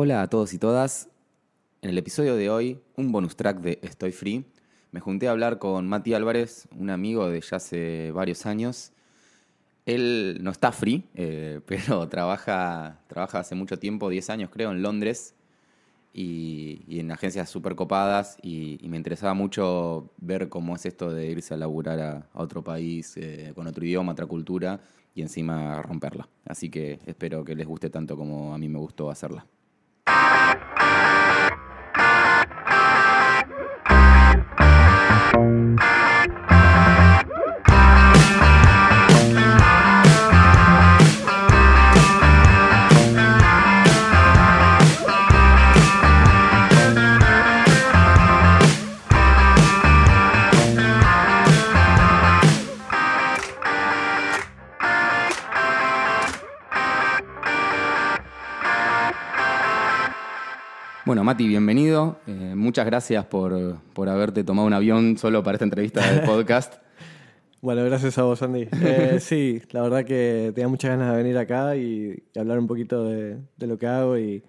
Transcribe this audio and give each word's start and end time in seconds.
Hola 0.00 0.22
a 0.22 0.28
todos 0.28 0.54
y 0.54 0.58
todas. 0.58 1.08
En 1.82 1.90
el 1.90 1.98
episodio 1.98 2.36
de 2.36 2.48
hoy, 2.50 2.80
un 2.94 3.10
bonus 3.10 3.34
track 3.34 3.58
de 3.58 3.80
Estoy 3.82 4.12
Free. 4.12 4.44
Me 4.92 5.00
junté 5.00 5.26
a 5.26 5.32
hablar 5.32 5.58
con 5.58 5.88
Mati 5.88 6.14
Álvarez, 6.14 6.68
un 6.78 6.90
amigo 6.90 7.28
de 7.28 7.40
ya 7.40 7.56
hace 7.56 8.12
varios 8.12 8.46
años. 8.46 8.92
Él 9.86 10.38
no 10.40 10.52
está 10.52 10.70
free, 10.70 11.02
eh, 11.16 11.62
pero 11.66 12.08
trabaja, 12.08 13.00
trabaja 13.08 13.40
hace 13.40 13.56
mucho 13.56 13.80
tiempo, 13.80 14.08
10 14.08 14.30
años 14.30 14.50
creo, 14.52 14.70
en 14.70 14.82
Londres 14.82 15.34
y, 16.12 17.00
en 17.00 17.10
agencias 17.10 17.50
súper 17.50 17.74
copadas. 17.74 18.38
Y, 18.40 18.78
y 18.80 18.88
me 18.88 18.98
interesaba 18.98 19.34
mucho 19.34 20.12
ver 20.18 20.48
cómo 20.48 20.76
es 20.76 20.86
esto 20.86 21.10
de 21.12 21.26
irse 21.26 21.54
a 21.54 21.56
laburar 21.56 21.98
a, 21.98 22.28
a 22.32 22.40
otro 22.40 22.62
país 22.62 23.16
eh, 23.16 23.50
con 23.52 23.66
otro 23.66 23.84
idioma, 23.84 24.12
otra 24.12 24.26
cultura 24.26 24.78
y 25.16 25.22
encima 25.22 25.82
romperla. 25.82 26.28
Así 26.44 26.70
que 26.70 27.00
espero 27.04 27.44
que 27.44 27.56
les 27.56 27.66
guste 27.66 27.90
tanto 27.90 28.16
como 28.16 28.54
a 28.54 28.58
mí 28.58 28.68
me 28.68 28.78
gustó 28.78 29.10
hacerla. 29.10 29.44
Bueno, 35.38 35.82
Mati, 61.28 61.46
bienvenido. 61.46 62.16
Eh, 62.26 62.54
muchas 62.56 62.86
gracias 62.86 63.26
por, 63.26 63.82
por 63.92 64.08
haberte 64.08 64.44
tomado 64.44 64.66
un 64.66 64.72
avión 64.72 65.18
solo 65.18 65.42
para 65.42 65.56
esta 65.56 65.66
entrevista 65.66 66.00
del 66.10 66.24
podcast. 66.24 66.76
Bueno, 67.60 67.84
gracias 67.84 68.16
a 68.16 68.22
vos, 68.22 68.40
Andy. 68.40 68.66
Eh, 68.72 69.18
sí, 69.20 69.60
la 69.72 69.82
verdad 69.82 70.06
que 70.06 70.52
tenía 70.54 70.68
muchas 70.68 70.92
ganas 70.92 71.10
de 71.10 71.16
venir 71.22 71.36
acá 71.36 71.76
y, 71.76 72.22
y 72.32 72.38
hablar 72.38 72.58
un 72.58 72.66
poquito 72.66 73.04
de, 73.04 73.36
de 73.58 73.66
lo 73.66 73.76
que 73.76 73.86
hago 73.86 74.16
y, 74.16 74.42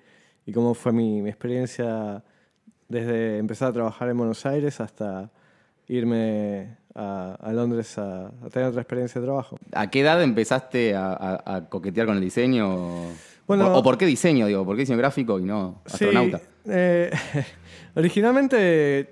y 0.45 0.53
cómo 0.53 0.73
fue 0.73 0.93
mi, 0.93 1.21
mi, 1.21 1.27
experiencia 1.27 2.23
desde 2.87 3.39
empezar 3.39 3.69
a 3.69 3.73
trabajar 3.73 4.07
en 4.07 4.17
Buenos 4.17 4.45
Aires 4.45 4.79
hasta 4.79 5.31
irme 5.89 6.77
a, 6.95 7.35
a 7.41 7.51
Londres 7.51 7.97
a, 7.97 8.27
a, 8.27 8.49
tener 8.53 8.69
otra 8.69 8.83
experiencia 8.83 9.19
de 9.19 9.27
trabajo. 9.27 9.57
¿A 9.73 9.89
qué 9.89 9.99
edad 9.99 10.23
empezaste 10.23 10.95
a, 10.95 11.11
a, 11.11 11.55
a 11.55 11.67
coquetear 11.67 12.07
con 12.07 12.15
el 12.15 12.23
diseño? 12.23 13.07
Bueno, 13.49 13.73
o, 13.73 13.79
o, 13.79 13.83
por 13.83 13.97
qué 13.97 14.05
diseño? 14.05 14.45
Digo, 14.45 14.63
¿por 14.63 14.75
qué 14.75 14.81
diseño 14.81 14.99
gráfico 14.99 15.39
y 15.39 15.43
no 15.43 15.81
astronauta? 15.83 16.37
Sí, 16.37 16.45
eh, 16.67 17.09
originalmente, 17.95 19.09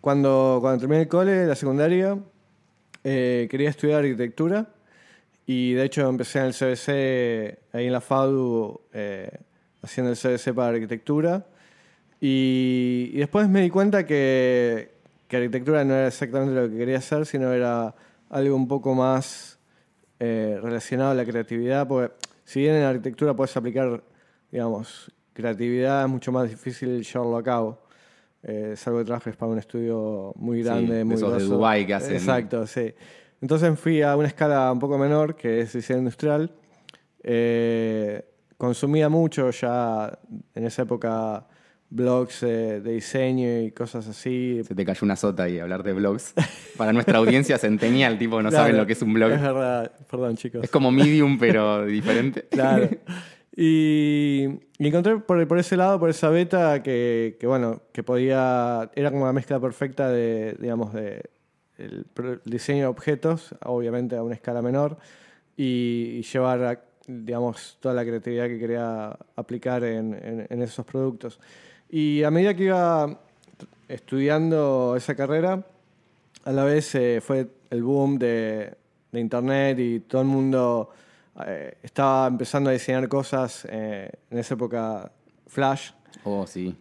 cuando, 0.00 0.58
cuando 0.60 0.78
terminé 0.78 1.02
el 1.02 1.08
cole, 1.08 1.44
la 1.44 1.56
secundaria, 1.56 2.16
eh, 3.02 3.48
quería 3.50 3.68
estudiar 3.68 4.04
arquitectura 4.04 4.68
y 5.44 5.72
de 5.72 5.84
hecho 5.86 6.08
empecé 6.08 6.38
en 6.38 6.44
el 6.44 6.54
CBC, 6.54 7.74
ahí 7.74 7.86
en 7.86 7.92
la 7.92 8.00
FADU, 8.00 8.80
eh, 8.92 9.28
haciendo 9.82 10.12
el 10.12 10.16
CBC 10.16 10.54
para 10.54 10.68
arquitectura. 10.68 11.44
Y, 12.20 13.10
y, 13.12 13.18
después 13.18 13.48
me 13.48 13.60
di 13.60 13.70
cuenta 13.70 14.06
que, 14.06 14.92
que, 15.26 15.36
arquitectura 15.36 15.84
no 15.84 15.94
era 15.94 16.06
exactamente 16.06 16.54
lo 16.54 16.70
que 16.70 16.76
quería 16.76 16.98
hacer, 16.98 17.26
sino 17.26 17.52
era 17.52 17.92
algo 18.28 18.54
un 18.54 18.68
poco 18.68 18.94
más 18.94 19.58
eh, 20.20 20.60
relacionado 20.62 21.10
a 21.10 21.14
la 21.14 21.24
creatividad, 21.24 21.88
porque 21.88 22.14
si 22.50 22.58
bien 22.58 22.74
en 22.74 22.82
arquitectura 22.82 23.32
puedes 23.32 23.56
aplicar, 23.56 24.02
digamos, 24.50 25.08
creatividad, 25.32 26.02
es 26.02 26.10
mucho 26.10 26.32
más 26.32 26.50
difícil 26.50 27.00
llevarlo 27.00 27.36
a 27.36 27.44
cabo. 27.44 27.78
Eh, 28.42 28.74
salvo 28.76 28.98
que 28.98 29.04
trabajes 29.04 29.36
para 29.36 29.52
un 29.52 29.58
estudio 29.58 30.32
muy 30.34 30.60
grande, 30.60 30.98
sí, 30.98 31.04
muy 31.04 31.14
esos 31.14 31.38
de 31.38 31.44
Dubai 31.44 31.86
que 31.86 31.94
hacen. 31.94 32.14
Exacto, 32.14 32.66
sí. 32.66 32.92
Entonces 33.40 33.78
fui 33.78 34.02
a 34.02 34.16
una 34.16 34.26
escala 34.26 34.72
un 34.72 34.80
poco 34.80 34.98
menor, 34.98 35.36
que 35.36 35.60
es 35.60 35.74
diseño 35.74 36.00
industrial. 36.00 36.52
Eh, 37.22 38.24
consumía 38.56 39.08
mucho 39.08 39.50
ya 39.50 40.18
en 40.52 40.66
esa 40.66 40.82
época 40.82 41.46
blogs 41.90 42.42
eh, 42.44 42.80
de 42.80 42.92
diseño 42.92 43.62
y 43.62 43.72
cosas 43.72 44.06
así. 44.06 44.62
Se 44.64 44.74
te 44.74 44.84
cayó 44.84 45.00
una 45.02 45.16
sota 45.16 45.44
ahí 45.44 45.58
hablar 45.58 45.82
de 45.82 45.92
blogs. 45.92 46.34
Para 46.76 46.92
nuestra 46.92 47.18
audiencia 47.18 47.58
centenial, 47.58 48.18
tipo, 48.18 48.40
no 48.40 48.48
claro, 48.48 48.64
saben 48.64 48.76
lo 48.76 48.86
que 48.86 48.94
es 48.94 49.02
un 49.02 49.12
blog. 49.12 49.32
Es 49.32 49.42
verdad, 49.42 49.92
perdón 50.10 50.36
chicos. 50.36 50.64
Es 50.64 50.70
como 50.70 50.90
Medium, 50.90 51.38
pero 51.38 51.84
diferente. 51.84 52.46
Claro. 52.50 52.88
Y, 53.56 54.46
y, 54.78 54.86
encontré 54.86 55.18
por, 55.18 55.46
por, 55.46 55.58
ese 55.58 55.76
lado, 55.76 55.98
por 55.98 56.08
esa 56.08 56.30
beta, 56.30 56.82
que, 56.82 57.36
que, 57.38 57.46
bueno, 57.46 57.82
que 57.92 58.02
podía, 58.02 58.90
era 58.94 59.10
como 59.10 59.24
una 59.24 59.32
mezcla 59.32 59.60
perfecta 59.60 60.08
de, 60.08 60.56
digamos, 60.58 60.94
de 60.94 61.28
el, 61.76 62.06
diseño 62.44 62.82
de 62.82 62.86
objetos, 62.86 63.54
obviamente 63.64 64.16
a 64.16 64.22
una 64.22 64.34
escala 64.34 64.62
menor, 64.62 64.98
y, 65.56 66.18
y 66.18 66.22
llevar, 66.22 66.62
a, 66.62 66.80
digamos, 67.06 67.76
toda 67.80 67.94
la 67.94 68.04
creatividad 68.04 68.46
que 68.46 68.58
quería 68.58 69.18
aplicar 69.36 69.84
en, 69.84 70.14
en, 70.14 70.46
en, 70.48 70.62
esos 70.62 70.86
productos. 70.86 71.40
Y 71.90 72.22
a 72.22 72.30
medida 72.30 72.54
que 72.54 72.62
iba 72.64 73.18
estudiando 73.88 74.94
esa 74.96 75.14
carrera, 75.16 75.66
a 76.44 76.52
la 76.52 76.64
vez 76.64 76.94
eh, 76.94 77.20
fue 77.20 77.48
el 77.68 77.82
boom 77.82 78.16
de, 78.18 78.74
de 79.10 79.20
Internet 79.20 79.78
y 79.80 80.00
todo 80.00 80.22
el 80.22 80.28
mundo 80.28 80.90
eh, 81.46 81.76
estaba 81.82 82.26
empezando 82.28 82.70
a 82.70 82.72
diseñar 82.72 83.06
cosas 83.08 83.66
eh, 83.68 84.08
en 84.30 84.38
esa 84.38 84.54
época 84.54 85.12
Flash. 85.48 85.90
Oh, 86.22 86.46
sí. 86.46 86.76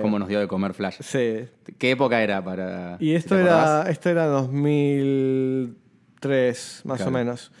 ¿Cómo 0.00 0.18
nos 0.18 0.28
dio 0.28 0.40
de 0.40 0.48
comer 0.48 0.72
Flash? 0.72 0.96
Sí. 1.00 1.46
¿Qué 1.76 1.90
época 1.90 2.22
era 2.22 2.42
para.? 2.42 2.96
Y 3.00 3.14
esto, 3.14 3.38
era, 3.38 3.90
esto 3.90 4.08
era 4.08 4.24
2003, 4.26 6.82
más 6.84 6.96
claro. 6.96 7.10
o 7.10 7.12
menos. 7.12 7.52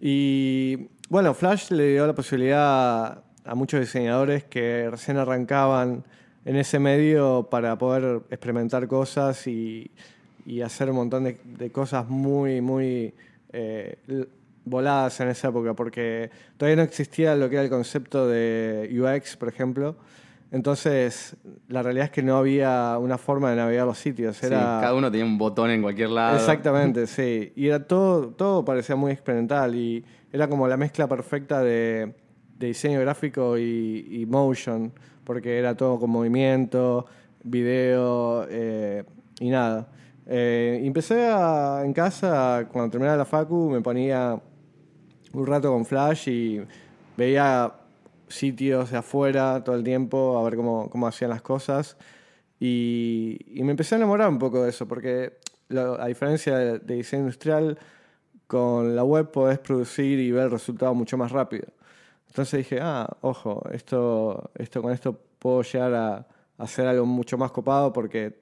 Y 0.00 0.88
bueno, 1.10 1.34
Flash 1.34 1.72
le 1.72 1.88
dio 1.88 2.06
la 2.06 2.14
posibilidad 2.14 3.22
a 3.44 3.54
muchos 3.54 3.80
diseñadores 3.80 4.44
que 4.44 4.88
recién 4.90 5.18
arrancaban 5.18 6.06
en 6.44 6.56
ese 6.56 6.78
medio 6.78 7.48
para 7.50 7.76
poder 7.78 8.22
experimentar 8.30 8.86
cosas 8.88 9.46
y, 9.46 9.90
y 10.44 10.60
hacer 10.60 10.90
un 10.90 10.96
montón 10.96 11.24
de, 11.24 11.38
de 11.44 11.70
cosas 11.70 12.08
muy, 12.08 12.60
muy 12.60 13.14
eh, 13.52 13.96
voladas 14.64 15.20
en 15.20 15.28
esa 15.28 15.48
época, 15.48 15.74
porque 15.74 16.30
todavía 16.56 16.76
no 16.76 16.82
existía 16.82 17.34
lo 17.36 17.48
que 17.48 17.56
era 17.56 17.64
el 17.64 17.70
concepto 17.70 18.26
de 18.28 18.90
UX, 18.92 19.36
por 19.36 19.48
ejemplo. 19.48 19.96
Entonces, 20.52 21.34
la 21.68 21.82
realidad 21.82 22.06
es 22.06 22.10
que 22.10 22.22
no 22.22 22.36
había 22.36 22.98
una 22.98 23.16
forma 23.16 23.50
de 23.50 23.56
navegar 23.56 23.86
los 23.86 23.96
sitios. 23.96 24.42
Era... 24.42 24.58
Sí, 24.58 24.64
cada 24.82 24.94
uno 24.94 25.10
tenía 25.10 25.24
un 25.24 25.38
botón 25.38 25.70
en 25.70 25.80
cualquier 25.80 26.10
lado. 26.10 26.36
Exactamente, 26.36 27.06
sí. 27.06 27.52
Y 27.56 27.68
era 27.68 27.86
todo, 27.86 28.28
todo 28.28 28.64
parecía 28.64 28.94
muy 28.94 29.12
experimental 29.12 29.74
y 29.74 30.04
era 30.30 30.48
como 30.48 30.68
la 30.68 30.76
mezcla 30.76 31.08
perfecta 31.08 31.62
de, 31.62 32.14
de 32.58 32.66
diseño 32.66 33.00
gráfico 33.00 33.56
y, 33.56 34.06
y, 34.10 34.26
motion, 34.26 34.92
porque 35.24 35.58
era 35.58 35.76
todo 35.76 35.98
con 35.98 36.10
movimiento, 36.10 37.06
video 37.44 38.46
eh, 38.48 39.04
y 39.40 39.50
nada. 39.50 39.88
Eh, 40.26 40.80
empecé 40.84 41.26
a, 41.26 41.82
en 41.84 41.92
casa, 41.92 42.68
cuando 42.70 42.90
terminaba 42.90 43.16
la 43.16 43.24
facu, 43.24 43.70
me 43.70 43.80
ponía 43.80 44.40
un 45.32 45.46
rato 45.46 45.70
con 45.72 45.84
Flash 45.84 46.28
y 46.28 46.62
veía 47.16 47.72
sitios 48.28 48.90
de 48.90 48.98
afuera 48.98 49.62
todo 49.64 49.76
el 49.76 49.84
tiempo 49.84 50.38
a 50.38 50.44
ver 50.44 50.56
cómo, 50.56 50.88
cómo 50.90 51.06
hacían 51.06 51.30
las 51.30 51.42
cosas. 51.42 51.96
Y, 52.60 53.38
y, 53.48 53.62
me 53.64 53.72
empecé 53.72 53.96
a 53.96 53.98
enamorar 53.98 54.28
un 54.28 54.38
poco 54.38 54.62
de 54.62 54.70
eso, 54.70 54.86
porque 54.86 55.38
lo, 55.68 56.00
a 56.00 56.06
diferencia 56.06 56.56
de, 56.56 56.78
de, 56.78 56.94
diseño 56.94 57.22
industrial, 57.22 57.78
con 58.46 58.94
la 58.94 59.02
web 59.02 59.30
podés 59.32 59.58
producir 59.58 60.20
y 60.20 60.30
ver 60.30 60.44
el 60.44 60.50
resultado 60.52 60.94
mucho 60.94 61.16
más 61.16 61.32
rápido. 61.32 61.66
Entonces 62.32 62.60
dije, 62.60 62.78
ah, 62.80 63.06
ojo, 63.20 63.62
esto, 63.74 64.50
esto 64.54 64.80
con 64.80 64.90
esto 64.90 65.20
puedo 65.38 65.60
llegar 65.60 65.92
a, 65.92 66.14
a 66.14 66.26
hacer 66.56 66.86
algo 66.86 67.04
mucho 67.04 67.36
más 67.36 67.50
copado 67.50 67.92
porque 67.92 68.38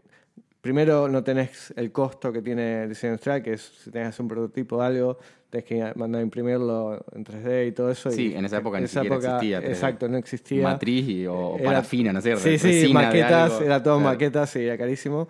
primero 0.60 1.08
no 1.08 1.25
tenés 1.25 1.72
el 1.75 1.90
costo 1.90 2.32
que 2.32 2.40
tiene 2.40 2.84
el 2.84 2.90
diseño 2.90 3.14
industrial, 3.14 3.42
que 3.42 3.54
es 3.54 3.62
si 3.82 3.90
tenés 3.90 4.20
un 4.20 4.28
prototipo 4.28 4.81
de 4.81 4.87
algo, 4.87 5.19
tenés 5.50 5.64
que 5.64 5.92
mandar 5.96 6.20
a 6.20 6.22
imprimirlo 6.22 7.04
en 7.12 7.25
3D 7.25 7.66
y 7.66 7.72
todo 7.72 7.90
eso. 7.90 8.12
Sí, 8.12 8.28
y 8.28 8.37
en 8.37 8.44
esa 8.44 8.58
época 8.58 8.78
en 8.78 8.84
ni 8.84 8.88
siquiera 8.88 9.16
época, 9.16 9.34
existía. 9.34 9.58
Exacto, 9.58 10.08
no 10.08 10.19
existía. 10.19 10.62
Matriz 10.62 11.08
y, 11.08 11.26
o 11.26 11.56
era, 11.56 11.64
parafina, 11.64 12.12
no 12.12 12.20
sé. 12.20 12.37
Sí, 12.37 12.58
sí, 12.58 12.92
maquetas, 12.92 13.60
era 13.60 13.82
todo 13.82 13.96
claro. 13.96 14.12
maquetas 14.12 14.54
y 14.54 14.66
era 14.66 14.78
carísimo. 14.78 15.26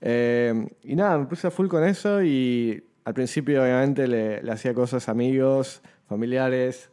Eh, 0.00 0.66
y 0.82 0.96
nada, 0.96 1.16
me 1.16 1.26
puse 1.26 1.46
a 1.46 1.52
full 1.52 1.68
con 1.68 1.84
eso 1.84 2.20
y 2.24 2.82
al 3.04 3.14
principio 3.14 3.62
obviamente 3.62 4.08
le, 4.08 4.42
le 4.42 4.50
hacía 4.50 4.74
cosas 4.74 5.08
a 5.08 5.12
amigos, 5.12 5.80
familiares. 6.08 6.90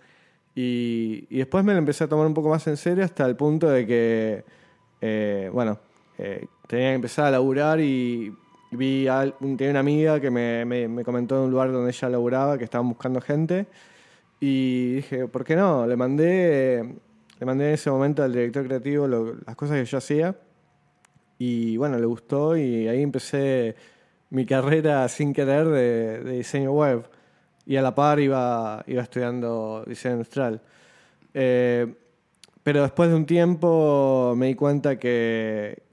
Y, 0.59 1.27
y, 1.29 1.37
después 1.37 1.63
me 1.63 1.73
lo 1.73 1.77
empecé 1.77 2.05
a 2.05 2.07
tomar 2.07 2.25
un 2.25 2.33
poco 2.33 2.49
más 2.49 2.65
en 2.65 2.77
serio 2.77 3.03
hasta 3.03 3.25
el 3.27 3.35
punto 3.35 3.69
de 3.69 3.85
que, 3.85 4.43
eh, 5.01 5.51
bueno, 5.53 5.77
eh, 6.17 6.47
tenía 6.67 6.89
que 6.89 6.95
empezar 6.95 7.25
a 7.25 7.31
laburar 7.31 7.79
y 7.79 8.33
vi 8.71 9.07
a, 9.07 9.31
tenía 9.39 9.69
una 9.69 9.81
amiga 9.81 10.19
que 10.19 10.31
me, 10.31 10.65
me, 10.65 10.87
me, 10.87 11.03
comentó 11.03 11.37
de 11.39 11.45
un 11.45 11.51
lugar 11.51 11.71
donde 11.71 11.91
ella 11.91 12.09
laburaba, 12.09 12.57
que 12.57 12.63
estaban 12.63 12.89
buscando 12.89 13.21
gente. 13.21 13.67
Y 14.39 14.95
dije, 14.95 15.27
¿por 15.27 15.43
qué 15.43 15.55
no? 15.55 15.85
Le 15.85 15.95
mandé 15.95 16.95
le 17.39 17.45
mandé 17.45 17.67
en 17.67 17.73
ese 17.75 17.91
momento 17.91 18.23
al 18.23 18.33
director 18.33 18.65
creativo 18.65 19.07
lo- 19.07 19.35
las 19.45 19.55
cosas 19.55 19.77
que 19.77 19.85
yo 19.85 19.97
hacía. 19.99 20.35
Y 21.37 21.77
bueno, 21.77 21.99
le 21.99 22.05
gustó 22.07 22.57
y 22.57 22.87
ahí 22.87 23.03
empecé 23.03 23.75
mi 24.31 24.45
carrera 24.45 25.07
sin 25.07 25.33
querer 25.33 25.67
de, 25.67 26.23
de 26.23 26.31
diseño 26.33 26.71
web. 26.71 27.07
Y 27.67 27.75
a 27.75 27.81
la 27.81 27.93
par 27.93 28.19
iba, 28.19 28.83
iba 28.87 29.01
estudiando 29.03 29.83
diseño 29.85 30.15
industrial. 30.15 30.61
Eh, 31.33 31.85
pero 32.63 32.81
después 32.81 33.09
de 33.09 33.15
un 33.15 33.25
tiempo 33.25 34.33
me 34.37 34.47
di 34.47 34.55
cuenta 34.55 34.97
que, 34.97 35.83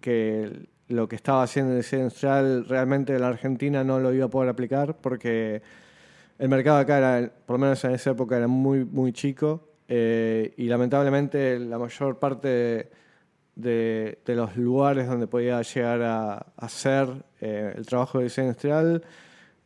que 0.00 0.68
lo 0.88 1.08
que 1.08 1.16
estaba 1.16 1.42
haciendo 1.42 1.72
en 1.72 1.78
diseño 1.78 2.02
industrial 2.04 2.64
realmente 2.68 3.12
en 3.14 3.20
la 3.20 3.28
Argentina 3.28 3.82
no 3.84 3.98
lo 3.98 4.12
iba 4.14 4.26
a 4.26 4.30
poder 4.30 4.48
aplicar 4.50 4.96
porque 4.96 5.60
el 6.38 6.48
mercado 6.48 6.78
acá, 6.78 6.98
era, 6.98 7.30
por 7.46 7.54
lo 7.54 7.58
menos 7.58 7.84
en 7.84 7.92
esa 7.92 8.10
época, 8.10 8.36
era 8.36 8.46
muy, 8.46 8.84
muy 8.84 9.12
chico 9.12 9.68
eh, 9.88 10.52
y 10.56 10.64
lamentablemente 10.66 11.58
la 11.58 11.78
mayor 11.78 12.18
parte 12.18 12.48
de, 13.54 14.18
de- 14.24 14.34
los 14.34 14.56
lugares 14.56 15.08
donde 15.08 15.26
podía 15.26 15.60
llegar 15.62 16.02
a 16.02 16.46
hacer 16.56 17.08
eh, 17.40 17.72
el 17.76 17.86
trabajo 17.86 18.18
de 18.18 18.24
diseño 18.24 18.48
industrial 18.48 19.02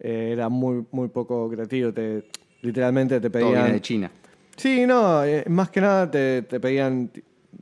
eh, 0.01 0.31
era 0.33 0.49
muy, 0.49 0.85
muy 0.91 1.09
poco 1.09 1.49
creativo. 1.49 1.93
Te, 1.93 2.25
literalmente 2.63 3.21
te 3.21 3.31
Todo 3.31 3.43
viene 3.43 3.57
pedían... 3.57 3.73
de 3.73 3.81
China. 3.81 4.11
Sí, 4.57 4.87
no, 4.87 5.25
eh, 5.25 5.45
más 5.49 5.71
que 5.71 5.81
nada 5.81 6.11
te, 6.11 6.43
te 6.43 6.61
pedían, 6.61 7.11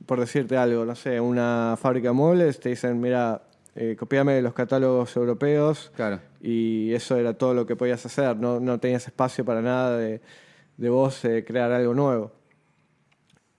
por 0.06 0.18
decirte 0.18 0.56
algo, 0.56 0.84
no 0.84 0.94
sé, 0.94 1.20
una 1.20 1.76
fábrica 1.80 2.08
de 2.08 2.14
muebles, 2.14 2.58
te 2.58 2.70
dicen, 2.70 3.00
mira, 3.00 3.42
eh, 3.76 3.94
copiame 3.96 4.42
los 4.42 4.52
catálogos 4.54 5.14
europeos 5.14 5.92
Claro. 5.94 6.18
y 6.40 6.92
eso 6.92 7.16
era 7.16 7.34
todo 7.34 7.54
lo 7.54 7.66
que 7.66 7.76
podías 7.76 8.04
hacer, 8.04 8.36
no, 8.36 8.58
no 8.58 8.80
tenías 8.80 9.06
espacio 9.06 9.44
para 9.44 9.62
nada 9.62 9.96
de, 9.96 10.20
de 10.76 10.88
vos 10.88 11.24
eh, 11.24 11.44
crear 11.46 11.70
algo 11.70 11.94
nuevo. 11.94 12.32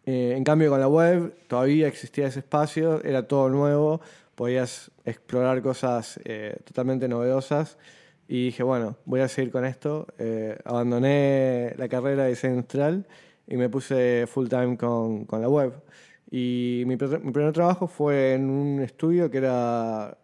Eh, 0.05 0.33
en 0.35 0.43
cambio 0.43 0.69
con 0.69 0.79
la 0.81 0.87
web 0.89 1.33
todavía 1.47 1.87
existía 1.87 2.27
ese 2.27 2.39
espacio, 2.39 3.01
era 3.03 3.27
todo 3.27 3.47
nuevo, 3.47 4.01
podías 4.35 4.91
explorar 5.05 5.61
cosas 5.61 6.19
eh, 6.25 6.57
totalmente 6.65 7.07
novedosas 7.07 7.77
y 8.31 8.45
dije, 8.45 8.61
bueno, 8.61 8.95
voy 9.05 9.21
a 9.21 9.27
seguir 9.27 9.51
con 9.51 9.65
esto. 9.65 10.05
Eh, 10.19 10.55
abandoné 10.63 11.73
la 11.77 11.89
carrera 11.89 12.25
de 12.25 12.37
industrial 12.43 13.07
y 13.47 13.57
me 13.57 13.69
puse 13.69 14.27
full 14.27 14.47
time 14.47 14.77
con, 14.77 15.25
con 15.25 15.41
la 15.41 15.49
web. 15.49 15.73
Y 16.29 16.83
mi, 16.85 16.95
mi 16.95 17.31
primer 17.31 17.53
trabajo 17.53 17.87
fue 17.87 18.35
en 18.35 18.47
un 18.51 18.81
estudio 18.81 19.31
que 19.31 19.39
era 19.39 20.15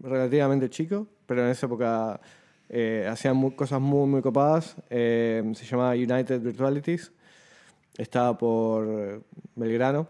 relativamente 0.00 0.68
chico, 0.68 1.06
pero 1.24 1.42
en 1.42 1.48
esa 1.48 1.64
época 1.64 2.20
eh, 2.68 3.08
hacían 3.10 3.36
mu- 3.36 3.56
cosas 3.56 3.80
muy, 3.80 4.06
muy 4.06 4.20
copadas. 4.20 4.76
Eh, 4.90 5.42
se 5.54 5.64
llamaba 5.64 5.92
United 5.92 6.42
Virtualities. 6.42 7.10
Estaba 7.96 8.36
por 8.36 9.22
Belgrano. 9.56 10.06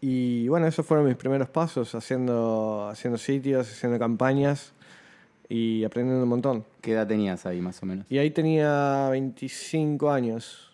Y 0.00 0.46
bueno, 0.46 0.68
esos 0.68 0.86
fueron 0.86 1.06
mis 1.06 1.16
primeros 1.16 1.48
pasos, 1.48 1.96
haciendo, 1.96 2.88
haciendo 2.88 3.18
sitios, 3.18 3.68
haciendo 3.68 3.98
campañas 3.98 4.72
y 5.52 5.84
aprendiendo 5.84 6.22
un 6.22 6.30
montón. 6.30 6.64
¿Qué 6.80 6.92
edad 6.92 7.06
tenías 7.06 7.44
ahí, 7.44 7.60
más 7.60 7.82
o 7.82 7.86
menos? 7.86 8.06
Y 8.10 8.16
ahí 8.16 8.30
tenía 8.30 9.10
25 9.10 10.10
años. 10.10 10.72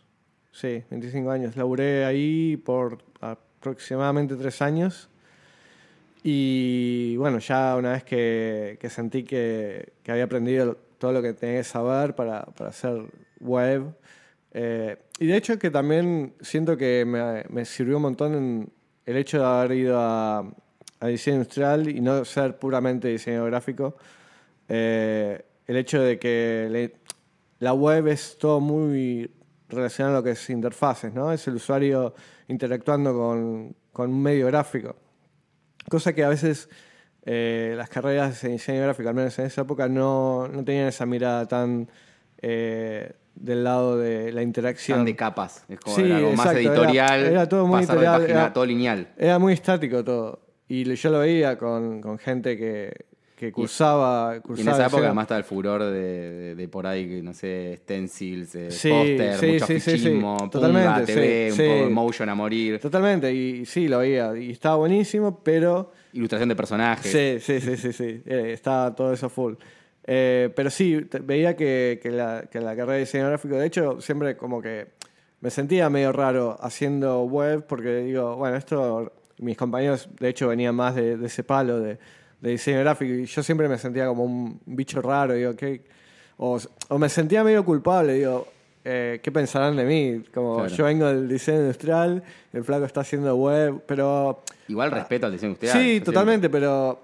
Sí, 0.52 0.84
25 0.88 1.28
años. 1.32 1.56
Laburé 1.56 2.04
ahí 2.04 2.56
por 2.56 2.98
aproximadamente 3.20 4.36
tres 4.36 4.62
años. 4.62 5.08
Y 6.22 7.16
bueno, 7.16 7.40
ya 7.40 7.74
una 7.74 7.90
vez 7.90 8.04
que, 8.04 8.78
que 8.80 8.88
sentí 8.88 9.24
que, 9.24 9.94
que 10.04 10.12
había 10.12 10.22
aprendido 10.24 10.76
todo 10.98 11.10
lo 11.10 11.22
que 11.22 11.32
tenía 11.32 11.56
que 11.56 11.64
saber 11.64 12.14
para, 12.14 12.44
para 12.44 12.70
hacer 12.70 13.02
web. 13.40 13.82
eh, 14.52 14.96
y 15.18 15.26
de 15.26 15.36
hecho 15.36 15.58
que 15.58 15.70
también 15.70 16.34
siento 16.40 16.76
que 16.76 17.04
me, 17.04 17.42
me 17.50 17.64
sirvió 17.64 17.96
un 17.96 18.02
montón 18.02 18.34
en 18.36 18.72
el 19.06 19.16
hecho 19.16 19.40
de 19.40 19.44
haber 19.44 19.72
ido 19.72 19.98
a, 19.98 20.38
a 21.00 21.06
diseño 21.08 21.38
industrial 21.38 21.88
y 21.88 22.00
no 22.00 22.24
ser 22.24 22.56
puramente 22.60 23.08
diseño 23.08 23.44
gráfico. 23.46 23.96
Eh, 24.68 25.44
el 25.66 25.76
hecho 25.76 26.00
de 26.02 26.18
que 26.18 26.68
le- 26.70 26.94
la 27.60 27.72
web 27.72 28.06
es 28.08 28.36
todo 28.38 28.60
muy 28.60 29.30
relacionado 29.68 30.16
a 30.16 30.20
lo 30.20 30.24
que 30.24 30.30
es 30.32 30.50
interfaces, 30.50 31.12
¿no? 31.12 31.32
Es 31.32 31.46
el 31.48 31.54
usuario 31.56 32.14
interactuando 32.48 33.12
con, 33.14 33.74
con 33.92 34.10
un 34.10 34.22
medio 34.22 34.46
gráfico. 34.46 34.96
Cosa 35.90 36.12
que 36.14 36.24
a 36.24 36.28
veces 36.28 36.68
eh, 37.24 37.74
las 37.76 37.88
carreras 37.90 38.40
de 38.42 38.50
diseño 38.50 38.82
gráfico, 38.82 39.08
al 39.08 39.14
menos 39.14 39.38
en 39.38 39.46
esa 39.46 39.62
época, 39.62 39.88
no, 39.88 40.48
no 40.48 40.64
tenían 40.64 40.86
esa 40.86 41.04
mirada 41.04 41.46
tan 41.46 41.90
eh, 42.40 43.12
del 43.34 43.64
lado 43.64 43.98
de 43.98 44.32
la 44.32 44.42
interacción. 44.42 44.98
Tan 45.00 45.04
de 45.06 45.16
capas. 45.16 45.64
Es 45.68 45.80
como 45.80 45.96
Sí, 45.96 46.02
era 46.02 46.16
algo 46.16 46.32
más 46.32 46.46
exacto, 46.46 46.60
era- 46.60 46.70
editorial. 46.72 47.24
era 47.26 47.48
todo 47.48 47.66
muy 47.66 47.80
pasar 47.80 47.96
de 47.98 48.02
editorial, 48.04 48.20
página, 48.22 48.40
era- 48.44 48.52
todo 48.52 48.64
lineal. 48.66 49.08
Era 49.18 49.38
muy 49.38 49.52
estático 49.52 50.02
todo. 50.04 50.40
Y 50.68 50.84
yo 50.94 51.10
lo 51.10 51.18
veía 51.20 51.58
con, 51.58 52.00
con 52.00 52.18
gente 52.18 52.56
que, 52.56 52.92
que 53.38 53.52
cursaba, 53.52 54.32
Y 54.32 54.36
en 54.36 54.42
cursaba 54.42 54.76
esa 54.78 54.86
época 54.86 55.04
además 55.06 55.24
estaba 55.24 55.38
el 55.38 55.44
furor 55.44 55.84
de, 55.84 55.90
de- 55.92 56.54
de 56.56 56.68
por 56.68 56.86
ahí, 56.86 57.20
no 57.22 57.32
sé, 57.32 57.78
stencils, 57.82 58.54
eh, 58.56 58.70
Sí, 58.70 58.90
póster, 58.90 59.34
sí, 59.38 59.46
mucho 59.46 59.66
sí, 59.66 59.74
sí, 59.74 59.80
sí. 59.80 59.90
fichismo, 59.98 60.36
punga, 60.36 60.50
Totalmente, 60.50 61.12
TV, 61.14 61.50
sí, 61.52 61.62
un 61.62 61.68
poco 61.68 61.78
sí. 61.78 61.84
de 61.84 61.90
motion 61.94 62.28
a 62.28 62.34
morir, 62.34 62.80
Totalmente, 62.80 63.32
y 63.32 63.64
sí, 63.64 63.86
lo 63.88 63.98
veía. 64.00 64.36
Y 64.36 64.50
estaba 64.50 64.76
buenísimo, 64.76 65.40
pero 65.42 65.92
ilustración 66.12 66.48
de 66.48 66.56
personajes. 66.56 67.12
Sí, 67.12 67.38
sí, 67.40 67.60
sí, 67.60 67.76
sí, 67.76 67.92
sí. 67.92 68.22
Eh, 68.26 68.50
estaba 68.52 68.94
todo 68.94 69.12
eso 69.12 69.28
full. 69.28 69.54
Eh, 70.10 70.50
pero 70.56 70.70
sí, 70.70 71.06
veía 71.22 71.54
que, 71.54 72.00
que 72.02 72.10
la, 72.10 72.44
que 72.50 72.60
la 72.60 72.70
carrera 72.74 72.94
de 72.94 73.00
diseño 73.00 73.28
gráfico, 73.28 73.56
de 73.56 73.66
hecho, 73.66 74.00
siempre 74.00 74.36
como 74.36 74.60
que 74.62 74.88
me 75.40 75.50
sentía 75.50 75.88
medio 75.90 76.12
raro 76.12 76.56
haciendo 76.60 77.22
web 77.24 77.64
porque 77.68 77.96
digo, 77.98 78.34
bueno, 78.36 78.56
esto, 78.56 79.12
mis 79.38 79.56
compañeros 79.56 80.08
de 80.18 80.30
hecho 80.30 80.48
venían 80.48 80.74
más 80.74 80.94
de, 80.94 81.16
de 81.16 81.26
ese 81.26 81.44
palo 81.44 81.78
de, 81.78 81.98
de 82.40 82.50
diseño 82.50 82.80
gráfico 82.80 83.12
y 83.14 83.26
yo 83.26 83.42
siempre 83.42 83.68
me 83.68 83.78
sentía 83.78 84.06
como 84.06 84.24
un 84.24 84.60
bicho 84.66 85.00
raro, 85.02 85.34
digo, 85.34 85.54
¿qué? 85.56 85.82
O, 86.36 86.58
o 86.88 86.98
me 86.98 87.08
sentía 87.08 87.42
medio 87.42 87.64
culpable, 87.64 88.14
digo, 88.14 88.46
eh, 88.84 89.20
¿qué 89.22 89.32
pensarán 89.32 89.76
de 89.76 89.84
mí? 89.84 90.22
Como 90.32 90.56
Claro. 90.58 90.74
yo 90.74 90.84
vengo 90.84 91.06
del 91.06 91.28
diseño 91.28 91.58
industrial, 91.60 92.22
el 92.52 92.64
flaco 92.64 92.84
está 92.84 93.00
haciendo 93.00 93.34
web, 93.36 93.82
pero... 93.86 94.42
Igual 94.68 94.90
respeto 94.92 95.26
al 95.26 95.32
diseño 95.32 95.50
industrial. 95.50 95.78
Sí, 95.78 96.00
totalmente, 96.00 96.48
pero 96.48 97.00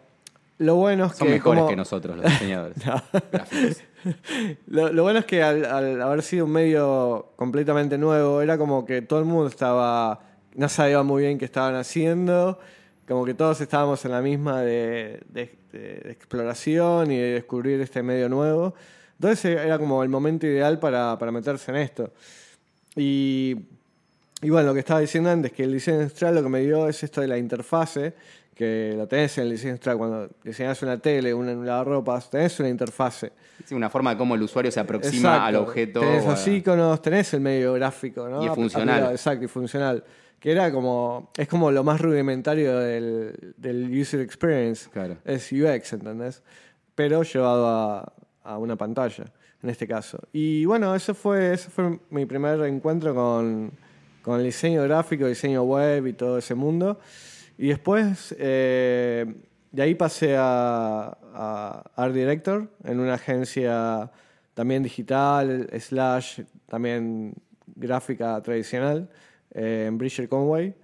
lo 0.58 0.76
bueno 0.76 1.06
es 1.06 1.16
Son 1.16 1.26
que. 1.26 1.34
mejores 1.34 1.58
como- 1.58 1.68
que 1.70 1.76
nosotros, 1.76 2.16
los 2.16 2.24
diseñadores. 2.26 2.76
Lo, 4.66 4.92
lo 4.92 5.02
bueno 5.02 5.20
es 5.20 5.24
que 5.24 5.42
al, 5.42 5.64
al 5.64 6.02
haber 6.02 6.22
sido 6.22 6.44
un 6.44 6.52
medio 6.52 7.32
completamente 7.36 7.96
nuevo, 7.96 8.42
era 8.42 8.58
como 8.58 8.84
que 8.84 9.00
todo 9.02 9.18
el 9.18 9.24
mundo 9.24 9.48
estaba. 9.48 10.20
No 10.54 10.68
sabía 10.68 11.02
muy 11.02 11.22
bien 11.22 11.38
qué 11.38 11.46
estaban 11.46 11.74
haciendo. 11.74 12.58
Como 13.06 13.24
que 13.24 13.34
todos 13.34 13.60
estábamos 13.60 14.04
en 14.04 14.10
la 14.12 14.22
misma 14.22 14.62
de, 14.62 15.20
de- 15.28 15.54
de- 15.72 16.10
exploración 16.10 17.10
y 17.10 17.18
de 17.18 17.32
descubrir 17.34 17.80
este 17.80 18.02
medio 18.02 18.28
nuevo. 18.28 18.74
Entonces 19.18 19.58
era 19.60 19.78
como 19.78 20.02
el 20.02 20.08
momento 20.08 20.46
ideal 20.46 20.78
para, 20.78 21.18
para 21.18 21.30
meterse 21.30 21.70
en 21.70 21.76
esto. 21.78 22.10
Y, 22.96 23.56
y 24.42 24.50
bueno, 24.50 24.68
lo 24.68 24.74
que 24.74 24.80
estaba 24.80 25.00
diciendo 25.00 25.30
antes, 25.30 25.52
que 25.52 25.64
el 25.64 25.72
diseño 25.72 25.98
industrial 26.00 26.34
lo 26.34 26.42
que 26.42 26.48
me 26.48 26.60
dio 26.60 26.88
es 26.88 27.02
esto 27.02 27.20
de 27.20 27.28
la 27.28 27.36
interfase, 27.38 28.14
que 28.54 28.94
lo 28.96 29.06
tenés 29.08 29.36
en 29.38 29.44
el 29.44 29.50
diseño 29.50 29.70
industrial. 29.70 29.98
Cuando 29.98 30.30
diseñas 30.42 30.80
una 30.82 30.98
tele, 30.98 31.34
una, 31.34 31.52
un 31.52 31.66
lavarropas, 31.66 32.30
tenés 32.30 32.58
una 32.60 32.68
interfase. 32.68 33.32
Sí, 33.64 33.74
una 33.74 33.90
forma 33.90 34.10
de 34.12 34.16
cómo 34.18 34.34
el 34.34 34.42
usuario 34.42 34.70
se 34.70 34.80
aproxima 34.80 35.30
Exacto. 35.34 35.44
al 35.46 35.56
objeto. 35.56 36.00
Tenés 36.00 36.24
o 36.24 36.28
a- 36.28 36.30
los 36.32 36.48
iconos, 36.48 37.02
tenés 37.02 37.34
el 37.34 37.40
medio 37.40 37.72
gráfico, 37.74 38.28
¿no? 38.28 38.42
Y 38.42 38.46
es 38.46 38.54
funcional. 38.54 38.88
aplicado, 38.94 39.12
exacto, 39.12 39.44
y 39.44 39.48
funcional. 39.48 40.04
Que 40.44 40.52
era 40.52 40.70
como. 40.70 41.30
Es 41.38 41.48
como 41.48 41.70
lo 41.70 41.82
más 41.84 42.02
rudimentario 42.02 42.78
del, 42.78 43.54
del 43.56 43.90
user 43.98 44.20
experience. 44.20 44.90
Claro. 44.90 45.16
Es 45.24 45.50
UX, 45.50 45.94
¿entendés? 45.94 46.42
Pero 46.94 47.22
llevado 47.22 47.66
a, 47.66 48.12
a 48.42 48.58
una 48.58 48.76
pantalla, 48.76 49.24
en 49.62 49.70
este 49.70 49.88
caso. 49.88 50.18
Y 50.34 50.66
bueno, 50.66 50.94
ese 50.94 51.14
fue, 51.14 51.54
ese 51.54 51.70
fue 51.70 51.98
mi 52.10 52.26
primer 52.26 52.60
encuentro 52.60 53.14
con, 53.14 53.72
con 54.20 54.38
el 54.38 54.44
diseño 54.44 54.82
gráfico, 54.82 55.26
diseño 55.26 55.62
web 55.62 56.08
y 56.08 56.12
todo 56.12 56.36
ese 56.36 56.54
mundo. 56.54 57.00
Y 57.56 57.68
después, 57.68 58.36
eh, 58.38 59.24
de 59.72 59.82
ahí 59.82 59.94
pasé 59.94 60.36
a, 60.36 61.16
a 61.32 61.84
Art 61.96 62.12
Director 62.12 62.68
en 62.84 63.00
una 63.00 63.14
agencia 63.14 64.10
también 64.52 64.82
digital, 64.82 65.70
slash, 65.80 66.42
también 66.66 67.32
gráfica 67.76 68.42
tradicional, 68.42 69.08
eh, 69.54 69.86
en 69.88 69.98
Bridger 69.98 70.28
Conway. 70.28 70.74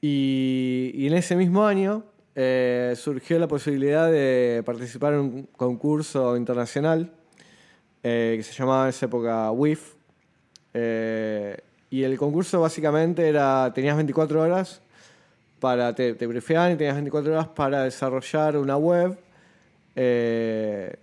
Y, 0.00 0.92
y 0.94 1.06
en 1.06 1.14
ese 1.14 1.34
mismo 1.34 1.66
año 1.66 2.04
eh, 2.34 2.94
surgió 2.96 3.38
la 3.38 3.48
posibilidad 3.48 4.10
de 4.10 4.62
participar 4.64 5.14
en 5.14 5.20
un 5.20 5.42
concurso 5.56 6.36
internacional 6.36 7.10
eh, 8.02 8.34
que 8.36 8.42
se 8.42 8.52
llamaba 8.52 8.84
en 8.84 8.88
esa 8.90 9.06
época 9.06 9.50
WIF. 9.50 9.94
Eh, 10.74 11.56
y 11.90 12.02
el 12.02 12.18
concurso 12.18 12.60
básicamente 12.60 13.28
era, 13.28 13.72
tenías 13.72 13.96
24 13.96 14.42
horas 14.42 14.82
para, 15.60 15.94
te, 15.94 16.14
te 16.14 16.24
y 16.26 16.76
tenías 16.76 16.94
24 16.94 17.32
horas 17.32 17.48
para 17.48 17.84
desarrollar 17.84 18.56
una 18.56 18.76
web 18.76 19.16
eh, 19.94 20.96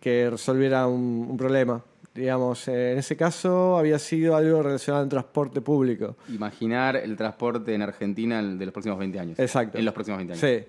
que 0.00 0.30
resolviera 0.30 0.86
un, 0.86 1.26
un 1.28 1.36
problema 1.36 1.82
digamos, 2.16 2.66
eh, 2.68 2.92
en 2.92 2.98
ese 2.98 3.16
caso 3.16 3.76
había 3.78 3.98
sido 3.98 4.34
algo 4.36 4.62
relacionado 4.62 5.04
al 5.04 5.08
transporte 5.08 5.60
público. 5.60 6.16
Imaginar 6.28 6.96
el 6.96 7.16
transporte 7.16 7.74
en 7.74 7.82
Argentina 7.82 8.42
de 8.42 8.64
los 8.64 8.72
próximos 8.72 8.98
20 8.98 9.20
años. 9.20 9.38
Exacto. 9.38 9.78
En 9.78 9.84
los 9.84 9.94
próximos 9.94 10.18
20 10.18 10.32
años. 10.32 10.40
Sí. 10.40 10.66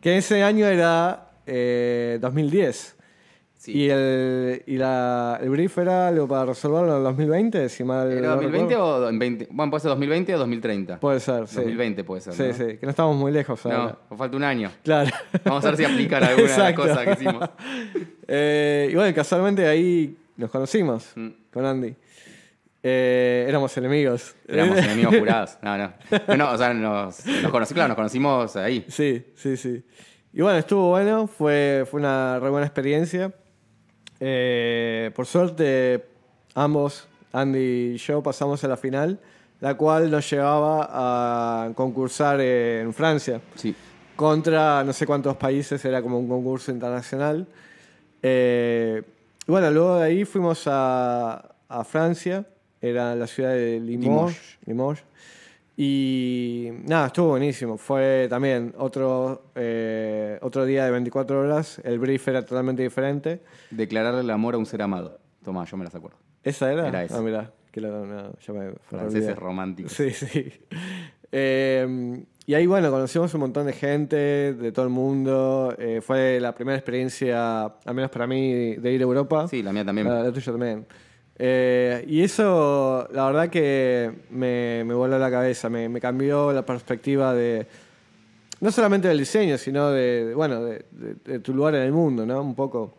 Que 0.00 0.18
ese 0.18 0.42
año 0.42 0.66
era 0.66 1.30
eh, 1.46 2.18
2010. 2.20 2.94
Sí. 3.56 3.72
Y, 3.72 3.90
el, 3.90 4.62
y 4.66 4.76
la, 4.76 5.36
el 5.42 5.50
brief 5.50 5.78
era 5.78 6.06
algo 6.06 6.28
para 6.28 6.44
resolverlo 6.44 6.92
en 6.92 6.98
el 6.98 7.02
2020, 7.02 7.68
si 7.68 7.82
mal 7.82 8.08
¿Era 8.12 8.28
no 8.28 8.34
2020 8.36 8.72
recuerdo. 8.72 9.06
o 9.06 9.08
en 9.08 9.18
20? 9.18 9.48
Bueno, 9.50 9.70
puede 9.70 9.80
ser 9.80 9.88
2020 9.88 10.34
o 10.36 10.38
2030. 10.38 11.00
Puede 11.00 11.18
ser, 11.18 11.48
sí. 11.48 11.56
2020 11.56 12.04
puede 12.04 12.20
ser. 12.20 12.34
Sí, 12.34 12.42
¿no? 12.44 12.52
sí, 12.70 12.76
que 12.76 12.86
no 12.86 12.90
estamos 12.90 13.16
muy 13.16 13.32
lejos 13.32 13.66
ahora. 13.66 13.98
No, 14.08 14.16
falta 14.16 14.36
un 14.36 14.44
año. 14.44 14.70
Claro. 14.84 15.10
Vamos 15.44 15.64
a 15.64 15.70
ver 15.70 15.76
si 15.76 15.84
aplican 15.86 16.22
alguna 16.22 16.42
de 16.52 16.56
las 16.56 16.58
Exacto. 16.70 16.82
cosas 16.82 17.04
que 17.04 17.12
hicimos. 17.12 17.50
Eh, 18.30 18.90
y 18.92 18.94
bueno, 18.94 19.14
casualmente 19.14 19.66
ahí 19.66 20.14
nos 20.38 20.50
conocimos 20.50 21.12
Mm. 21.14 21.28
con 21.52 21.66
Andy. 21.66 21.94
Eh, 22.82 23.44
éramos 23.48 23.76
enemigos. 23.76 24.34
Éramos 24.46 24.78
enemigos 24.78 25.16
jurados. 25.18 25.58
No, 25.62 25.76
no. 25.76 25.92
No, 26.28 26.36
no, 26.36 26.52
o 26.52 26.56
sea, 26.56 26.72
nos, 26.72 27.26
nos 27.26 27.50
conocí, 27.52 27.74
claro, 27.74 27.88
nos 27.88 27.96
conocimos 27.96 28.56
ahí. 28.56 28.86
Sí, 28.88 29.26
sí, 29.36 29.56
sí. 29.56 29.84
Y 30.32 30.40
bueno, 30.42 30.58
estuvo 30.58 30.90
bueno, 30.90 31.26
fue, 31.26 31.84
fue 31.90 32.00
una 32.00 32.38
re 32.38 32.48
buena 32.50 32.66
experiencia. 32.66 33.32
Eh, 34.20 35.10
por 35.14 35.26
suerte, 35.26 36.04
ambos, 36.54 37.06
Andy 37.32 37.92
y 37.94 37.96
yo, 37.98 38.22
pasamos 38.22 38.62
a 38.64 38.68
la 38.68 38.76
final, 38.76 39.18
la 39.60 39.74
cual 39.74 40.10
nos 40.10 40.28
llevaba 40.30 40.88
a 41.66 41.72
concursar 41.74 42.40
en 42.40 42.92
Francia 42.94 43.40
Sí. 43.56 43.74
contra 44.16 44.82
no 44.84 44.92
sé 44.92 45.06
cuántos 45.06 45.36
países, 45.36 45.84
era 45.84 46.00
como 46.02 46.18
un 46.18 46.28
concurso 46.28 46.70
internacional. 46.70 47.46
Eh, 48.22 49.02
bueno, 49.52 49.70
luego 49.70 49.96
de 49.96 50.04
ahí 50.04 50.24
fuimos 50.24 50.64
a, 50.66 51.54
a 51.68 51.84
Francia, 51.84 52.46
era 52.80 53.14
la 53.14 53.26
ciudad 53.26 53.50
de 53.50 53.80
Limoges. 53.80 54.58
Limoges. 54.66 55.04
Y 55.80 56.70
nada, 56.86 57.06
estuvo 57.06 57.28
buenísimo. 57.28 57.78
Fue 57.78 58.26
también 58.28 58.74
otro, 58.78 59.52
eh, 59.54 60.36
otro 60.42 60.64
día 60.64 60.84
de 60.84 60.90
24 60.90 61.40
horas. 61.40 61.80
El 61.84 62.00
brief 62.00 62.26
era 62.26 62.44
totalmente 62.44 62.82
diferente. 62.82 63.42
Declararle 63.70 64.22
el 64.22 64.30
amor 64.30 64.56
a 64.56 64.58
un 64.58 64.66
ser 64.66 64.82
amado. 64.82 65.20
Tomá, 65.44 65.64
yo 65.66 65.76
me 65.76 65.84
las 65.84 65.94
acuerdo. 65.94 66.18
¿Esa 66.42 66.72
era? 66.72 66.88
Era 66.88 67.04
esa. 67.04 67.18
Ah, 67.18 67.22
mirá, 67.22 67.52
que 67.70 67.80
lo, 67.80 68.04
no, 68.04 68.32
ya 68.40 68.52
me 68.52 68.72
Franceses 68.88 69.36
románticos. 69.36 69.92
Sí, 69.92 70.10
sí. 70.10 70.52
Eh, 71.32 72.22
y 72.46 72.54
ahí, 72.54 72.66
bueno, 72.66 72.90
conocimos 72.90 73.32
un 73.34 73.40
montón 73.40 73.66
de 73.66 73.72
gente 73.74 74.16
de 74.16 74.72
todo 74.72 74.86
el 74.86 74.90
mundo. 74.90 75.74
Eh, 75.78 76.00
fue 76.00 76.40
la 76.40 76.54
primera 76.54 76.76
experiencia, 76.78 77.64
al 77.66 77.94
menos 77.94 78.10
para 78.10 78.26
mí, 78.26 78.76
de 78.76 78.92
ir 78.92 79.00
a 79.00 79.04
Europa. 79.04 79.46
Sí, 79.48 79.62
la 79.62 79.72
mía 79.72 79.84
también. 79.84 80.08
La, 80.08 80.22
la 80.22 80.32
tuya 80.32 80.52
también. 80.52 80.86
Eh, 81.38 82.04
y 82.08 82.22
eso, 82.22 83.06
la 83.12 83.26
verdad 83.26 83.48
que 83.50 84.10
me, 84.30 84.82
me 84.84 84.94
voló 84.94 85.18
la 85.18 85.30
cabeza, 85.30 85.68
me, 85.68 85.88
me 85.88 86.00
cambió 86.00 86.52
la 86.52 86.64
perspectiva 86.64 87.32
de, 87.34 87.66
no 88.60 88.72
solamente 88.72 89.06
del 89.08 89.18
diseño, 89.18 89.56
sino 89.58 89.90
de, 89.90 90.24
de, 90.26 90.34
bueno, 90.34 90.64
de, 90.64 90.84
de- 90.90 91.14
de 91.24 91.38
tu 91.40 91.52
lugar 91.54 91.74
en 91.76 91.82
el 91.82 91.92
mundo, 91.92 92.24
¿no? 92.26 92.40
Un 92.42 92.54
poco. 92.54 92.94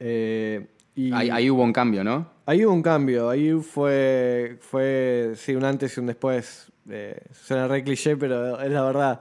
Eh, 0.00 0.66
y 0.96 1.12
Ahí, 1.12 1.28
ahí 1.30 1.50
hubo 1.50 1.62
un 1.62 1.72
cambio, 1.72 2.02
¿no? 2.02 2.28
ahí 2.46 2.64
hubo 2.64 2.72
un 2.74 2.82
cambio, 2.82 3.28
ahí 3.30 3.52
fue, 3.52 4.56
fue 4.60 5.32
sí, 5.36 5.54
un 5.54 5.64
antes 5.64 5.96
y 5.96 6.00
un 6.00 6.06
después. 6.06 6.70
Eh, 6.88 7.18
suena 7.32 7.66
re 7.68 7.82
cliché, 7.82 8.16
pero 8.16 8.60
es 8.60 8.70
la 8.70 8.82
verdad. 8.82 9.20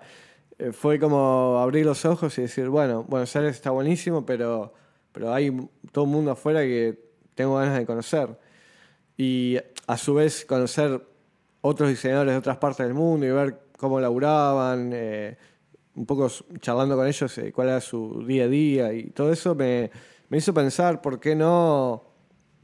Eh, 0.59 0.71
fue 0.71 0.99
como 0.99 1.59
abrir 1.59 1.85
los 1.85 2.05
ojos 2.05 2.37
y 2.37 2.43
decir, 2.43 2.69
bueno, 2.69 3.03
Buenos 3.03 3.35
Aires 3.35 3.55
está 3.55 3.71
buenísimo, 3.71 4.25
pero, 4.25 4.73
pero 5.11 5.33
hay 5.33 5.51
todo 5.91 6.05
un 6.05 6.11
mundo 6.11 6.31
afuera 6.31 6.61
que 6.61 6.99
tengo 7.35 7.55
ganas 7.55 7.77
de 7.77 7.85
conocer. 7.85 8.37
Y 9.17 9.57
a 9.87 9.97
su 9.97 10.15
vez 10.15 10.45
conocer 10.45 11.01
otros 11.61 11.89
diseñadores 11.89 12.33
de 12.33 12.37
otras 12.39 12.57
partes 12.57 12.85
del 12.85 12.95
mundo 12.95 13.25
y 13.25 13.31
ver 13.31 13.59
cómo 13.77 13.99
laburaban, 13.99 14.91
eh, 14.93 15.37
un 15.95 16.05
poco 16.05 16.29
charlando 16.59 16.95
con 16.95 17.07
ellos 17.07 17.37
eh, 17.37 17.51
cuál 17.51 17.69
era 17.69 17.81
su 17.81 18.25
día 18.25 18.45
a 18.45 18.47
día 18.47 18.93
y 18.93 19.11
todo 19.11 19.31
eso 19.31 19.55
me, 19.55 19.91
me 20.29 20.37
hizo 20.39 20.53
pensar 20.53 21.01
por 21.01 21.19
qué 21.19 21.35
no 21.35 22.03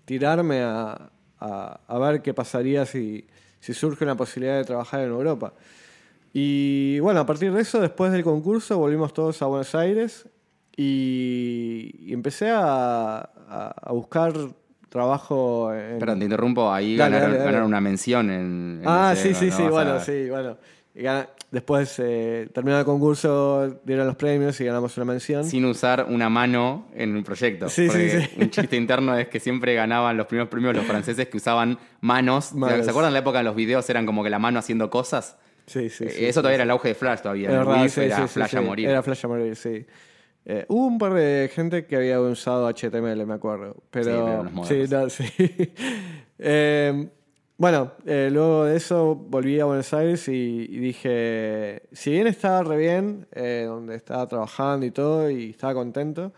tirarme 0.05 0.61
a, 0.63 1.11
a- 1.39 1.81
a 1.87 1.99
ver 1.99 2.21
qué 2.21 2.33
pasaría 2.33 2.85
si, 2.85 3.27
si 3.59 3.73
surge 3.73 4.03
una 4.03 4.15
posibilidad 4.15 4.57
de 4.57 4.63
trabajar 4.65 5.01
en 5.01 5.09
Europa. 5.09 5.53
Y 6.33 6.99
bueno, 6.99 7.19
a 7.21 7.25
partir 7.25 7.51
de 7.51 7.61
eso, 7.61 7.79
después 7.81 8.11
del 8.11 8.23
concurso, 8.23 8.77
volvimos 8.77 9.13
todos 9.13 9.41
a 9.41 9.47
Buenos 9.47 9.73
Aires 9.75 10.27
y, 10.77 11.95
y 11.99 12.13
empecé 12.13 12.49
a, 12.49 13.17
a- 13.17 13.73
a 13.81 13.91
buscar 13.91 14.33
trabajo 14.89 15.73
en... 15.73 15.99
Perdón, 15.99 16.19
te 16.19 16.25
interrumpo. 16.25 16.71
Ahí 16.71 16.95
Dale, 16.95 17.15
ganaron, 17.15 17.29
dale, 17.31 17.37
dale. 17.39 17.51
ganaron 17.51 17.67
una 17.67 17.81
mención 17.81 18.29
en. 18.31 18.79
en 18.81 18.87
Ah, 18.87 19.13
sí, 19.15 19.33
sí, 19.33 19.51
sí, 19.51 19.63
bueno, 19.69 19.93
a- 19.93 19.99
sí, 19.99 20.29
bueno. 20.29 20.57
Y 20.95 21.01
gana- 21.03 21.29
Después 21.51 21.95
eh, 21.97 22.47
terminó 22.53 22.77
el 22.77 22.85
concurso, 22.85 23.79
dieron 23.83 24.05
los 24.05 24.15
premios 24.15 24.61
y 24.61 24.65
ganamos 24.65 24.95
una 24.97 25.05
mención. 25.05 25.43
Sin 25.43 25.65
usar 25.65 26.05
una 26.07 26.29
mano 26.29 26.87
en 26.93 27.17
el 27.17 27.23
proyecto. 27.23 27.67
Sí, 27.69 27.89
sí, 27.89 28.07
sí. 28.11 28.29
Un 28.39 28.51
chiste 28.51 28.75
interno 28.75 29.17
es 29.17 29.29
que 29.29 29.39
siempre 29.39 29.73
ganaban 29.73 30.15
los 30.15 30.27
primeros 30.27 30.47
premios 30.47 30.75
los 30.75 30.85
franceses 30.85 31.27
que 31.27 31.37
usaban 31.37 31.79
manos. 32.01 32.53
Manos. 32.53 32.85
¿Se 32.85 32.91
acuerdan 32.91 33.13
la 33.13 33.19
época 33.19 33.39
de 33.39 33.45
los 33.45 33.55
videos? 33.55 33.89
Eran 33.89 34.05
como 34.05 34.23
que 34.23 34.29
la 34.29 34.37
mano 34.37 34.59
haciendo 34.59 34.91
cosas. 34.91 35.37
Sí, 35.65 35.89
sí, 35.89 36.03
Eh, 36.03 36.09
sí. 36.11 36.25
Eso 36.25 36.41
todavía 36.41 36.55
era 36.57 36.63
el 36.65 36.69
auge 36.71 36.89
de 36.89 36.93
Flash 36.95 37.21
todavía. 37.21 37.49
Era 37.49 37.89
sí, 37.89 38.01
Flash 38.27 38.55
a 38.55 38.61
morir. 38.61 38.87
Era 38.89 39.01
Flash 39.01 39.25
a 39.25 39.27
morir, 39.27 39.55
sí. 39.55 39.85
Eh, 40.45 40.65
hubo 40.67 40.85
un 40.85 40.99
par 40.99 41.13
de 41.15 41.49
gente 41.51 41.85
que 41.87 41.95
había 41.95 42.19
usado 42.21 42.67
HTML, 42.71 43.25
me 43.25 43.33
acuerdo. 43.33 43.75
Pero, 43.89 44.03
Sí, 44.05 44.11
pero 44.11 44.43
modernos. 44.53 44.91
no, 44.91 45.09
sí. 45.09 45.73
Eh, 46.41 47.09
bueno, 47.59 47.91
eh, 48.05 48.29
luego 48.31 48.63
de 48.63 48.77
eso 48.77 49.15
volví 49.15 49.59
a 49.59 49.65
Buenos 49.65 49.93
Aires 49.93 50.29
y, 50.29 50.65
dije, 50.79 51.81
si 51.91 52.09
bien 52.11 52.25
estaba 52.27 52.63
re 52.63 52.77
bien, 52.77 53.27
eh, 53.33 53.65
donde 53.67 53.95
estaba 53.97 54.25
trabajando 54.27 54.85
y 54.85 54.91
todo, 54.91 55.29
y 55.29 55.49
estaba 55.49 55.73
contento, 55.73 56.31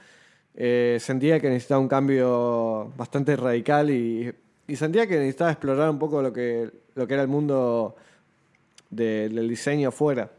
eh, 0.55 0.97
sentía 0.99 1.39
que 1.39 1.47
necesitaba 1.49 1.79
un 1.79 1.87
cambio 1.87 2.91
bastante 2.97 3.35
radical 3.35 3.91
y, 3.91 4.33
y 4.67 4.75
sentía 4.75 5.05
que 5.05 5.17
necesitaba 5.17 5.51
explorar 5.51 5.91
un 5.91 5.99
poco 5.99 6.23
lo 6.23 6.33
que, 6.33 6.71
lo 6.95 7.05
que 7.05 7.13
era 7.13 7.21
el 7.21 7.29
mundo 7.29 7.95
de- 8.89 9.29
del 9.29 9.47
diseño 9.47 9.89
afuera. 9.89 10.31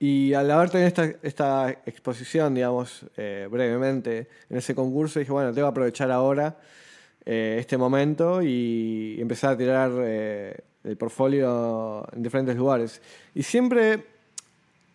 Y 0.00 0.32
al 0.32 0.50
haber 0.50 0.70
tenido 0.70 0.88
esta, 0.88 1.04
esta 1.22 1.70
exposición, 1.84 2.54
digamos, 2.54 3.04
brevemente 3.50 4.28
en 4.48 4.56
ese 4.58 4.74
concurso, 4.74 5.18
dije, 5.18 5.32
bueno, 5.32 5.52
tengo 5.52 5.66
que 5.68 5.72
aprovechar 5.72 6.10
ahora 6.10 6.56
eh, 7.30 7.56
este 7.60 7.76
momento 7.76 8.40
y 8.42 9.16
empezar 9.20 9.52
a 9.52 9.56
tirar 9.58 9.90
eh, 10.00 10.56
el 10.84 10.96
portfolio 10.96 12.06
en 12.12 12.22
diferentes 12.22 12.56
lugares. 12.56 13.02
Y 13.34 13.42
siempre, 13.42 14.04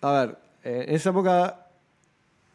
a 0.02 0.12
ver, 0.26 0.38
eh, 0.64 0.86
en 0.88 0.96
esa 0.96 1.12
época 1.12 1.68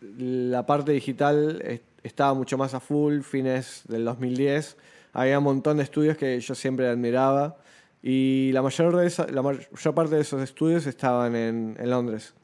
la 0.00 0.64
parte 0.66 0.92
digital 0.92 1.60
es- 1.64 1.80
estaba 2.02 2.34
mucho 2.34 2.56
más 2.58 2.74
a 2.74 2.80
full, 2.80 3.20
fines 3.20 3.82
del 3.88 4.04
2010. 4.04 4.76
Había 5.12 5.38
un 5.38 5.44
montón 5.44 5.76
de 5.78 5.82
estudios 5.82 6.16
que 6.16 6.38
yo 6.40 6.54
siempre 6.54 6.88
admiraba 6.88 7.56
y 8.02 8.50
la 8.52 8.62
mayor, 8.62 8.96
de 8.96 9.06
esa- 9.06 9.26
la 9.28 9.42
mayor 9.42 9.94
parte 9.94 10.14
de 10.14 10.20
esos 10.22 10.40
estudios 10.42 10.86
estaban 10.86 11.34
en, 11.36 11.76
en 11.78 11.90
Londres. 11.90 12.34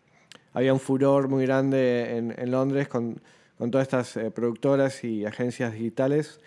Había 0.53 0.73
un 0.73 0.81
furor 0.81 1.29
muy 1.29 1.47
grande 1.47 2.17
en, 2.17 2.35
en 2.37 2.51
Londres 2.51 2.89
con, 2.89 3.21
con 3.59 3.71
todas 3.71 3.87
estas 3.87 4.17
eh, 4.17 4.31
productoras 4.31 5.03
y 5.05 5.25
agencias 5.25 5.73
digitales. 5.73 6.41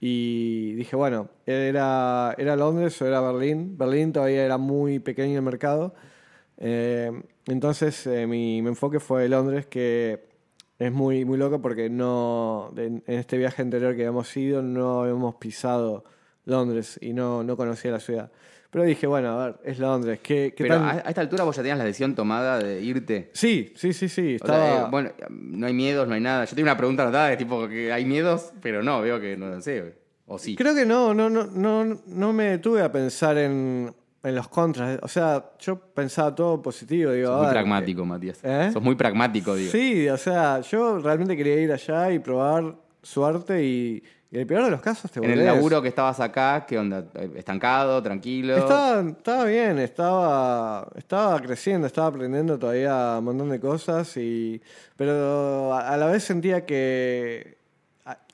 Y 0.00 0.74
dije, 0.74 0.96
bueno, 0.96 1.30
¿era, 1.46 2.34
¿era 2.36 2.56
Londres 2.56 3.00
o 3.00 3.06
era 3.06 3.20
Berlín? 3.20 3.78
Berlín 3.78 4.12
todavía 4.12 4.44
era 4.44 4.58
muy 4.58 4.98
pequeño 4.98 5.36
el 5.36 5.42
mercado. 5.42 5.94
Eh, 6.58 7.10
entonces 7.46 8.06
eh, 8.06 8.26
mi, 8.26 8.62
mi 8.62 8.68
enfoque 8.68 9.00
fue 9.00 9.28
Londres, 9.28 9.66
que 9.66 10.26
es 10.78 10.92
muy, 10.92 11.24
muy 11.24 11.38
loco 11.38 11.60
porque 11.62 11.88
no, 11.90 12.72
en, 12.76 13.02
en 13.06 13.18
este 13.18 13.38
viaje 13.38 13.62
anterior 13.62 13.94
que 13.94 14.02
habíamos 14.02 14.36
ido 14.36 14.62
no 14.62 15.02
habíamos 15.02 15.36
pisado 15.36 16.04
Londres 16.44 16.98
y 17.00 17.12
no, 17.12 17.42
no 17.44 17.56
conocía 17.56 17.90
la 17.90 18.00
ciudad. 18.00 18.30
Pero 18.74 18.86
dije, 18.86 19.06
bueno, 19.06 19.40
a 19.40 19.46
ver, 19.46 19.56
es 19.62 19.78
Londres. 19.78 20.18
¿Qué, 20.20 20.52
qué 20.56 20.64
Pero 20.64 20.78
tan- 20.78 20.88
a, 20.88 20.98
esta 21.02 21.20
altura 21.20 21.44
vos 21.44 21.54
ya 21.54 21.62
tenías 21.62 21.78
la 21.78 21.84
decisión 21.84 22.16
tomada 22.16 22.58
de 22.58 22.82
irte. 22.82 23.30
Sí, 23.32 23.72
sí, 23.76 23.92
sí, 23.92 24.08
sí. 24.08 24.36
O 24.42 24.44
sea, 24.44 24.56
Estaba... 24.56 24.86
eh, 24.88 24.90
bueno, 24.90 25.10
no 25.30 25.66
hay 25.68 25.72
miedos, 25.72 26.08
no 26.08 26.14
hay 26.14 26.20
nada. 26.20 26.44
Yo 26.44 26.56
tengo 26.56 26.66
una 26.66 26.76
pregunta 26.76 27.04
anotada 27.04 27.28
de 27.28 27.36
tipo 27.36 27.68
que 27.68 27.92
hay 27.92 28.04
miedos, 28.04 28.52
pero 28.60 28.82
no, 28.82 29.00
veo 29.00 29.20
que 29.20 29.36
no 29.36 29.60
sé. 29.60 29.94
O 30.26 30.40
sí. 30.40 30.56
Creo 30.56 30.74
que 30.74 30.84
no, 30.84 31.14
no, 31.14 31.30
no, 31.30 31.44
no, 31.46 32.00
no 32.04 32.32
me 32.32 32.44
detuve 32.46 32.82
a 32.82 32.90
pensar 32.90 33.38
en, 33.38 33.94
en 34.24 34.34
los 34.34 34.48
contras. 34.48 34.98
O 35.02 35.06
sea, 35.06 35.52
yo 35.60 35.78
pensaba 35.78 36.34
todo 36.34 36.60
positivo. 36.60 37.12
Digo, 37.12 37.28
Sos 37.28 37.42
muy 37.44 37.52
pragmático, 37.52 38.04
Matías. 38.04 38.40
¿Eh? 38.42 38.70
Sos 38.72 38.82
muy 38.82 38.96
pragmático, 38.96 39.54
digo. 39.54 39.70
Sí, 39.70 40.08
o 40.08 40.16
sea, 40.16 40.62
yo 40.62 40.98
realmente 40.98 41.36
quería 41.36 41.60
ir 41.60 41.70
allá 41.70 42.10
y 42.10 42.18
probar 42.18 42.74
suerte 43.04 43.64
y, 43.64 44.02
y 44.34 44.38
en 44.38 44.40
el 44.40 44.46
peor 44.48 44.64
de 44.64 44.70
los 44.72 44.80
casos 44.80 45.12
te 45.12 45.20
En 45.20 45.30
el 45.30 45.44
laburo 45.46 45.80
que 45.80 45.86
estabas 45.86 46.18
acá, 46.18 46.66
¿qué 46.66 46.76
onda? 46.76 47.04
¿Estancado, 47.36 48.02
tranquilo? 48.02 48.56
Estaba, 48.56 49.00
estaba 49.08 49.44
bien, 49.44 49.78
estaba, 49.78 50.88
estaba 50.96 51.40
creciendo, 51.40 51.86
estaba 51.86 52.08
aprendiendo 52.08 52.58
todavía 52.58 53.14
un 53.20 53.26
montón 53.26 53.48
de 53.50 53.60
cosas, 53.60 54.16
y, 54.16 54.60
pero 54.96 55.72
a, 55.72 55.88
a 55.90 55.96
la 55.96 56.06
vez 56.06 56.24
sentía 56.24 56.66
que 56.66 57.58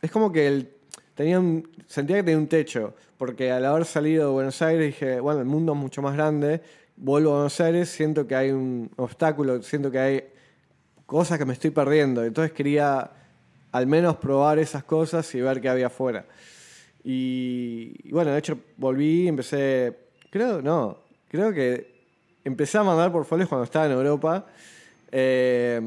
es 0.00 0.10
como 0.10 0.32
que 0.32 0.46
el- 0.48 0.70
tenía 1.14 1.38
un- 1.38 1.68
sentía 1.86 2.16
que 2.16 2.22
tenía 2.22 2.38
un 2.38 2.48
techo, 2.48 2.94
porque 3.18 3.52
al 3.52 3.66
haber 3.66 3.84
salido 3.84 4.28
de 4.28 4.32
Buenos 4.32 4.62
Aires 4.62 4.86
dije, 4.86 5.20
bueno, 5.20 5.40
el 5.40 5.46
mundo 5.46 5.72
es 5.74 5.78
mucho 5.78 6.00
más 6.00 6.14
grande, 6.14 6.62
vuelvo 6.96 7.32
a 7.32 7.34
Buenos 7.34 7.60
Aires, 7.60 7.90
siento 7.90 8.26
que 8.26 8.34
hay 8.36 8.52
un 8.52 8.90
obstáculo, 8.96 9.60
siento 9.62 9.90
que 9.90 9.98
hay 9.98 10.24
cosas 11.04 11.36
que 11.38 11.44
me 11.44 11.52
estoy 11.52 11.72
perdiendo, 11.72 12.24
entonces 12.24 12.52
quería 12.52 13.10
al 13.72 13.86
menos 13.86 14.16
probar 14.16 14.58
esas 14.58 14.84
cosas 14.84 15.32
y 15.34 15.40
ver 15.40 15.60
qué 15.60 15.68
había 15.68 15.86
afuera. 15.86 16.24
Y, 17.04 18.10
bueno, 18.12 18.32
de 18.32 18.38
hecho 18.38 18.58
volví, 18.76 19.26
empecé, 19.28 19.96
creo, 20.30 20.60
no, 20.60 20.98
creo 21.28 21.52
que 21.52 22.00
empecé 22.44 22.78
a 22.78 22.82
mandar 22.82 23.10
portfolios 23.12 23.48
cuando 23.48 23.64
estaba 23.64 23.86
en 23.86 23.92
Europa. 23.92 24.46
eh, 25.12 25.80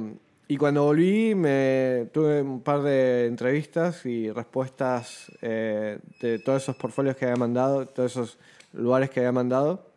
y 0.45 0.57
cuando 0.57 0.83
volví 0.83 1.33
me 1.35 2.09
tuve 2.13 2.41
un 2.41 2.61
par 2.61 2.81
de 2.83 3.25
entrevistas 3.27 4.05
y 4.05 4.29
respuestas 4.29 5.31
eh, 5.41 5.97
de 6.19 6.37
todos 6.39 6.61
esos 6.61 6.75
portfolios 6.75 7.15
que 7.15 7.25
había 7.25 7.37
mandado, 7.37 7.87
todos 7.87 8.11
esos 8.11 8.37
lugares 8.73 9.09
que 9.09 9.21
había 9.21 9.31
mandado. 9.31 9.87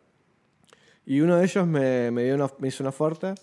Y 1.05 1.19
uno 1.21 1.37
de 1.37 1.43
ellos 1.45 1.67
me, 1.67 2.11
me 2.11 2.23
dio 2.23 2.35
una- 2.35 2.49
me 2.59 2.69
hizo 2.69 2.81
una 2.83 2.89
oferta 2.89 3.35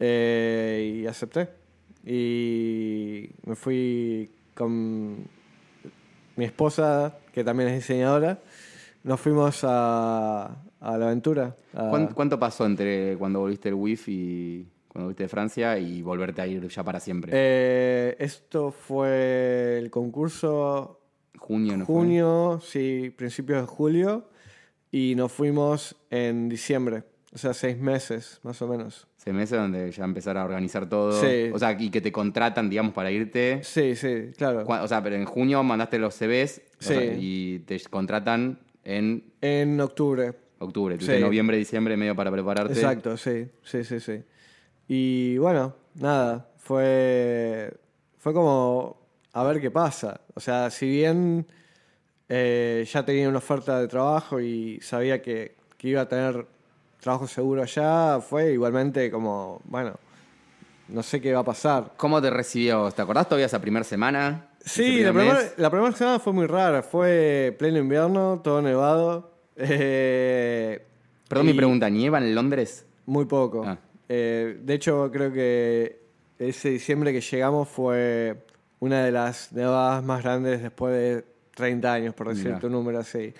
eh, 0.00 1.02
y 1.02 1.06
acepté. 1.06 1.48
Y 2.06 3.30
me 3.46 3.54
fui 3.54 4.30
con 4.54 5.16
mi 6.36 6.44
esposa, 6.44 7.16
que 7.32 7.42
también 7.44 7.70
es 7.70 7.76
diseñadora. 7.76 8.40
Nos 9.02 9.20
fuimos 9.20 9.60
a, 9.64 10.44
a 10.80 10.98
la 10.98 11.06
aventura. 11.06 11.56
a- 11.74 11.90
¿Cuán- 11.90 12.08
¿Cuánto 12.14 12.38
pasó 12.38 12.66
entre 12.66 13.16
cuando 13.16 13.40
volviste 13.40 13.68
el 13.68 13.74
WIF 13.74 14.08
y 14.08 14.66
cuando 14.88 15.06
volviste 15.06 15.24
de 15.24 15.28
Francia 15.28 15.78
y 15.78 16.02
volverte 16.02 16.40
a 16.40 16.46
ir 16.46 16.66
ya 16.68 16.82
para 16.84 17.00
siempre? 17.00 17.32
Eh, 17.34 18.16
esto 18.18 18.70
fue 18.70 19.78
el 19.78 19.90
concurso 19.90 21.00
junio, 21.38 21.76
¿no 21.76 21.84
fue? 21.86 21.94
junio, 21.94 22.60
sí, 22.62 23.12
principios 23.16 23.60
de 23.62 23.66
julio. 23.66 24.28
Y 24.90 25.14
nos 25.16 25.32
fuimos 25.32 25.96
en 26.10 26.48
diciembre. 26.48 27.02
O 27.34 27.38
sea, 27.38 27.52
seis 27.52 27.76
meses, 27.76 28.38
más 28.44 28.62
o 28.62 28.68
menos. 28.68 29.08
Seis 29.16 29.34
meses 29.34 29.58
donde 29.58 29.90
ya 29.90 30.04
empezar 30.04 30.36
a 30.38 30.44
organizar 30.44 30.88
todo. 30.88 31.12
Sí. 31.20 31.50
O 31.52 31.58
sea, 31.58 31.72
y 31.78 31.90
que 31.90 32.00
te 32.00 32.12
contratan, 32.12 32.70
digamos, 32.70 32.92
para 32.94 33.10
irte. 33.10 33.60
Sí, 33.64 33.96
sí, 33.96 34.30
claro. 34.36 34.64
O 34.66 34.86
sea, 34.88 35.02
pero 35.02 35.16
en 35.16 35.24
junio 35.24 35.62
mandaste 35.64 35.98
los 35.98 36.14
CVs 36.14 36.62
o 36.78 36.82
Sí. 36.82 36.94
sea, 36.94 37.04
y 37.18 37.58
te 37.60 37.80
contratan 37.90 38.60
en 38.84 39.24
En 39.40 39.80
octubre. 39.80 40.32
octubre. 40.58 40.96
Sí. 41.00 41.18
noviembre, 41.20 41.56
diciembre, 41.56 41.96
medio 41.96 42.14
para 42.14 42.30
prepararte. 42.30 42.72
Exacto, 42.74 43.16
sí, 43.16 43.48
sí, 43.64 43.82
sí, 43.82 43.98
sí. 43.98 44.22
Y 44.86 45.36
bueno, 45.38 45.74
nada, 45.94 46.50
fue, 46.58 47.72
fue 48.18 48.32
como 48.32 48.96
a 49.32 49.42
ver 49.42 49.60
qué 49.60 49.70
pasa. 49.72 50.20
O 50.34 50.40
sea, 50.40 50.70
si 50.70 50.86
bien 50.88 51.46
eh, 52.28 52.86
ya 52.90 53.04
tenía 53.04 53.28
una 53.28 53.38
oferta 53.38 53.80
de 53.80 53.88
trabajo 53.88 54.40
y 54.40 54.78
sabía 54.82 55.20
que, 55.20 55.56
que 55.76 55.88
iba 55.88 56.02
a 56.02 56.08
tener 56.08 56.46
trabajo 57.04 57.26
seguro 57.28 57.62
allá, 57.62 58.18
fue 58.20 58.52
igualmente 58.52 59.10
como, 59.10 59.60
bueno, 59.66 59.92
no 60.88 61.02
sé 61.02 61.20
qué 61.20 61.34
va 61.34 61.40
a 61.40 61.44
pasar. 61.44 61.92
¿Cómo 61.98 62.20
te 62.22 62.30
recibió? 62.30 62.90
¿Te 62.92 63.02
acordás 63.02 63.28
todavía 63.28 63.44
esa 63.44 63.60
primera 63.60 63.84
semana? 63.84 64.48
Sí, 64.64 65.00
Ese 65.00 65.04
la 65.04 65.12
primer 65.12 65.54
la 65.58 65.70
primera 65.70 65.92
semana 65.92 66.18
fue 66.18 66.32
muy 66.32 66.46
rara, 66.46 66.82
fue 66.82 67.54
pleno 67.58 67.78
invierno, 67.78 68.40
todo 68.42 68.62
nevado. 68.62 69.30
eh, 69.56 70.82
Perdón 71.28 71.46
mi 71.46 71.52
y- 71.52 71.56
pregunta, 71.56 71.90
¿nieva 71.90 72.16
en 72.18 72.34
Londres? 72.34 72.86
Muy 73.04 73.26
poco. 73.26 73.64
Ah. 73.66 73.76
Eh, 74.08 74.58
de 74.62 74.74
hecho, 74.74 75.10
creo 75.12 75.30
que 75.30 76.00
ese 76.38 76.70
diciembre 76.70 77.12
que 77.12 77.20
llegamos 77.20 77.68
fue 77.68 78.46
una 78.80 79.04
de 79.04 79.12
las 79.12 79.52
nevadas 79.52 80.02
más 80.02 80.22
grandes 80.22 80.62
después 80.62 80.94
de 80.94 81.24
30 81.54 81.92
años, 81.92 82.14
por 82.14 82.28
decir 82.30 82.46
Mirá. 82.46 82.58
tu 82.60 82.70
número 82.70 82.98
así. 82.98 83.34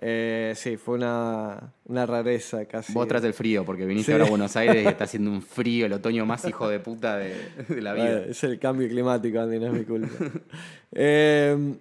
Eh, 0.00 0.52
sí, 0.54 0.76
fue 0.76 0.94
una, 0.94 1.72
una 1.86 2.06
rareza 2.06 2.64
casi. 2.66 2.92
Vos 2.92 3.08
tras 3.08 3.24
el 3.24 3.34
frío, 3.34 3.64
porque 3.64 3.84
viniste 3.84 4.06
Sí. 4.06 4.12
ahora 4.12 4.26
a 4.26 4.30
Buenos 4.30 4.56
Aires 4.56 4.84
y 4.84 4.86
está 4.86 5.04
haciendo 5.04 5.30
un 5.30 5.42
frío, 5.42 5.86
el 5.86 5.92
otoño 5.92 6.24
más 6.24 6.44
hijo 6.46 6.68
de 6.68 6.78
puta 6.78 7.16
de, 7.16 7.34
de 7.68 7.82
la 7.82 7.94
vida. 7.94 8.04
Bueno, 8.04 8.18
es 8.30 8.44
el 8.44 8.58
cambio 8.60 8.88
climático, 8.88 9.40
Andy, 9.40 9.58
no 9.58 9.66
es 9.66 9.72
mi 9.72 9.84
culpa. 9.84 10.08
Eh, 10.92 11.74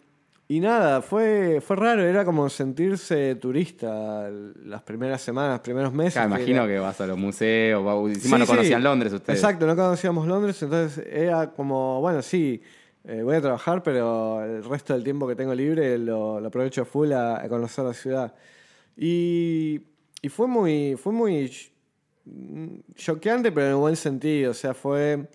y 0.49 0.59
nada, 0.59 1.01
fue, 1.01 1.61
fue 1.61 1.75
raro, 1.75 2.01
era 2.03 2.23
como 2.25 2.49
sentirse 2.49 3.35
turista 3.35 4.29
las 4.65 4.81
primeras 4.81 5.21
semanas, 5.21 5.59
primeros 5.59 5.93
meses. 5.93 6.13
Claro, 6.13 6.29
imagino 6.29 6.63
era- 6.63 6.67
que 6.73 6.79
vas 6.79 6.99
a 7.01 7.07
los 7.07 7.17
museos, 7.17 7.85
va- 7.85 7.95
encima 8.09 8.37
Sí, 8.37 8.39
no 8.41 8.45
sí. 8.45 8.51
conocían 8.51 8.83
Londres 8.83 9.13
ustedes. 9.13 9.39
Exacto, 9.39 9.65
no 9.67 9.75
conocíamos 9.75 10.25
Londres, 10.27 10.61
entonces 10.63 11.05
era 11.09 11.51
como, 11.51 12.01
bueno, 12.01 12.21
sí, 12.21 12.61
eh, 13.07 13.21
voy 13.23 13.35
a 13.35 13.41
trabajar, 13.41 13.81
pero 13.83 14.43
el 14.43 14.63
resto 14.65 14.93
del 14.93 15.03
tiempo 15.03 15.27
que 15.27 15.35
tengo 15.35 15.55
libre 15.55 15.97
lo, 15.97 16.37
aprovecho 16.45 16.83
full 16.85 17.13
a, 17.13 17.41
a 17.41 17.47
conocer 17.47 17.85
la 17.85 17.93
ciudad. 17.93 18.35
Y, 18.97 19.81
y 20.21 20.29
fue 20.29 20.47
muy, 20.47 20.95
fue 20.97 21.13
muy 21.13 21.51
mm, 22.25 22.79
choqueante, 22.95 23.51
pero 23.51 23.67
en 23.67 23.71
el 23.73 23.77
buen 23.77 23.95
sentido. 23.95 24.51
O 24.51 24.53
sea, 24.53 24.73
fue. 24.73 25.27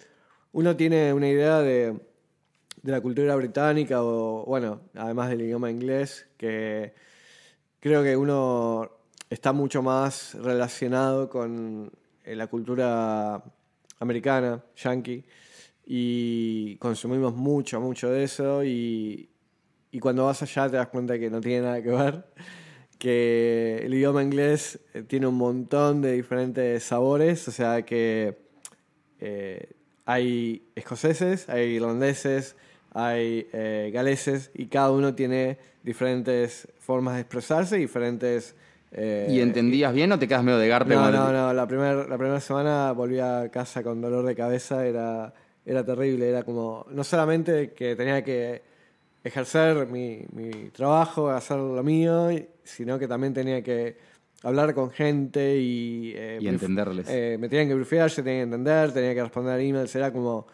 Uno 0.52 0.76
tiene 0.76 1.14
una 1.14 1.28
idea 1.28 1.60
de, 1.60 1.98
de 2.82 2.92
la 2.92 3.00
cultura 3.00 3.34
británica, 3.36 4.02
o 4.02 4.44
bueno, 4.44 4.82
además 4.94 5.30
del 5.30 5.42
idioma 5.42 5.70
inglés, 5.70 6.28
que 6.36 6.92
creo 7.80 8.02
que 8.02 8.16
uno 8.16 8.90
está 9.30 9.52
mucho 9.54 9.82
más 9.82 10.34
relacionado 10.34 11.30
con 11.30 11.90
eh, 12.24 12.36
la 12.36 12.48
cultura 12.48 13.42
americana, 13.98 14.62
yankee, 14.76 15.24
y 15.84 16.76
consumimos 16.76 17.34
mucho, 17.34 17.80
mucho 17.80 18.10
de 18.10 18.24
eso, 18.24 18.64
y, 18.64 19.28
y 19.90 19.98
cuando 19.98 20.26
vas 20.26 20.42
allá 20.42 20.68
te 20.68 20.76
das 20.76 20.88
cuenta 20.88 21.18
que 21.18 21.30
no 21.30 21.40
tiene 21.40 21.62
nada 21.62 21.82
que 21.82 21.90
ver, 21.90 22.24
que 22.98 23.80
el 23.82 23.94
idioma 23.94 24.22
inglés 24.22 24.78
eh, 24.94 25.02
tiene 25.02 25.26
un 25.26 25.34
montón 25.36 26.00
de 26.02 26.12
diferentes 26.12 26.84
sabores, 26.84 27.48
o 27.48 27.50
sea 27.50 27.82
que 27.82 28.38
eh, 29.20 29.70
hay 30.04 30.62
escoceses, 30.74 31.48
hay 31.48 31.74
irlandeses, 31.76 32.56
hay 32.92 33.48
eh, 33.52 33.90
galeses 33.92 34.50
y 34.54 34.66
cada 34.66 34.90
uno 34.92 35.14
tiene 35.14 35.58
diferentes 35.82 36.68
formas 36.78 37.14
de 37.14 37.20
expresarse, 37.22 37.76
diferentes... 37.76 38.54
eh, 38.92 39.26
¿Y 39.30 39.40
entendías 39.40 39.92
bien 39.94 40.12
o 40.12 40.18
te 40.18 40.28
quedas 40.28 40.44
medio 40.44 40.58
de 40.58 40.68
garpe? 40.68 40.94
no, 40.94 41.10
no, 41.10 41.32
no. 41.32 41.52
La 41.52 41.66
primera 41.66 42.06
la 42.06 42.18
primera 42.18 42.40
semana 42.40 42.92
volví 42.92 43.18
a 43.18 43.48
casa 43.50 43.82
con 43.82 44.00
dolor 44.00 44.24
de 44.24 44.34
cabeza. 44.36 44.86
Era, 44.86 45.32
era 45.64 45.84
terrible. 45.84 46.28
Era 46.28 46.42
como, 46.42 46.86
no 46.90 47.04
solamente 47.04 47.72
que 47.72 47.94
tenía 47.96 48.22
que 48.24 48.62
ejercer 49.24 49.86
mi, 49.86 50.24
mi 50.32 50.50
trabajo, 50.70 51.30
hacer 51.30 51.58
lo 51.58 51.82
mío, 51.82 52.28
sino 52.64 52.98
que 52.98 53.06
también 53.06 53.32
tenía 53.32 53.62
que 53.62 53.96
hablar 54.42 54.74
con 54.74 54.90
gente 54.90 55.56
y... 55.58 56.12
eh, 56.16 56.38
Y 56.40 56.48
entenderles. 56.48 57.06
eh, 57.08 57.36
me 57.38 57.48
tenían 57.48 57.68
que 57.68 57.74
briefear, 57.74 58.10
yo 58.10 58.16
tenía 58.24 58.40
que 58.40 58.42
entender, 58.42 58.92
tenía 58.92 59.14
que 59.14 59.22
responder 59.22 59.60
emails. 59.60 59.94
Era 59.94 60.12
como 60.12 60.46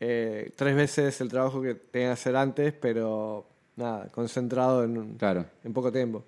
eh, 0.00 0.52
tres 0.56 0.76
veces 0.76 1.20
el 1.20 1.28
trabajo 1.28 1.60
que 1.60 1.74
tenía 1.74 2.08
que 2.08 2.12
hacer 2.12 2.36
antes, 2.36 2.72
pero 2.72 3.46
nada, 3.76 4.08
concentrado 4.12 4.84
en, 4.84 5.14
Claro. 5.14 5.46
en 5.64 5.72
poco 5.72 5.90
tiempo. 5.90 6.24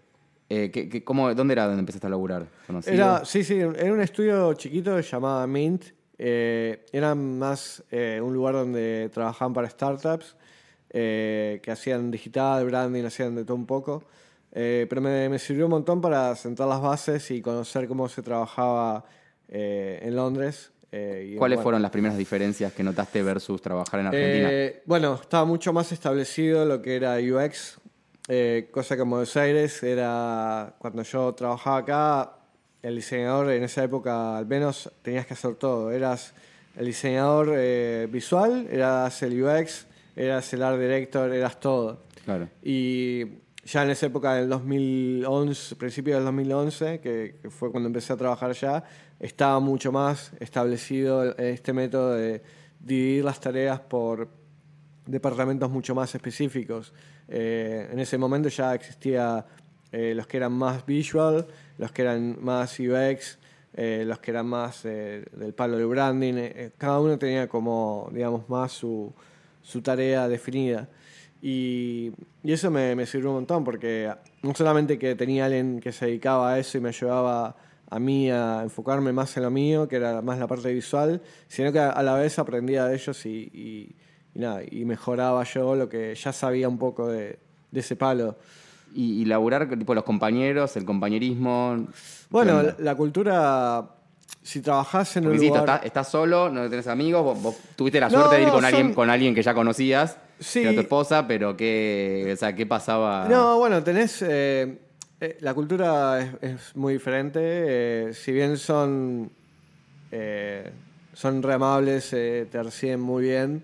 Eh, 0.48 0.70
¿qué- 0.72 0.88
qué- 0.88 1.02
cómo, 1.04 1.32
¿Dónde 1.34 1.52
era 1.52 1.66
donde 1.66 1.80
empezaste 1.80 2.06
a 2.06 2.10
laburar? 2.10 2.46
Era, 2.86 3.24
sí, 3.24 3.42
sí, 3.44 3.58
era 3.58 3.92
un 3.92 4.00
estudio 4.00 4.54
chiquito 4.54 4.98
llamado 5.00 5.46
Mint. 5.46 5.84
Eh, 6.18 6.86
era 6.92 7.14
más 7.14 7.82
eh, 7.90 8.20
un 8.22 8.32
lugar 8.34 8.54
donde 8.54 9.10
trabajaban 9.12 9.52
para 9.52 9.68
startups 9.68 10.36
eh, 10.90 11.60
que 11.62 11.70
hacían 11.70 12.10
digital, 12.10 12.64
branding, 12.64 13.04
hacían 13.04 13.34
de 13.34 13.44
todo 13.44 13.56
un 13.56 13.66
poco. 13.66 14.02
Eh, 14.52 14.86
pero 14.88 15.02
me, 15.02 15.28
me 15.28 15.38
sirvió 15.38 15.66
un 15.66 15.72
montón 15.72 16.00
para 16.00 16.34
sentar 16.34 16.66
las 16.66 16.80
bases 16.80 17.30
y 17.30 17.42
conocer 17.42 17.86
cómo 17.86 18.08
se 18.08 18.22
trabajaba 18.22 19.04
eh, 19.48 20.00
en 20.02 20.16
Londres. 20.16 20.70
eh, 20.92 21.32
y, 21.32 21.36
¿Cuáles 21.36 21.56
bueno, 21.56 21.62
fueron 21.62 21.82
las 21.82 21.90
primeras 21.90 22.16
diferencias 22.16 22.72
que 22.72 22.82
notaste 22.82 23.22
versus 23.22 23.60
trabajar 23.60 24.00
en 24.00 24.06
Argentina? 24.06 24.50
bueno, 24.86 25.18
estaba 25.20 25.44
mucho 25.44 25.74
más 25.74 25.92
establecido 25.92 26.64
lo 26.64 26.80
que 26.80 26.96
era 26.96 27.16
UX, 27.18 27.78
cosa 28.70 28.96
que 28.96 29.02
en 29.02 29.10
Buenos 29.10 29.36
Aires 29.36 29.82
era 29.82 30.74
cuando 30.78 31.02
yo 31.02 31.34
trabajaba 31.34 31.76
acá, 31.76 32.35
el 32.86 32.94
diseñador 32.96 33.50
en 33.50 33.64
esa 33.64 33.82
época 33.82 34.38
al 34.38 34.46
menos 34.46 34.90
tenías 35.02 35.26
que 35.26 35.34
hacer 35.34 35.56
todo. 35.56 35.90
Eras 35.90 36.34
el 36.76 36.86
diseñador 36.86 37.52
eh, 37.56 38.06
visual, 38.10 38.68
eras 38.70 39.22
el 39.22 39.42
UX, 39.42 39.86
eras 40.14 40.52
el 40.52 40.62
art 40.62 40.78
director, 40.78 41.32
eras 41.32 41.58
todo. 41.58 42.04
claro. 42.24 42.48
Y 42.62 43.24
ya 43.64 43.82
en 43.82 43.90
esa 43.90 44.06
época 44.06 44.34
del 44.34 44.48
2011, 44.48 45.74
principio 45.74 46.14
del 46.14 46.24
2011, 46.24 47.00
que, 47.00 47.38
que 47.42 47.50
fue 47.50 47.72
cuando 47.72 47.88
empecé 47.88 48.12
a 48.12 48.16
trabajar 48.16 48.52
ya, 48.52 48.84
estaba 49.18 49.58
mucho 49.58 49.90
más 49.90 50.30
establecido 50.38 51.36
este 51.38 51.72
método 51.72 52.14
de 52.14 52.42
dividir 52.78 53.24
las 53.24 53.40
tareas 53.40 53.80
por 53.80 54.28
departamentos 55.06 55.68
mucho 55.68 55.96
más 55.96 56.14
específicos. 56.14 56.92
Eh, 57.26 57.88
en 57.90 57.98
ese 57.98 58.16
momento 58.18 58.48
ya 58.48 58.74
existía 58.74 59.44
eh, 59.92 60.14
los 60.14 60.26
que 60.26 60.36
eran 60.38 60.52
más 60.52 60.84
visual, 60.86 61.46
los 61.78 61.92
que 61.92 62.02
eran 62.02 62.36
más 62.40 62.78
UX, 62.78 63.38
eh, 63.74 64.04
los 64.06 64.18
que 64.18 64.30
eran 64.30 64.46
más 64.46 64.84
eh, 64.84 65.24
del 65.32 65.52
palo 65.54 65.76
del 65.76 65.86
branding. 65.86 66.34
eh, 66.36 66.70
cada 66.78 67.00
uno 67.00 67.18
tenía 67.18 67.48
como, 67.48 68.08
digamos, 68.12 68.48
más 68.48 68.72
su, 68.72 69.12
su 69.62 69.82
tarea 69.82 70.28
definida. 70.28 70.88
Y, 71.42 72.12
y 72.42 72.52
eso 72.52 72.70
me, 72.70 72.94
me 72.96 73.06
sirvió 73.06 73.28
un 73.30 73.36
montón 73.36 73.62
porque 73.62 74.10
no 74.42 74.54
solamente 74.54 74.98
que 74.98 75.14
tenía 75.14 75.44
alguien 75.46 75.80
que 75.80 75.92
se 75.92 76.06
dedicaba 76.06 76.52
a 76.54 76.58
eso 76.58 76.78
y 76.78 76.80
me 76.80 76.88
ayudaba 76.88 77.56
a 77.88 77.98
mí 78.00 78.30
a 78.30 78.62
enfocarme 78.62 79.12
más 79.12 79.36
en 79.36 79.44
lo 79.44 79.50
mío, 79.50 79.86
que 79.86 79.96
era 79.96 80.22
más 80.22 80.38
la 80.38 80.46
parte 80.48 80.72
visual, 80.72 81.20
sino 81.46 81.70
que 81.72 81.78
a 81.78 82.02
la 82.02 82.14
vez 82.14 82.38
aprendía 82.38 82.86
de 82.86 82.94
ellos 82.96 83.24
y, 83.26 83.50
y- 83.52 83.94
y 84.34 84.38
nada, 84.40 84.62
y 84.68 84.84
mejoraba 84.84 85.44
yo 85.44 85.74
lo 85.76 85.88
que 85.88 86.14
ya 86.14 86.32
sabía 86.32 86.68
un 86.68 86.78
poco 86.78 87.06
de, 87.08 87.38
de 87.70 87.80
ese 87.80 87.96
palo. 87.96 88.36
Y, 88.98 89.20
y 89.20 89.24
laburar 89.26 89.68
tipo 89.78 89.94
los 89.94 90.04
compañeros, 90.04 90.74
el 90.76 90.86
compañerismo. 90.86 91.86
Bueno, 92.30 92.62
¿qué 92.62 92.82
la, 92.82 92.94
cultura, 92.94 93.84
si 94.42 94.62
trabajás 94.62 95.18
en 95.18 95.26
un 95.26 95.36
lugar... 95.36 95.60
estás, 95.64 95.84
estás 95.84 96.08
solo, 96.08 96.48
no 96.48 96.68
tenés 96.70 96.86
amigos, 96.86 97.22
vos, 97.22 97.42
vos 97.42 97.56
tuviste 97.76 98.00
la 98.00 98.08
No, 98.08 98.14
suerte 98.18 98.36
de 98.36 98.40
ir 98.42 98.48
no, 98.48 98.54
con 98.54 98.64
alguien, 98.64 98.86
son- 98.86 98.94
con 98.94 99.10
alguien 99.10 99.34
que 99.34 99.42
ya 99.42 99.52
conocías, 99.52 100.16
Sí. 100.40 100.60
que 100.60 100.66
era 100.68 100.74
tu 100.74 100.80
esposa, 100.80 101.26
pero 101.28 101.56
qué, 101.58 102.30
o 102.32 102.36
sea, 102.36 102.54
¿qué 102.54 102.64
pasaba? 102.64 103.26
No, 103.28 103.58
bueno, 103.58 103.82
tenés. 103.84 104.22
eh, 104.22 104.78
eh, 105.20 105.36
la 105.40 105.52
cultura 105.52 106.20
es, 106.20 106.30
es 106.40 106.76
muy 106.76 106.94
diferente. 106.94 107.38
eh, 107.42 108.14
si 108.14 108.32
bien 108.32 108.56
son. 108.56 109.30
son 111.12 111.42
re 111.42 111.52
amables, 111.52 112.08
te 112.10 112.62
reciben 112.62 113.00
muy 113.00 113.24
bien. 113.24 113.62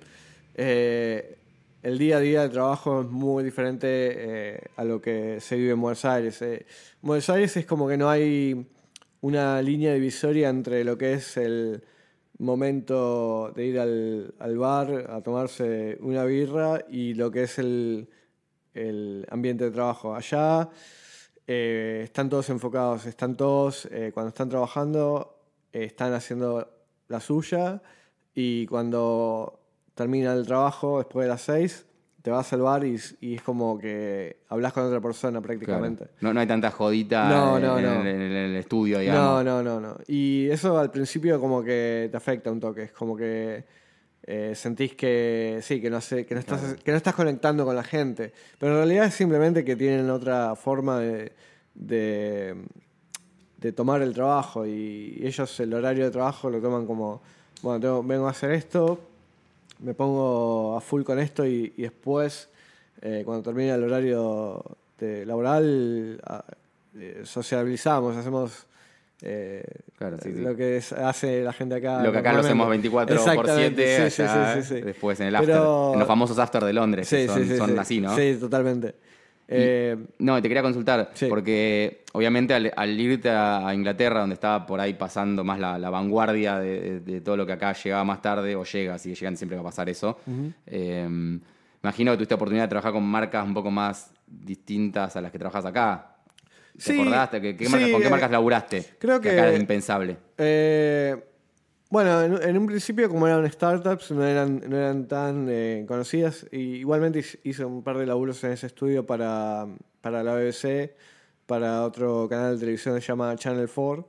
El 1.83 1.99
día 1.99 2.17
a 2.19 2.21
día 2.21 2.43
de 2.43 2.49
trabajo 2.49 3.03
es 3.03 3.09
muy 3.09 3.45
diferente 3.45 3.87
eh, 3.89 4.61
a 4.77 4.85
lo 4.85 5.01
que 5.01 5.41
se 5.41 5.57
vive 5.57 5.73
en 5.73 5.81
Buenos 5.81 6.05
Aires. 6.05 6.41
eh. 6.43 6.67
En 7.03 7.07
Buenos 7.07 7.29
Aires 7.31 7.57
es 7.57 7.67
como 7.67 7.89
que 7.89 7.97
no 7.97 8.09
hay 8.09 8.67
una 9.21 9.61
línea 9.63 9.95
divisoria 9.95 10.49
entre 10.49 10.85
lo 10.85 10.97
que 10.97 11.15
es 11.15 11.37
el 11.37 11.83
momento 12.39 13.53
de 13.55 13.67
ir 13.67 13.79
al, 13.79 14.59
bar 14.59 15.11
a 15.11 15.21
tomarse 15.23 15.97
una 16.01 16.25
birra 16.25 16.85
y 16.89 17.15
lo 17.15 17.31
que 17.31 17.45
es 17.45 17.59
el, 17.59 18.09
el 18.75 19.27
ambiente 19.31 19.65
de 19.65 19.71
trabajo. 19.71 20.15
Allá 20.15 20.69
eh, 21.47 22.03
están 22.05 22.29
todos 22.29 22.49
enfocados, 22.51 23.07
están 23.07 23.37
todos, 23.37 23.87
eh, 23.91 24.11
cuando 24.15 24.29
están 24.29 24.49
trabajando, 24.49 25.41
eh, 25.73 25.85
están 25.85 26.13
haciendo 26.15 26.69
la 27.09 27.21
suya 27.21 27.83
y 28.35 28.67
cuando 28.67 29.62
termina 29.95 30.33
el 30.33 30.47
trabajo, 30.47 30.99
después 30.99 31.25
de 31.25 31.29
las 31.31 31.43
seis, 31.43 31.87
te 32.23 32.31
vas 32.31 32.53
al 32.53 32.61
bar 32.63 32.85
y, 32.85 32.97
y 33.21 33.35
es 33.35 33.43
como 33.43 33.77
que 33.79 34.39
hablas 34.49 34.73
con 34.73 34.85
otra 34.85 35.01
persona 35.01 35.41
Claro. 35.41 35.47
prácticamente. 35.47 36.07
No, 36.21 36.33
no 36.33 36.41
hay 36.41 36.47
tanta 36.47 36.71
jodita 36.71 37.29
No, 37.29 37.57
en, 37.57 37.63
no, 37.65 37.79
en 37.79 37.85
no. 37.85 38.01
el, 38.03 38.07
en 38.07 38.21
el 38.33 38.57
estudio, 38.57 38.97
No, 38.99 39.03
digamos. 39.03 39.45
no, 39.45 39.63
no, 39.63 39.81
no. 39.81 39.97
Y 40.07 40.49
eso 40.51 40.79
al 40.79 40.91
principio 40.91 41.41
como 41.41 41.63
que 41.65 42.09
te 42.11 42.17
afecta 42.17 42.51
un 42.53 42.61
toque. 42.61 42.85
Es 42.85 42.93
como 42.93 43.17
que 43.17 43.65
eh, 44.25 44.53
sentís 44.55 44.95
que 44.95 45.59
sí, 45.63 45.81
que 45.81 45.91
no 45.91 46.01
sé, 46.01 46.25
que 46.25 46.35
no 46.35 46.41
estás, 46.41 46.75
que 46.75 46.93
no 46.93 46.97
estás 46.97 47.15
conectando 47.17 47.65
con 47.65 47.75
la 47.75 47.83
gente. 47.83 48.33
Pero 48.59 48.73
en 48.75 48.79
realidad 48.79 49.07
es 49.07 49.15
simplemente 49.15 49.65
que 49.65 49.75
tienen 49.75 50.09
otra 50.09 50.55
forma 50.55 51.01
de, 51.01 51.33
de, 51.75 52.55
de 53.59 53.73
tomar 53.73 54.01
el 54.01 54.15
trabajo. 54.15 54.65
Y 54.65 55.21
ellos 55.25 55.59
el 55.59 55.75
horario 55.75 56.05
de 56.05 56.11
trabajo 56.13 56.49
lo 56.51 56.61
toman 56.61 56.87
como, 56.87 57.21
bueno, 57.63 57.81
tengo- 57.81 58.03
vengo 58.05 58.29
a 58.29 58.31
hacer 58.31 58.53
esto, 58.53 59.01
me 59.83 59.95
pongo 59.95 60.77
a 60.77 60.81
full 60.81 61.03
con 61.03 61.19
esto 61.19 61.47
y, 61.47 61.73
y 61.77 61.83
después, 61.83 62.49
eh, 63.01 63.23
cuando 63.25 63.43
termina 63.43 63.75
el 63.75 63.85
horario 63.85 64.65
de 64.99 65.27
laboral, 65.27 66.21
a- 66.25 66.45
eh, 66.99 67.23
sociabilizamos, 67.25 68.17
hacemos 68.17 68.67
eh, 69.25 69.63
Claro, 69.99 70.17
sí, 70.21 70.33
sí. 70.33 70.41
lo 70.41 70.57
que 70.57 70.79
es- 70.79 70.93
hace 70.93 71.43
la 71.45 71.53
gente 71.53 71.77
acá. 71.77 72.03
Lo 72.03 72.11
que 72.11 72.19
acá 72.19 72.33
lo 72.33 72.41
hacemos 72.41 72.67
normalmente. 72.67 72.89
24 72.89 73.17
por 73.17 73.29
Exactamente, 73.49 73.87
7, 73.97 74.11
sí, 74.11 74.17
sí, 74.17 74.23
allá, 74.23 74.55
sí, 74.57 74.63
sí, 74.63 74.75
sí. 74.75 74.81
después 74.81 75.21
en 75.21 75.27
el 75.29 75.37
after, 75.37 75.55
Pero- 75.55 75.93
en 75.93 75.99
los 76.01 76.09
famosos 76.09 76.39
after 76.41 76.65
de 76.65 76.73
Londres, 76.73 77.09
que 77.09 77.27
son, 77.29 77.47
son 77.57 77.71
sí. 77.71 77.77
así, 77.79 78.01
¿no? 78.01 78.17
Sí, 78.17 78.37
totalmente. 78.41 78.95
Eh, 79.49 79.97
No, 80.19 80.41
te 80.41 80.49
quería 80.49 80.63
consultar, 80.63 81.11
Sí. 81.15 81.27
porque 81.29 82.05
obviamente 82.13 82.55
al, 82.55 82.73
al 82.75 83.01
irte 83.01 83.29
a, 83.31 83.67
a 83.69 83.75
Inglaterra, 83.75 84.21
donde 84.21 84.35
estaba 84.35 84.65
por 84.67 84.81
ahí 84.81 84.95
pasando 84.95 85.45
más 85.45 85.59
la, 85.59 85.79
la 85.79 85.91
vanguardia 85.91 86.59
de, 86.59 87.01
de 87.01 87.21
todo 87.21 87.37
lo 87.37 87.45
que 87.47 87.53
acá 87.53 87.73
llegaba 87.75 88.05
más 88.05 88.23
tarde, 88.23 88.55
o 88.57 88.65
llega, 88.65 88.99
sigue 88.99 89.15
llegando, 89.15 89.37
siempre 89.39 89.57
va 89.57 89.63
a 89.63 89.65
pasar 89.67 89.89
eso. 89.89 90.19
Eh, 90.67 91.07
me 91.09 91.41
imagino 91.83 92.13
que 92.13 92.17
tuviste 92.19 92.35
oportunidad 92.35 92.65
de 92.65 92.69
trabajar 92.69 92.93
con 92.93 93.05
marcas 93.05 93.45
un 93.45 93.55
poco 93.55 93.71
más 93.71 94.13
distintas 94.27 95.17
a 95.17 95.21
las 95.21 95.33
que 95.33 95.39
trabajas 95.39 95.65
acá. 95.67 96.09
¿Te 96.75 96.81
Sí, 96.81 97.01
acordaste? 97.01 97.41
¿Qué, 97.41 97.57
qué 97.57 97.67
sí, 97.67 97.73
marcas- 97.73 97.91
¿Con 97.91 98.01
qué 98.01 98.07
eh, 98.07 98.11
marcas 98.11 98.31
laburaste? 98.31 98.85
creo 98.99 99.21
que- 99.21 99.31
acá 99.31 99.49
era 99.49 99.57
impensable. 99.59 100.17
Eh, 100.39 101.17
bueno, 101.93 102.23
en, 102.23 102.57
un 102.57 102.67
principio, 102.67 103.07
como 103.11 103.27
eran 103.27 103.45
startups, 103.53 104.13
no 104.13 104.25
eran, 104.25 104.63
no 104.67 104.79
eran 104.79 105.07
tan 105.09 105.47
eh, 105.51 105.85
conocidas. 105.87 106.47
Igualmente 106.51 107.23
hice- 107.45 107.67
un 107.67 107.83
par 107.83 107.99
de 107.99 108.07
laburos 108.07 108.43
en 108.45 108.53
ese 108.53 108.67
estudio 108.69 109.05
para, 109.05 109.67
para 110.01 110.23
la 110.23 110.35
BBC, 110.35 110.95
para 111.45 111.85
otro 111.85 112.27
canal 112.31 112.55
de 112.55 112.61
televisión 112.61 112.95
que 112.95 113.03
se 113.03 113.09
llama 113.09 113.37
Channel 113.37 113.69
4. 113.69 114.09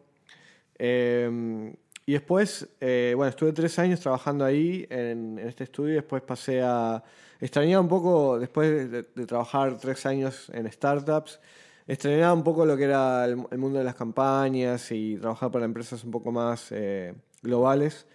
Eh, 0.79 1.75
y 2.05 2.13
después, 2.13 2.69
eh, 2.79 3.13
bueno, 3.17 3.29
estuve 3.31 3.51
tres 3.51 3.77
años 3.79 3.99
trabajando 3.99 4.45
ahí 4.45 4.87
en, 4.89 5.37
este 5.39 5.65
estudio. 5.65 5.95
Después 5.95 6.21
pasé 6.21 6.61
a. 6.61 7.03
Extrañaba 7.41 7.81
un 7.81 7.89
poco, 7.89 8.39
después 8.39 8.91
de, 8.91 9.03
trabajar 9.25 9.77
tres 9.77 10.05
años 10.05 10.49
en 10.53 10.71
startups, 10.71 11.41
extrañaba 11.85 12.33
un 12.33 12.45
poco 12.45 12.65
lo 12.65 12.77
que 12.77 12.85
era 12.85 13.25
el, 13.25 13.45
el 13.51 13.57
mundo 13.57 13.79
de 13.79 13.83
las 13.83 13.95
campañas 13.95 14.89
y 14.93 15.17
trabajar 15.17 15.51
para 15.51 15.65
empresas 15.65 16.01
un 16.05 16.11
poco 16.11 16.31
más 16.31 16.71
eh, 16.71 17.13
globales, 17.43 18.08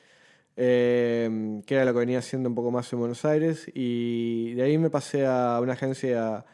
eh, 0.56 1.62
que 1.66 1.74
era 1.74 1.84
lo 1.84 1.92
que 1.92 2.00
venía 2.00 2.18
haciendo 2.18 2.48
un 2.48 2.54
poco 2.54 2.70
más 2.70 2.92
en 2.92 2.98
Buenos 2.98 3.24
Aires. 3.24 3.70
Y 3.74 4.54
de 4.54 4.62
ahí 4.62 4.78
me 4.78 4.90
pasé 4.90 5.26
a 5.26 5.60
una 5.62 5.74
agencia 5.74 6.44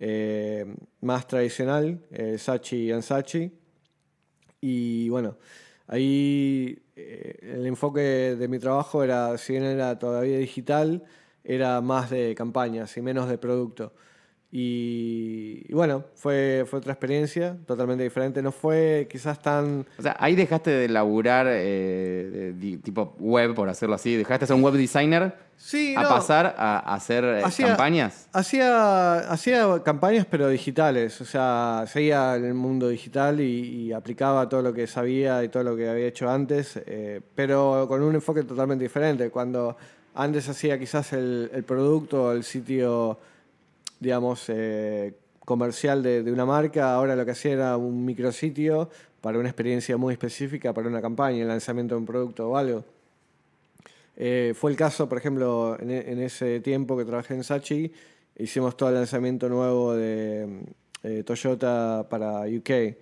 eh, 0.00 0.64
más 1.00 1.26
tradicional, 1.26 2.00
eh, 2.10 2.38
Sachi 2.38 2.90
Sachi. 3.02 3.52
Y 4.60 5.08
bueno, 5.08 5.38
ahí 5.86 6.82
eh, 6.96 7.38
el 7.42 7.66
enfoque 7.66 8.00
de 8.36 8.48
mi 8.48 8.58
trabajo 8.58 9.02
era, 9.04 9.36
si 9.38 9.52
bien 9.54 9.64
era 9.64 9.98
todavía 9.98 10.38
digital, 10.38 11.04
era 11.44 11.80
más 11.80 12.10
de 12.10 12.34
campañas 12.34 12.96
y 12.96 13.02
menos 13.02 13.28
de 13.28 13.38
producto. 13.38 13.94
Y, 14.50 15.64
y 15.68 15.74
bueno, 15.74 16.04
fue, 16.14 16.64
fue 16.68 16.78
otra 16.78 16.92
experiencia 16.92 17.56
totalmente 17.66 18.02
diferente. 18.02 18.40
No 18.42 18.50
fue 18.52 19.06
quizás 19.10 19.40
tan... 19.40 19.86
O 19.98 20.02
sea, 20.02 20.16
ahí 20.18 20.34
dejaste 20.34 20.70
de 20.70 20.88
laburar 20.88 21.46
eh, 21.50 22.54
de- 22.56 22.78
tipo 22.78 23.14
web, 23.18 23.54
por 23.54 23.68
hacerlo 23.68 23.94
así. 23.94 24.16
Dejaste 24.16 24.44
de 24.44 24.46
ser 24.48 24.56
un 24.56 24.62
web 24.62 24.74
designer 24.74 25.34
Sí, 25.56 25.94
a 25.96 26.02
no. 26.04 26.08
pasar 26.08 26.54
a, 26.56 26.78
a 26.78 26.94
hacer 26.94 27.24
eh, 27.24 27.42
Hacía- 27.44 27.66
campañas. 27.68 28.28
Hacía, 28.32 29.18
hacía 29.30 29.82
campañas, 29.84 30.24
pero 30.30 30.48
digitales. 30.48 31.20
O 31.20 31.24
sea, 31.24 31.84
seguía 31.86 32.36
en 32.36 32.44
el 32.46 32.54
mundo 32.54 32.88
digital 32.88 33.40
y, 33.40 33.86
y 33.88 33.92
aplicaba 33.92 34.48
todo 34.48 34.62
lo 34.62 34.72
que 34.72 34.86
sabía 34.86 35.42
y 35.44 35.48
todo 35.48 35.62
lo 35.64 35.76
que 35.76 35.88
había 35.88 36.06
hecho 36.06 36.30
antes, 36.30 36.80
eh, 36.86 37.20
pero 37.34 37.86
con 37.88 38.02
un 38.02 38.14
enfoque 38.14 38.44
totalmente 38.44 38.84
diferente. 38.84 39.30
Cuando 39.30 39.76
antes 40.14 40.48
hacía 40.48 40.78
quizás 40.78 41.12
el, 41.12 41.50
el 41.52 41.64
producto, 41.64 42.32
el 42.32 42.44
sitio, 42.44 43.18
digamos, 44.00 44.44
eh, 44.48 45.14
comercial 45.44 46.02
de, 46.02 46.22
de 46.22 46.32
una 46.32 46.44
marca, 46.44 46.92
ahora 46.94 47.16
lo 47.16 47.24
que 47.24 47.32
hacía 47.32 47.52
era 47.52 47.76
un 47.76 48.04
micrositio 48.04 48.90
para 49.20 49.38
una 49.38 49.48
experiencia 49.48 49.96
muy 49.96 50.12
específica, 50.12 50.72
para 50.72 50.88
una 50.88 51.00
campaña, 51.00 51.42
el 51.42 51.48
lanzamiento 51.48 51.94
de 51.94 52.00
un 52.00 52.06
producto 52.06 52.50
o 52.50 52.56
algo. 52.56 52.84
Eh, 54.16 54.52
fue 54.56 54.70
el 54.70 54.76
caso, 54.76 55.08
por 55.08 55.18
ejemplo, 55.18 55.76
en, 55.80 56.20
ese 56.20 56.60
tiempo 56.60 56.96
que 56.96 57.04
trabajé 57.04 57.34
en 57.34 57.44
Sachi, 57.44 57.92
hicimos 58.36 58.76
todo 58.76 58.88
el 58.88 58.96
lanzamiento 58.96 59.48
nuevo 59.48 59.94
de 59.94 60.64
eh, 61.04 61.22
Toyota 61.24 62.06
para 62.10 62.40
UK. 62.42 62.96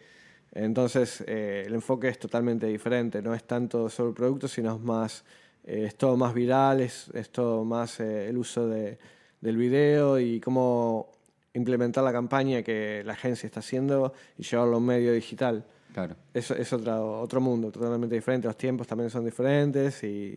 Entonces, 0.53 1.23
el 1.27 1.75
enfoque 1.75 2.09
es 2.09 2.19
totalmente 2.19 2.67
diferente. 2.67 3.21
No 3.23 3.35
es 3.35 3.45
tanto 3.45 3.91
sobre 3.91 4.11
el 4.11 4.15
producto, 4.15 4.49
sino 4.49 4.75
es 4.77 4.81
más, 4.81 5.25
es 5.65 5.97
todo 5.97 6.17
más 6.17 6.33
viral, 6.33 6.81
es, 6.81 7.09
es 7.15 7.31
todo 7.31 7.65
más 7.65 8.01
el 8.01 8.37
uso 8.39 8.67
de- 8.69 8.99
del 9.41 9.57
video 9.57 10.19
y 10.19 10.41
cómo 10.41 11.13
implementar 11.55 12.05
la 12.05 12.13
campaña 12.13 12.63
que 12.63 13.03
la 13.05 13.15
agencia 13.15 13.47
está 13.47 13.61
haciendo 13.61 14.13
y 14.37 14.43
llevarlo 14.43 14.75
a 14.75 14.79
un 14.79 14.87
medio 14.87 15.13
digital. 15.13 15.65
Claro. 15.95 16.15
Es, 16.35 16.51
es 16.51 16.73
otro, 16.73 17.21
otro 17.21 17.41
mundo, 17.41 17.71
totalmente 17.73 18.15
diferente. 18.15 18.47
Los 18.47 18.57
tiempos 18.59 18.87
también 18.87 19.09
son 19.09 19.25
diferentes 19.25 20.03
y, 20.05 20.37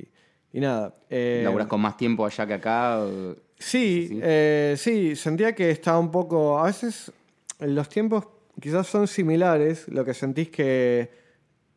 y 0.53 0.59
nada. 0.62 0.95
eh, 1.09 1.41
¿Laburás 1.43 1.67
con 1.67 1.81
más 1.81 1.97
tiempo 1.97 2.25
allá 2.25 2.47
que 2.47 2.53
acá? 2.53 2.99
o- 3.01 3.35
Sí, 3.57 4.05
Sí. 4.07 4.19
eh, 4.23 4.75
sí, 4.77 5.15
sentía 5.17 5.53
que 5.53 5.69
estaba 5.71 5.99
un 5.99 6.12
poco. 6.12 6.57
A 6.59 6.63
veces 6.67 7.12
los 7.59 7.89
tiempos 7.89 8.25
quizás 8.62 8.88
son 8.88 9.05
similares. 9.05 9.89
Lo 9.89 10.05
que 10.05 10.13
sentís 10.13 10.49
que 10.49 11.09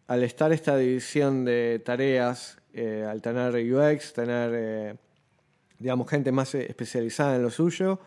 al 0.07 0.23
estar 0.23 0.53
esta 0.53 0.77
división 0.77 1.45
de 1.45 1.83
tareas, 1.85 2.57
eh, 2.73 3.05
al 3.09 3.21
tener 3.21 3.53
UX, 3.75 4.13
tener, 4.13 4.51
eh, 4.55 4.95
digamos, 5.83 6.09
gente 6.09 6.33
más 6.33 6.55
eh, 6.55 6.67
especializada 6.69 7.37
en 7.37 7.43
lo 7.43 7.51
suyo, 7.51 7.99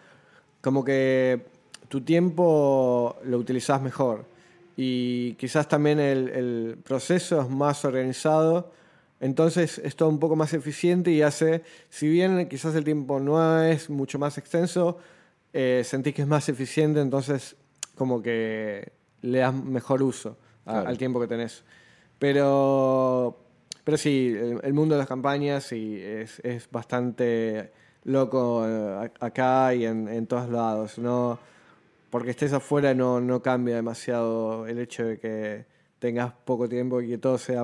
como 0.61 0.83
que 0.83 1.41
tu 1.89 2.01
tiempo 2.01 3.15
lo 3.25 3.37
utilizás 3.37 3.81
mejor. 3.81 4.25
Y 4.77 5.33
quizás 5.35 5.67
también 5.67 5.99
el, 5.99 6.29
el 6.29 6.77
proceso 6.83 7.41
es 7.41 7.49
más 7.49 7.85
organizado. 7.85 8.71
Entonces 9.21 9.77
es 9.79 9.95
todo 9.95 10.09
un 10.09 10.19
poco 10.19 10.35
más 10.35 10.53
eficiente 10.53 11.11
y 11.11 11.21
hace, 11.21 11.63
si 11.89 12.07
bien 12.09 12.47
quizás 12.49 12.75
el 12.75 12.83
tiempo 12.83 13.19
no 13.19 13.61
es 13.63 13.89
mucho 13.89 14.19
más 14.19 14.37
extenso, 14.37 14.97
eh, 15.53 15.83
sentís 15.85 16.13
que 16.13 16.21
es 16.23 16.27
más 16.27 16.49
eficiente, 16.49 16.99
entonces 16.99 17.55
como 17.95 18.21
que 18.21 18.91
le 19.21 19.39
das 19.39 19.53
mejor 19.53 20.03
uso 20.03 20.37
a- 20.65 20.71
Claro. 20.73 20.87
al 20.89 20.97
tiempo 20.97 21.19
que 21.21 21.27
tenés. 21.27 21.63
Pero, 22.19 23.37
pero 23.85 23.95
sí, 23.97 24.33
el, 24.37 24.59
el 24.61 24.73
mundo 24.73 24.95
de 24.95 24.99
las 24.99 25.07
campañas 25.07 25.63
sí, 25.63 25.97
es, 26.01 26.41
es 26.43 26.69
bastante 26.69 27.71
loco 28.03 28.65
eh, 28.67 29.09
acá 29.21 29.73
y 29.73 29.85
en, 29.85 30.09
en 30.09 30.27
todos 30.27 30.49
lados. 30.49 30.97
No, 30.99 31.39
porque 32.09 32.31
estés 32.31 32.51
afuera 32.51 32.93
no, 32.93 33.21
no 33.21 33.41
cambia 33.41 33.75
demasiado 33.75 34.67
el 34.67 34.79
hecho 34.79 35.05
de 35.05 35.17
que 35.19 35.65
tengas 35.99 36.33
poco 36.33 36.67
tiempo 36.67 37.01
y 37.01 37.07
que 37.07 37.17
todo 37.17 37.37
sea 37.37 37.63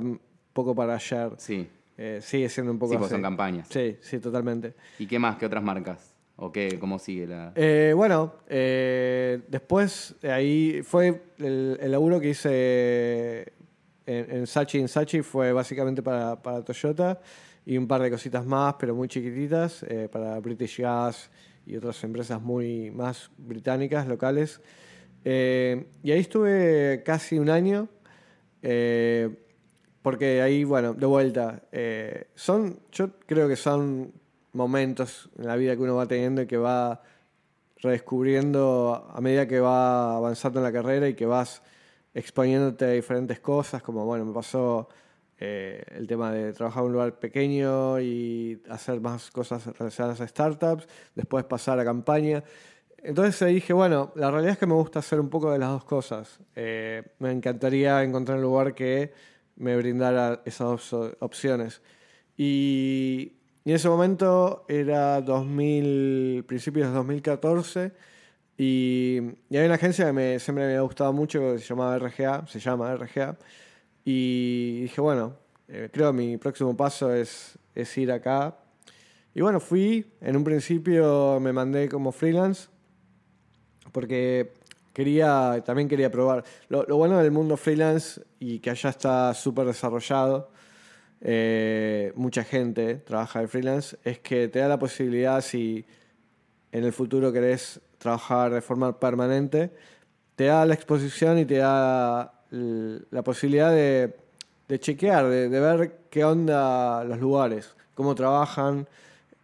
poco 0.53 0.73
para 0.73 0.95
ayer. 0.95 1.31
Sí. 1.37 1.67
Eh, 1.97 2.19
sigue 2.21 2.49
siendo 2.49 2.71
un 2.71 2.79
poco 2.79 2.93
Sí, 2.93 2.97
pues 2.97 3.07
así. 3.07 3.15
son 3.15 3.21
campañas. 3.21 3.67
Sí, 3.69 3.97
sí, 4.01 4.19
totalmente. 4.19 4.73
¿Y 4.97 5.05
qué 5.07 5.19
más? 5.19 5.37
¿Qué 5.37 5.45
otras 5.45 5.61
marcas? 5.63 6.15
¿O 6.37 6.51
qué? 6.51 6.79
¿Cómo 6.79 6.97
sigue 6.97 7.27
la...? 7.27 7.51
Eh, 7.55 7.93
bueno, 7.95 8.33
eh, 8.47 9.41
después 9.47 10.15
de 10.21 10.31
ahí 10.31 10.81
fue 10.83 11.21
el, 11.37 11.77
el 11.79 11.91
laburo 11.91 12.19
que 12.19 12.29
hice 12.29 13.53
en, 14.05 14.31
en 14.31 14.47
Sachi 14.47 14.79
en 14.79 14.87
Sachi 14.87 15.21
fue 15.21 15.53
básicamente 15.53 16.01
para, 16.01 16.41
para 16.41 16.63
Toyota 16.63 17.19
y 17.65 17.77
un 17.77 17.87
par 17.87 18.01
de 18.01 18.09
cositas 18.09 18.45
más, 18.45 18.75
pero 18.79 18.95
muy 18.95 19.07
chiquititas, 19.07 19.83
eh, 19.83 20.09
para 20.11 20.39
British 20.39 20.79
Gas 20.79 21.29
y 21.65 21.75
otras 21.75 22.03
empresas 22.03 22.41
muy 22.41 22.91
más 22.91 23.29
británicas, 23.37 24.07
locales. 24.07 24.61
Eh, 25.23 25.85
y 26.03 26.11
ahí 26.11 26.19
estuve 26.19 27.03
casi 27.05 27.37
un 27.37 27.49
año, 27.49 27.87
eh, 28.63 29.29
porque 30.01 30.41
ahí, 30.41 30.63
bueno, 30.63 30.93
de 30.93 31.05
vuelta, 31.05 31.61
eh, 31.71 32.27
son, 32.35 32.79
yo 32.91 33.11
creo 33.19 33.47
que 33.47 33.55
son 33.55 34.13
momentos 34.53 35.29
en 35.37 35.47
la 35.47 35.55
vida 35.55 35.75
que 35.75 35.83
uno 35.83 35.95
va 35.95 36.07
teniendo 36.07 36.41
y 36.41 36.47
que 36.47 36.57
va 36.57 37.03
redescubriendo 37.77 39.09
a 39.13 39.21
medida 39.21 39.47
que 39.47 39.59
va 39.59 40.15
avanzando 40.15 40.59
en 40.59 40.63
la 40.63 40.71
carrera 40.71 41.07
y 41.07 41.13
que 41.13 41.25
vas 41.25 41.61
exponiéndote 42.13 42.85
a 42.85 42.89
diferentes 42.91 43.39
cosas, 43.39 43.81
como 43.81 44.05
bueno, 44.05 44.25
me 44.25 44.33
pasó 44.33 44.89
eh, 45.39 45.83
el 45.91 46.07
tema 46.07 46.31
de 46.31 46.53
trabajar 46.53 46.83
en 46.83 46.87
un 46.87 46.93
lugar 46.93 47.19
pequeño 47.19 47.99
y 47.99 48.61
hacer 48.69 49.01
más 49.01 49.31
cosas 49.31 49.65
relacionadas 49.77 50.21
a 50.21 50.27
startups, 50.27 50.87
después 51.15 51.45
pasar 51.45 51.79
a 51.79 51.85
campaña. 51.85 52.43
Entonces 52.97 53.47
dije, 53.47 53.73
bueno, 53.73 54.11
la 54.15 54.29
realidad 54.29 54.53
es 54.53 54.59
que 54.59 54.67
me 54.67 54.75
gusta 54.75 54.99
hacer 54.99 55.19
un 55.19 55.29
poco 55.29 55.51
de 55.51 55.57
las 55.57 55.69
dos 55.69 55.83
cosas. 55.85 56.39
Eh, 56.55 57.03
me 57.19 57.31
encantaría 57.31 58.03
encontrar 58.03 58.37
un 58.37 58.43
lugar 58.43 58.75
que 58.75 59.13
me 59.55 59.75
brindara 59.75 60.41
esas 60.45 60.67
dos 60.91 61.15
opciones. 61.19 61.81
Y, 62.37 63.33
y 63.63 63.69
en 63.69 63.75
ese 63.75 63.89
momento 63.89 64.65
era 64.67 65.21
2000, 65.21 66.45
principios 66.47 66.87
de 66.87 66.93
2014 66.93 68.10
y, 68.63 69.19
y 69.49 69.57
hay 69.57 69.65
una 69.65 69.73
agencia 69.73 70.05
que 70.05 70.13
me, 70.13 70.37
siempre 70.37 70.67
me 70.67 70.75
ha 70.75 70.81
gustado 70.81 71.11
mucho 71.11 71.39
que 71.39 71.57
se 71.57 71.65
llamaba 71.65 71.97
RGA, 71.97 72.45
se 72.45 72.59
llama 72.59 72.95
RGA 72.95 73.35
y 74.05 74.81
dije, 74.81 75.01
bueno, 75.01 75.35
eh, 75.67 75.89
creo 75.91 76.11
que 76.11 76.17
mi 76.17 76.37
próximo 76.37 76.77
paso 76.77 77.11
es, 77.11 77.57
es 77.73 77.97
ir 77.97 78.11
acá. 78.11 78.55
Y 79.33 79.41
bueno, 79.41 79.59
fui, 79.59 80.05
en 80.21 80.37
un 80.37 80.43
principio 80.43 81.39
me 81.39 81.51
mandé 81.51 81.89
como 81.89 82.11
freelance 82.11 82.69
porque 83.91 84.53
quería, 84.93 85.63
también 85.65 85.89
quería 85.89 86.11
probar. 86.11 86.43
Lo, 86.69 86.83
lo 86.83 86.97
bueno 86.97 87.17
del 87.17 87.31
mundo 87.31 87.57
freelance 87.57 88.21
y 88.37 88.59
que 88.59 88.69
allá 88.69 88.91
está 88.91 89.33
súper 89.33 89.65
desarrollado, 89.65 90.51
eh, 91.21 92.13
mucha 92.15 92.43
gente 92.43 92.97
trabaja 92.97 93.39
de 93.39 93.47
freelance, 93.47 93.97
es 94.03 94.19
que 94.19 94.49
te 94.49 94.59
da 94.59 94.67
la 94.67 94.77
posibilidad, 94.77 95.41
si 95.41 95.83
en 96.71 96.83
el 96.83 96.93
futuro 96.93 97.33
querés 97.33 97.81
trabajar 98.01 98.51
de 98.51 98.61
forma 98.61 98.99
permanente, 98.99 99.71
te 100.35 100.45
da 100.45 100.65
la 100.65 100.73
exposición 100.73 101.37
y 101.37 101.45
te 101.45 101.57
da 101.57 102.33
la 102.49 103.21
posibilidad 103.21 103.71
de, 103.71 104.13
de 104.67 104.79
chequear, 104.79 105.27
de, 105.27 105.49
de 105.49 105.59
ver 105.59 105.99
qué 106.09 106.25
onda 106.25 107.03
los 107.03 107.19
lugares, 107.19 107.75
cómo 107.93 108.15
trabajan 108.15 108.87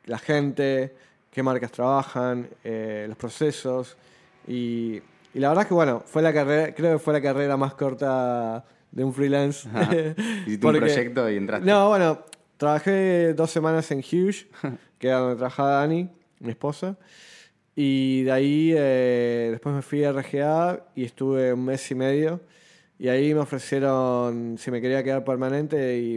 la 0.07 0.17
gente, 0.17 0.95
qué 1.29 1.43
marcas 1.43 1.71
trabajan, 1.71 2.49
eh, 2.63 3.05
los 3.07 3.17
procesos. 3.17 3.95
Y, 4.47 5.01
y 5.33 5.39
la 5.39 5.49
verdad 5.49 5.63
es 5.63 5.67
que, 5.67 5.73
bueno, 5.73 6.01
fue 6.05 6.21
la 6.21 6.33
carrera, 6.33 6.73
creo 6.73 6.93
que 6.93 6.99
fue 6.99 7.13
la 7.13 7.21
carrera 7.21 7.55
más 7.57 7.75
corta 7.75 8.65
de 8.91 9.03
un 9.03 9.13
freelance. 9.13 9.69
Hiciste 10.47 10.65
un 10.65 10.77
proyecto 10.77 11.29
y 11.29 11.37
entraste. 11.37 11.69
No, 11.69 11.89
bueno, 11.89 12.23
trabajé 12.57 13.33
dos 13.33 13.51
semanas 13.51 13.91
en 13.91 13.99
Huge, 13.99 14.47
que 14.97 15.09
era 15.09 15.19
donde 15.19 15.35
trabajaba 15.35 15.71
Dani, 15.71 16.09
mi 16.39 16.49
esposa. 16.49 16.95
Y 17.79 18.23
de 18.23 18.31
ahí 18.31 18.73
eh, 18.75 19.49
después 19.51 19.75
me 19.75 19.83
fui 19.83 20.03
a 20.03 20.09
RGA 20.09 20.87
y 20.95 21.05
estuve 21.05 21.53
un 21.53 21.63
mes 21.65 21.91
y 21.91 21.95
medio. 21.95 22.41
Y 22.99 23.09
ahí 23.09 23.33
me 23.35 23.41
ofrecieron 23.41 24.57
si 24.57 24.71
me 24.71 24.81
quería 24.81 25.03
quedar 25.03 25.23
permanente 25.23 25.99
y, 25.99 26.15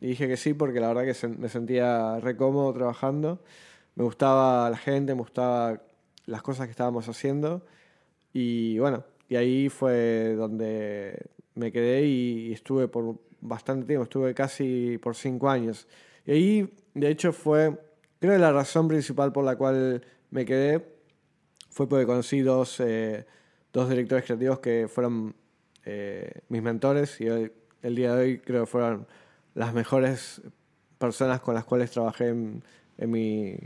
y 0.00 0.06
dije 0.08 0.26
que 0.28 0.36
sí 0.38 0.54
porque 0.54 0.80
la 0.80 0.88
verdad 0.88 1.04
que 1.04 1.14
se- 1.14 1.28
me 1.28 1.48
sentía 1.50 2.18
re 2.20 2.36
cómodo 2.36 2.72
trabajando. 2.72 3.40
Me 3.96 4.04
gustaba 4.04 4.70
la 4.70 4.78
gente, 4.78 5.14
me 5.14 5.20
gustaba 5.22 5.82
las 6.26 6.42
cosas 6.42 6.66
que 6.66 6.70
estábamos 6.72 7.08
haciendo. 7.08 7.62
Y 8.32 8.78
bueno, 8.78 9.04
y 9.28 9.36
ahí 9.36 9.68
fue 9.68 10.34
donde 10.36 11.30
me 11.54 11.72
quedé 11.72 12.04
y, 12.06 12.48
y 12.48 12.52
estuve 12.52 12.88
por 12.88 13.18
bastante 13.40 13.86
tiempo, 13.86 14.04
estuve 14.04 14.34
casi 14.34 14.98
por 14.98 15.14
cinco 15.16 15.50
años. 15.50 15.86
Y 16.26 16.32
ahí, 16.32 16.74
de 16.94 17.10
hecho, 17.10 17.32
fue, 17.32 17.78
creo 18.20 18.38
la 18.38 18.52
razón 18.52 18.88
principal 18.88 19.32
por 19.32 19.44
la 19.44 19.56
cual 19.56 20.04
me 20.30 20.44
quedé 20.44 20.80
fue 21.72 21.88
porque 21.88 22.06
conocí 22.06 22.40
dos, 22.40 22.78
eh, 22.80 23.24
dos 23.72 23.88
directores 23.88 24.24
creativos 24.24 24.60
que 24.60 24.88
fueron 24.88 25.34
eh, 25.84 26.30
mis 26.48 26.62
mentores 26.62 27.20
y 27.20 27.28
hoy, 27.28 27.50
el 27.82 27.96
día 27.96 28.14
de 28.14 28.22
hoy 28.22 28.38
creo 28.38 28.64
que 28.64 28.66
fueron 28.66 29.06
las 29.54 29.72
mejores 29.72 30.42
personas 30.98 31.40
con 31.40 31.54
las 31.54 31.64
cuales 31.64 31.90
trabajé 31.90 32.28
en, 32.28 32.62
en 32.98 33.10
mi, 33.10 33.56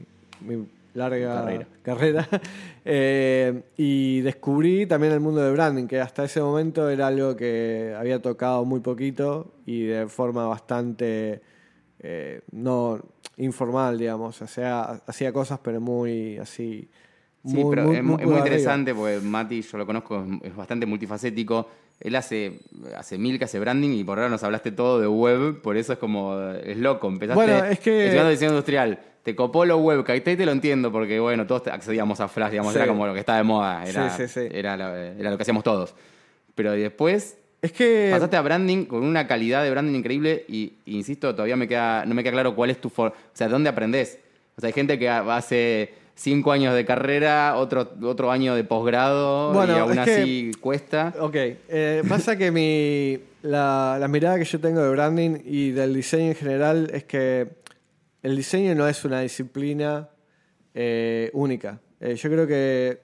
mi 0.41 0.67
larga 0.95 1.35
Carrera. 1.43 1.67
carrera. 1.83 2.29
Eh, 2.89 3.65
y 3.77 4.21
descubrí 4.21 4.87
también 4.87 5.13
el 5.13 5.19
mundo 5.19 5.41
de 5.41 5.51
branding, 5.51 5.89
que 5.89 6.01
hasta 6.01 6.23
ese 6.23 6.41
momento 6.41 6.89
era 6.89 7.09
algo 7.09 7.35
que 7.35 7.93
había 7.99 8.23
tocado 8.23 8.65
muy 8.65 8.79
poquito 8.79 9.55
y 9.67 9.87
de 9.87 10.07
forma 10.07 10.47
bastante 10.47 11.43
eh, 11.99 12.43
no 12.53 13.01
informal, 13.39 13.99
digamos. 13.99 14.41
O 14.41 14.47
sea, 14.47 15.03
hacía 15.05 15.33
cosas, 15.33 15.59
pero 15.65 15.81
muy 15.81 16.39
así. 16.39 16.89
Sí, 17.47 17.57
muy- 17.57 17.71
pero 17.75 17.87
muy- 17.87 17.97
es, 17.97 18.27
muy 18.27 18.37
interesante 18.39 18.95
porque 18.95 19.19
Mati, 19.21 19.63
yo 19.63 19.79
lo 19.79 19.87
conozco, 19.87 20.25
es, 20.43 20.55
bastante 20.57 20.87
multifacético. 20.87 21.69
Él 22.01 22.15
hace, 22.17 22.61
hace 22.97 23.17
mil 23.17 23.39
que 23.39 23.45
hace 23.47 23.59
branding 23.59 23.91
y 23.91 24.05
por 24.05 24.19
ahora 24.19 24.29
nos 24.29 24.43
hablaste 24.43 24.71
todo 24.73 25.01
de 25.01 25.07
web, 25.07 25.63
por 25.63 25.77
eso 25.77 25.93
es 25.95 25.99
como, 25.99 26.39
es 26.63 26.77
loco. 26.77 27.09
Empezaste 27.09 27.35
Bueno, 27.35 27.65
es 27.65 27.79
que- 27.81 28.05
estudiando 28.05 28.31
diseño 28.31 28.51
industrial, 28.51 28.99
te 29.23 29.35
copó 29.35 29.65
lo 29.65 29.79
web, 29.79 30.05
ahí 30.09 30.21
te 30.21 30.45
lo 30.45 30.53
entiendo 30.53 30.93
porque, 30.93 31.19
bueno, 31.21 31.47
todos 31.47 31.67
accedíamos 31.69 32.21
a 32.21 32.29
Flash, 32.29 32.51
digamos, 32.51 32.73
Sí. 32.75 32.79
era 32.79 32.87
como 32.87 33.07
lo 33.07 33.15
que 33.15 33.21
estaba 33.21 33.39
de 33.39 33.45
moda, 33.45 33.85
era, 33.87 34.11
Sí, 34.11 34.27
sí, 34.29 34.41
sí. 34.41 34.49
Era, 34.53 34.77
la- 34.77 35.13
era 35.13 35.31
lo 35.31 35.37
que 35.39 35.43
hacíamos 35.43 35.65
todos. 35.65 35.95
Pero 36.55 36.73
después 36.73 37.39
Es 37.63 37.73
que. 37.73 38.09
pasaste 38.13 38.37
a 38.37 38.43
branding 38.43 38.85
con 38.85 39.03
una 39.03 39.27
calidad 39.27 39.63
de 39.63 39.71
branding 39.71 39.95
increíble 39.99 40.45
y, 40.49 40.75
insisto, 40.87 41.35
todavía 41.35 41.57
me 41.57 41.67
queda, 41.67 42.05
no 42.05 42.15
me 42.15 42.23
queda 42.23 42.33
claro 42.33 42.55
cuál 42.55 42.71
es 42.71 42.81
tu 42.81 42.89
for 42.91 43.11
o 43.13 43.15
sea, 43.33 43.49
¿dónde 43.49 43.69
aprendés? 43.71 44.19
O 44.57 44.61
sea, 44.61 44.69
hay 44.69 44.73
gente 44.75 44.99
que 44.99 45.09
hace 45.09 45.95
cinco 46.19 46.51
años 46.51 46.75
de 46.75 46.85
carrera, 46.85 47.57
otro, 47.57 47.93
otro 48.03 48.31
año 48.33 48.55
de 48.55 48.65
posgrado 48.65 49.53
Bueno, 49.53 49.77
y 49.77 49.79
aún 49.79 49.99
es 49.99 50.05
que- 50.07 50.15
así 50.23 50.51
cuesta. 50.61 51.15
Ok, 51.21 51.35
eh, 51.37 52.03
pasa 52.09 52.37
que 52.37 52.51
mi, 52.51 53.19
la, 53.43 53.99
la 54.01 54.09
mirada 54.09 54.39
que 54.39 54.45
yo 54.45 54.59
tengo 54.59 54.81
de 54.83 54.89
branding 54.91 55.39
y 55.45 55.71
del 55.73 55.95
diseño 55.95 56.29
en 56.31 56.35
general 56.35 56.91
es 56.93 57.05
que 57.05 57.49
el 58.23 58.35
diseño 58.35 58.75
no 58.75 58.89
es 58.89 59.05
una 59.05 59.21
disciplina 59.21 60.09
eh, 60.75 61.31
única. 61.35 61.81
Eh, 62.01 62.15
yo 62.17 62.29
creo 62.31 62.47
que, 62.47 63.01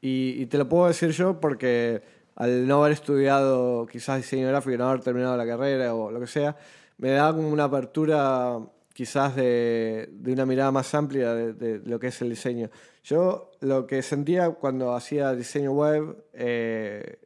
y, 0.00 0.42
y 0.42 0.46
te 0.46 0.58
lo 0.58 0.68
puedo 0.68 0.88
decir 0.88 1.10
yo 1.10 1.40
porque 1.40 2.02
al 2.36 2.66
no 2.66 2.80
haber 2.82 2.92
estudiado 2.92 3.86
quizás 3.86 4.18
diseño 4.18 4.48
gráfico 4.48 4.74
y 4.74 4.78
no 4.78 4.88
haber 4.88 5.00
terminado 5.00 5.36
la 5.36 5.46
carrera 5.46 5.94
o 5.94 6.10
lo 6.10 6.20
que 6.20 6.26
sea, 6.26 6.56
me 6.98 7.10
da 7.10 7.32
como 7.32 7.48
una 7.48 7.64
apertura 7.64 8.58
quizás 8.98 9.36
de, 9.36 10.10
una 10.26 10.44
mirada 10.44 10.72
más 10.72 10.92
amplia 10.92 11.32
de, 11.32 11.80
lo 11.84 12.00
que 12.00 12.08
es 12.08 12.20
el 12.20 12.30
diseño. 12.30 12.68
Yo 13.04 13.52
lo 13.60 13.86
que 13.86 14.02
sentía 14.02 14.50
cuando 14.50 14.92
hacía 14.92 15.36
diseño 15.36 15.70
web 15.70 16.24
eh, 16.32 17.20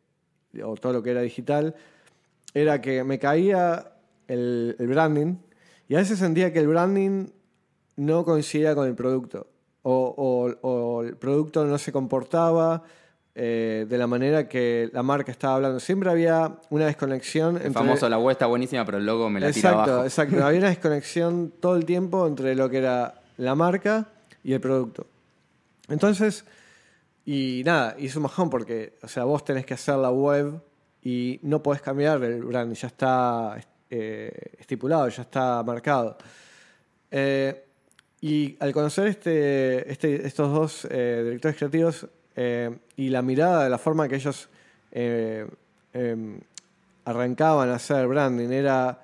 o 0.62 0.74
todo 0.74 0.92
lo 0.92 1.02
que 1.02 1.12
era 1.12 1.22
digital 1.22 1.74
era 2.52 2.82
que 2.82 3.04
me 3.04 3.18
caía 3.18 3.94
el, 4.28 4.76
branding 4.78 5.36
y 5.88 5.94
a 5.94 6.00
veces 6.00 6.18
sentía 6.18 6.52
que 6.52 6.58
el 6.58 6.68
branding 6.68 7.28
no 7.96 8.22
coincidía 8.26 8.74
con 8.74 8.86
el 8.86 8.94
producto 8.94 9.48
o 9.80 11.02
el 11.06 11.16
producto 11.16 11.64
no 11.64 11.78
se 11.78 11.90
comportaba 11.90 12.82
eh, 13.34 13.86
de 13.88 13.96
la 13.96 14.06
manera 14.06 14.46
que 14.46 14.90
la 14.92 15.02
marca 15.02 15.32
estaba 15.32 15.54
hablando. 15.54 15.80
Siempre 15.80 16.10
había 16.10 16.58
una 16.68 16.84
desconexión 16.84 17.58
El 17.62 17.72
famoso 17.72 18.06
la 18.10 18.18
web 18.18 18.32
está 18.32 18.44
buenísima, 18.44 18.84
pero 18.84 18.98
el 18.98 19.06
logo 19.06 19.30
me 19.30 19.40
la 19.40 19.50
tira 19.52 19.70
exacto, 19.70 19.92
abajo. 19.92 20.04
exacto. 20.04 20.44
Había 20.44 20.58
una 20.58 20.68
desconexión 20.68 21.50
todo 21.58 21.76
el 21.76 21.86
tiempo 21.86 22.26
entre 22.26 22.54
lo 22.54 22.68
que 22.68 22.78
era 22.78 23.22
la 23.38 23.54
marca 23.54 24.08
y 24.44 24.52
el 24.52 24.60
producto. 24.60 25.06
Entonces, 25.88 26.44
y 27.24 27.62
nada, 27.64 27.96
hizo 27.98 28.18
un 28.18 28.24
bajón 28.24 28.50
porque, 28.50 28.98
o 29.02 29.08
sea, 29.08 29.24
vos 29.24 29.42
tenés 29.46 29.64
que 29.64 29.74
hacer 29.74 29.96
la 29.96 30.10
web 30.10 30.60
y 31.02 31.40
no 31.42 31.62
podés 31.62 31.80
cambiar 31.80 32.22
el 32.22 32.42
branding, 32.44 32.74
ya 32.74 32.88
está 32.88 33.56
eh, 33.88 34.52
estipulado, 34.58 35.08
ya 35.08 35.22
está 35.22 35.62
marcado. 35.62 36.18
Eh, 37.10 37.64
y 38.20 38.56
al 38.60 38.74
conocer 38.74 39.06
este, 39.06 39.90
este 39.90 40.26
estos 40.26 40.52
dos 40.52 40.86
directores 40.90 41.56
creativos 41.56 42.06
y 42.34 43.08
la 43.08 43.22
mirada 43.22 43.64
de 43.64 43.70
la 43.70 43.78
forma 43.78 44.08
que 44.08 44.16
ellos 44.16 44.48
em, 44.90 46.40
arrancaban 47.04 47.68
a 47.68 47.74
hacer 47.74 48.06
branding, 48.08 48.50
era 48.50 48.98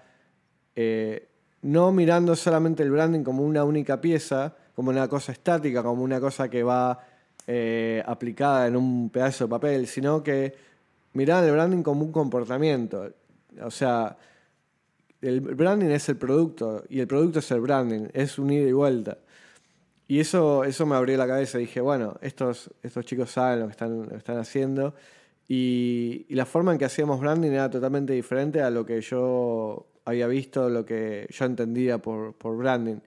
no 1.62 1.92
mirando 1.92 2.36
solamente 2.36 2.82
el 2.82 2.90
branding 2.90 3.22
como 3.22 3.42
una 3.42 3.64
única 3.64 4.00
pieza, 4.00 4.54
como 4.74 4.90
una 4.90 5.08
cosa 5.08 5.32
estática, 5.32 5.82
como 5.82 6.02
una 6.02 6.20
cosa 6.20 6.48
que 6.48 6.62
va 6.62 6.98
eh, 7.46 8.02
aplicada 8.06 8.66
en 8.66 8.76
un 8.76 9.10
pedazo 9.10 9.44
de 9.44 9.50
papel, 9.50 9.86
sino 9.86 10.22
que 10.22 10.54
miraban 11.14 11.44
el 11.44 11.52
branding 11.52 11.82
como 11.82 12.04
un 12.04 12.12
comportamiento. 12.12 13.10
O 13.62 13.70
sea, 13.70 14.16
el 15.20 15.40
branding 15.40 15.88
es 15.88 16.08
el 16.08 16.16
producto 16.16 16.84
y 16.88 17.00
el 17.00 17.08
producto 17.08 17.40
es 17.40 17.50
el 17.50 17.60
branding, 17.60 18.08
es 18.12 18.38
un 18.38 18.52
ida 18.52 18.68
y 18.68 18.72
vuelta. 18.72 19.18
Y 20.08 20.20
eso, 20.20 20.64
eso 20.64 20.86
me 20.86 20.96
abrió 20.96 21.16
la 21.16 21.26
cabeza. 21.28 21.58
Dije, 21.58 21.80
bueno, 21.80 22.18
estos, 22.22 22.70
estos 22.82 23.04
chicos 23.06 23.30
saben 23.30 23.60
lo 23.60 23.66
que 23.66 23.72
están, 23.72 24.08
están 24.16 24.38
haciendo. 24.38 24.94
Y, 25.46 26.26
y, 26.28 26.34
la 26.34 26.46
forma 26.46 26.72
en 26.72 26.78
que 26.78 26.84
hacíamos 26.86 27.20
branding 27.20 27.52
era 27.52 27.70
totalmente 27.70 28.12
diferente 28.14 28.62
a 28.62 28.70
lo 28.70 28.84
que 28.84 29.00
yo 29.00 29.86
había 30.04 30.26
visto, 30.26 30.68
lo 30.68 30.84
que 30.84 31.26
yo 31.30 31.44
entendía 31.44 31.98
por, 31.98 32.34
por 32.34 32.56
branding. 32.56 32.98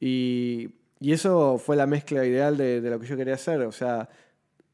Y 0.00 0.70
y 1.00 1.12
eso 1.12 1.58
fue 1.58 1.76
la 1.76 1.86
mezcla 1.86 2.24
ideal 2.24 2.56
de, 2.56 2.80
lo 2.80 2.98
que 2.98 3.06
yo 3.06 3.16
quería 3.16 3.34
hacer. 3.34 3.60
O 3.62 3.72
sea, 3.72 4.08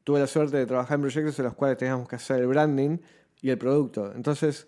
tuve 0.03 0.19
la 0.19 0.27
suerte 0.27 0.57
de 0.57 0.65
trabajar 0.65 0.95
en 0.95 1.01
proyectos 1.01 1.37
en 1.39 1.45
los 1.45 1.53
cuales 1.53 1.77
teníamos 1.77 2.07
que 2.07 2.15
hacer 2.15 2.39
el 2.39 2.47
branding 2.47 2.97
y 3.41 3.49
el 3.49 3.57
producto. 3.57 4.11
Entonces, 4.15 4.67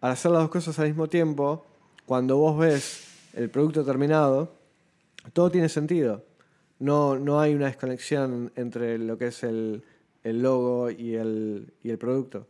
al 0.00 0.12
hacer 0.12 0.30
las 0.30 0.42
dos 0.42 0.50
cosas 0.50 0.78
al 0.78 0.88
mismo 0.88 1.08
tiempo, 1.08 1.66
cuando 2.06 2.36
vos 2.36 2.58
ves 2.58 3.06
el 3.34 3.48
producto 3.50 3.84
terminado, 3.84 4.54
todo 5.32 5.50
tiene 5.50 5.68
sentido. 5.68 6.24
No, 6.80 7.18
no 7.18 7.40
hay 7.40 7.54
una 7.54 7.66
desconexión 7.66 8.52
entre 8.56 8.98
lo 8.98 9.16
que 9.18 9.26
es 9.28 9.44
el, 9.44 9.84
logo 10.24 10.90
y 10.90 11.14
el, 11.14 11.74
y 11.82 11.90
el, 11.90 11.98
producto. 11.98 12.48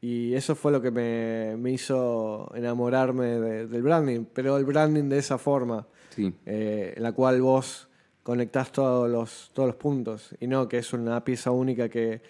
Y 0.00 0.34
eso 0.34 0.56
fue 0.56 0.72
lo 0.72 0.80
que 0.80 0.90
me, 0.90 1.70
hizo 1.70 2.50
enamorarme 2.54 3.26
del 3.66 3.82
branding, 3.82 4.24
pero 4.32 4.56
el 4.56 4.64
branding 4.64 5.08
de 5.08 5.18
esa 5.18 5.36
forma 5.38 5.86
eh, 6.46 6.94
en 6.96 7.02
la 7.02 7.12
cual 7.12 7.42
vos 7.42 7.88
conectás 8.22 8.72
todos 8.72 9.08
los, 9.08 9.50
todos 9.52 9.68
los 9.68 9.76
puntos 9.76 10.34
y 10.40 10.46
no 10.46 10.68
que 10.68 10.78
es 10.78 10.92
una 10.92 11.24
pieza 11.24 11.50
única 11.50 11.88
que, 11.88 12.20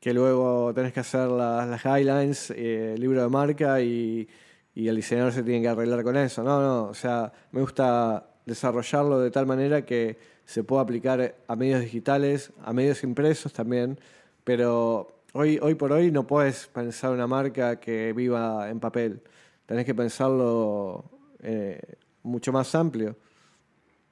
que 0.00 0.12
luego 0.12 0.72
tenés 0.74 0.92
que 0.92 1.00
hacer 1.00 1.28
las, 1.28 1.68
las 1.68 1.82
guidelines, 1.82 2.50
eh, 2.50 2.94
el 2.94 3.00
libro 3.00 3.22
de 3.22 3.28
marca 3.28 3.80
y, 3.80 4.28
y, 4.74 4.88
el 4.88 4.96
diseñador 4.96 5.32
se 5.32 5.42
tiene 5.42 5.62
que 5.62 5.68
arreglar 5.68 6.02
con 6.02 6.16
eso. 6.16 6.42
No, 6.42 6.60
no, 6.60 6.84
o 6.88 6.94
sea, 6.94 7.32
me 7.52 7.60
gusta 7.60 8.26
desarrollarlo 8.46 9.20
de 9.20 9.30
tal 9.30 9.46
manera 9.46 9.84
que 9.84 10.31
se 10.44 10.64
pueda 10.64 10.82
aplicar 10.82 11.34
a 11.46 11.56
medios 11.56 11.80
digitales, 11.80 12.52
a 12.62 12.72
medios 12.72 13.02
impresos 13.04 13.52
también, 13.52 13.98
pero 14.44 15.12
hoy, 15.32 15.58
hoy 15.62 15.74
por 15.74 15.92
hoy 15.92 16.10
no 16.10 16.26
puedes 16.26 16.66
pensar 16.66 17.12
una 17.12 17.26
marca 17.26 17.80
que 17.80 18.12
viva 18.12 18.68
en 18.68 18.80
papel. 18.80 19.22
Tenés 19.66 19.84
que 19.84 19.94
pensarlo 19.94 21.04
eh, 21.40 21.80
mucho 22.22 22.52
más 22.52 22.74
amplio. 22.74 23.16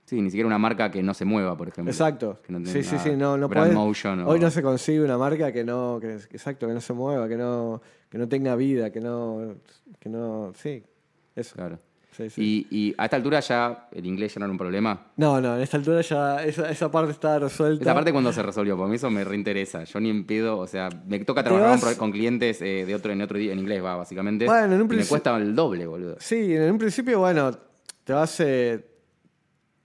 Sí, 0.05 0.21
ni 0.21 0.31
siquiera 0.31 0.49
una 0.49 0.59
marca 0.59 0.91
que 0.91 1.03
no 1.03 1.15
se 1.15 1.25
mueva, 1.25 1.57
por 1.57 1.69
ejemplo. 1.69 1.93
Exacto. 1.93 2.41
sí, 2.65 2.83
sí, 2.83 2.99
sí, 2.99 3.11
no, 3.17 3.37
no 3.37 3.47
Hoy 4.27 4.41
no 4.41 4.51
se 4.51 4.61
consigue 4.61 5.05
una 5.05 5.17
marca 5.17 5.53
que 5.53 5.63
no, 5.63 5.99
que, 6.01 6.15
exacto, 6.15 6.67
que 6.67 6.75
no 6.75 6.81
se 6.81 6.93
mueva, 6.93 7.29
que 7.29 7.37
no, 7.37 7.81
que 8.09 8.19
no 8.19 8.29
tenga 8.29 8.57
vida, 8.57 8.91
que 8.91 9.01
no, 9.01 9.55
que 10.01 10.09
no, 10.09 10.53
sí, 10.57 10.83
eso. 11.37 11.55
Claro. 11.55 11.79
Y, 12.37 12.95
a 12.99 13.05
esta 13.05 13.17
altura 13.17 13.41
ya 13.41 13.89
el 13.93 14.05
inglés 14.05 14.35
ya 14.35 14.41
no 14.41 14.47
era 14.47 14.53
un 14.53 14.59
problema. 14.59 15.07
No, 15.17 15.41
no, 15.41 15.57
en 15.57 15.63
esta 15.63 15.77
altura 15.77 16.01
ya 16.01 16.45
esa, 16.45 16.91
parte 16.91 17.13
está 17.13 17.39
resuelta. 17.39 17.85
Esa 17.85 17.95
parte 17.95 18.13
cuando 18.13 18.33
se 18.33 18.43
resolvió, 18.43 18.77
porque 18.77 18.97
eso 18.97 19.11
me 19.11 19.25
reinteresa. 19.25 19.85
Yo 19.85 20.01
ni 20.01 20.11
en 20.11 20.27
pedo, 20.27 20.59
o 20.59 20.67
sea, 20.67 20.89
me 21.07 21.19
toca 21.21 21.45
trabajar 21.45 21.97
con 21.97 22.11
clientes 22.11 22.61
eh, 22.63 22.85
de 22.85 22.95
otro, 22.95 23.13
en 23.13 23.23
otro 23.23 23.39
en 23.39 23.59
inglés, 23.59 23.83
va, 23.83 23.97
básicamente. 23.97 24.47
Bueno, 24.47 24.75
en 24.75 24.83
un 24.83 24.89
Me 24.89 25.05
cuesta 25.05 25.37
el 25.37 25.55
doble, 25.55 25.87
boludo. 25.87 26.17
Sí, 26.19 26.55
en 26.55 26.73
un 26.73 26.79
principio, 26.79 27.21
bueno, 27.21 27.53
te 28.05 28.13
vas, 28.13 28.41
eh, 28.41 28.85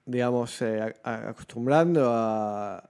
digamos, 0.05 0.61
eh, 0.61 0.95
acostumbrando 1.03 2.09
a, 2.11 2.83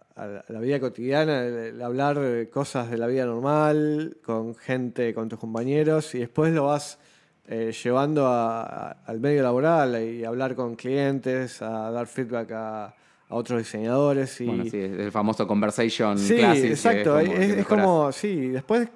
la 0.48 0.60
vida 0.62 0.80
cotidiana, 0.80 1.44
el, 1.44 1.82
hablar 1.82 2.48
cosas 2.50 2.90
de 2.90 2.98
la 2.98 3.06
vida 3.08 3.26
normal, 3.26 4.18
con 4.24 4.56
gente, 4.56 5.14
con 5.14 5.28
tus 5.28 5.38
compañeros, 5.38 6.16
y 6.16 6.20
después 6.20 6.54
lo 6.54 6.68
vas 6.68 7.00
eh, 7.48 7.72
llevando 7.84 8.28
al 8.28 9.20
medio 9.20 9.44
laboral 9.44 10.02
y 10.04 10.24
hablar 10.24 10.56
con 10.56 10.76
clientes, 10.76 11.62
a 11.62 11.92
dar 11.92 12.08
feedback 12.08 12.52
a, 12.52 12.96
otros 13.30 13.60
diseñadores. 13.60 14.40
Y... 14.42 14.46
Bueno, 14.46 14.66
sí, 14.66 14.78
el 14.78 15.12
famoso 15.12 15.48
conversation 15.48 16.18
sí, 16.18 16.36
Exacto, 16.40 17.20
es 17.20 17.66
como, 17.66 18.12
sí, 18.12 18.50
después, 18.50 18.88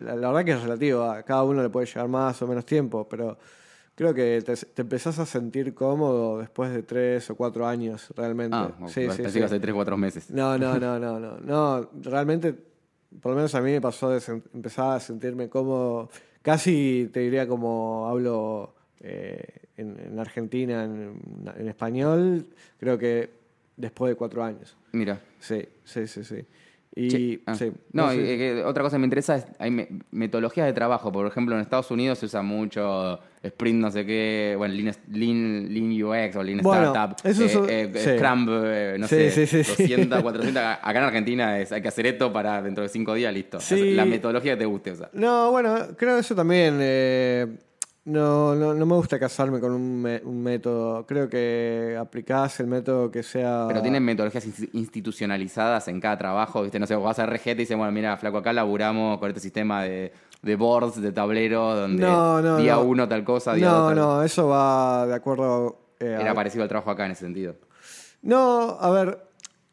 la, 0.00 0.16
la 0.16 0.28
verdad 0.28 0.44
que 0.44 0.50
es 0.52 0.62
relativo, 0.62 1.02
a 1.02 1.22
cada 1.22 1.44
uno 1.44 1.62
le 1.62 1.68
puede 1.68 1.86
llevar 1.86 2.08
más 2.08 2.40
o 2.40 2.46
menos 2.46 2.64
tiempo, 2.64 3.06
pero 3.08 3.36
Creo 3.96 4.12
que 4.12 4.42
te, 4.42 4.82
empezás 4.82 5.20
a 5.20 5.26
sentir 5.26 5.72
cómodo 5.72 6.38
después 6.38 6.72
de 6.72 6.82
tres 6.82 7.30
o 7.30 7.36
cuatro 7.36 7.64
años, 7.64 8.08
realmente. 8.16 8.56
Ah, 8.56 8.72
sí, 8.88 9.08
sí, 9.10 9.30
sí. 9.30 9.40
hace 9.40 9.60
tres 9.60 9.72
o 9.72 9.76
cuatro 9.76 9.96
meses. 9.96 10.30
No, 10.30 10.58
no, 10.58 10.80
no, 10.80 10.98
no, 10.98 11.20
no. 11.20 11.38
No, 11.38 11.90
realmente, 12.02 12.56
por 13.20 13.32
lo 13.32 13.36
menos 13.36 13.54
a 13.54 13.60
mí 13.60 13.70
me 13.70 13.80
pasó 13.80 14.10
de 14.10 14.20
empezar 14.52 14.96
a 14.96 15.00
sentirme 15.00 15.48
cómodo. 15.48 16.10
Casi 16.42 17.08
te 17.12 17.20
diría 17.20 17.46
como 17.46 18.06
hablo 18.08 18.74
eh, 19.00 19.42
en, 19.76 20.18
Argentina, 20.18 20.84
en, 20.84 21.68
español, 21.68 22.46
creo 22.78 22.98
que 22.98 23.30
después 23.76 24.10
de 24.10 24.16
cuatro 24.16 24.42
años. 24.42 24.76
Mira. 24.92 25.20
Sí, 25.40 25.66
sí, 25.84 26.06
sí, 26.06 26.24
sí. 26.24 26.44
Y, 26.96 27.40
ah. 27.46 27.56
no, 27.92 28.06
otra 28.66 28.84
cosa 28.84 28.96
que 28.96 29.00
me 29.00 29.06
interesa 29.06 29.36
es, 29.36 29.46
hay 29.58 29.88
metodologías 30.12 30.66
de 30.66 30.72
trabajo. 30.72 31.10
Por 31.10 31.26
ejemplo, 31.26 31.54
en 31.56 31.60
Estados 31.60 31.90
Unidos 31.90 32.18
se 32.18 32.26
usa 32.26 32.42
mucho 32.42 33.18
sprint 33.42 33.80
no 33.80 33.90
sé 33.90 34.06
qué, 34.06 34.54
bueno, 34.56 34.74
Lean, 34.74 35.68
lean, 35.74 36.02
UX 36.02 36.36
o 36.36 36.42
Lean 36.42 36.60
Startup, 36.60 37.16
eso 37.24 37.68
eh, 37.68 37.90
eh, 37.94 38.16
Scrum, 38.16 38.46
eh, 38.64 38.96
no 38.98 39.06
sé, 39.06 39.28
200, 39.28 40.22
400. 40.22 40.62
Acá 40.82 40.98
en 40.98 41.04
Argentina 41.04 41.58
es, 41.58 41.70
hay 41.72 41.82
que 41.82 41.88
hacer 41.88 42.06
esto 42.06 42.32
para 42.32 42.62
dentro 42.62 42.82
de 42.82 42.88
cinco 42.88 43.12
días, 43.14 43.34
listo. 43.34 43.58
la 43.70 44.04
metodología 44.04 44.52
que 44.52 44.60
te 44.60 44.66
guste 44.66 44.92
usar. 44.92 45.10
No, 45.12 45.50
bueno, 45.50 45.74
creo 45.96 46.14
que 46.14 46.20
eso 46.20 46.34
también... 46.34 46.78
No, 48.06 48.54
no, 48.54 48.74
no, 48.74 48.84
me 48.84 48.94
gusta 48.96 49.18
casarme 49.18 49.60
con 49.60 49.72
un, 49.72 50.20
un, 50.24 50.42
método. 50.42 51.06
Creo 51.06 51.26
que 51.26 51.96
aplicás 51.98 52.60
el 52.60 52.66
método 52.66 53.10
que 53.10 53.22
sea. 53.22 53.64
Pero 53.66 53.80
tienen 53.80 54.04
metodologías 54.04 54.46
institucionalizadas 54.74 55.88
en 55.88 56.00
cada 56.00 56.18
trabajo. 56.18 56.62
¿viste? 56.62 56.78
No 56.78 56.86
sé, 56.86 56.94
vos 56.96 57.04
vas 57.04 57.18
a 57.18 57.24
RGT 57.24 57.46
y 57.46 57.54
dices, 57.54 57.76
bueno, 57.78 57.92
mira, 57.92 58.14
flaco, 58.18 58.38
acá 58.38 58.52
laburamos 58.52 59.18
con 59.18 59.30
este 59.30 59.40
sistema 59.40 59.84
de, 59.84 60.12
de 60.42 60.56
boards, 60.56 61.00
de 61.00 61.12
tableros, 61.12 61.76
donde 61.76 62.62
día 62.62 62.78
uno 62.78 63.08
tal 63.08 63.24
cosa, 63.24 63.54
día 63.54 63.68
No, 63.70 63.94
no, 63.94 64.22
eso 64.22 64.48
va 64.48 65.06
de 65.06 65.14
acuerdo. 65.14 65.78
Eh, 65.98 66.18
Era 66.20 66.34
parecido 66.34 66.62
al 66.62 66.68
trabajo 66.68 66.90
acá 66.90 67.06
en 67.06 67.12
ese 67.12 67.24
sentido. 67.24 67.54
No, 68.20 68.76
a 68.78 68.90
ver. 68.90 69.18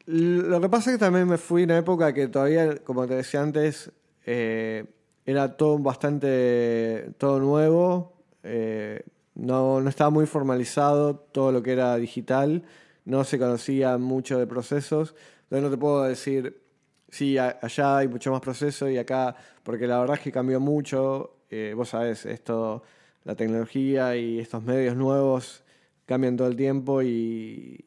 Lo 0.06 0.60
que 0.62 0.70
pasa 0.70 0.89
es 0.89 0.98
que 0.98 1.00
también 1.00 1.28
me 1.28 1.38
fui 1.38 1.63
en 1.63 1.72
una 1.72 1.80
época 1.80 2.13
que 2.13 2.28
todavía, 2.28 2.78
como 2.78 3.06
te 3.08 3.15
decía 3.15 3.41
antes, 3.41 3.91
eh, 4.26 4.86
era 5.26 5.58
todo 5.58 5.78
bastante. 5.80 7.12
todo 7.17 7.39
nuevo 7.39 8.21
eh, 8.44 9.04
no, 9.36 9.82
no, 9.82 9.90
estaba 9.90 10.10
muy 10.10 10.26
formalizado 10.26 11.16
todo 11.16 11.52
lo 11.52 11.64
que 11.64 11.72
era 11.74 11.96
digital, 11.98 12.64
no 13.06 13.24
se 13.24 13.40
conocía 13.40 13.98
mucho 13.98 14.38
de 14.40 14.48
procesos, 14.48 15.16
entonces 15.44 15.64
no 15.64 15.70
te 15.70 15.78
puedo 15.78 16.04
decir, 16.04 16.62
sí, 17.10 17.38
allá 17.38 17.98
hay 17.98 18.08
mucho 18.08 18.32
más 18.32 18.42
proceso 18.42 18.89
y 18.89 18.98
acá, 18.98 19.36
porque 19.64 19.88
la 19.88 20.00
verdad 20.00 20.18
es 20.18 20.24
que 20.24 20.32
cambió 20.32 20.60
mucho, 20.60 21.38
eh, 21.50 21.74
vos 21.76 21.89
sabés, 21.89 22.26
esto, 22.26 22.84
la 23.24 23.36
tecnología 23.36 24.16
y 24.16 24.39
estos 24.39 24.64
medios 24.64 24.96
nuevos 24.96 25.64
cambian 26.06 26.38
todo 26.38 26.48
el 26.48 26.56
tiempo 26.56 27.02
y, 27.02 27.86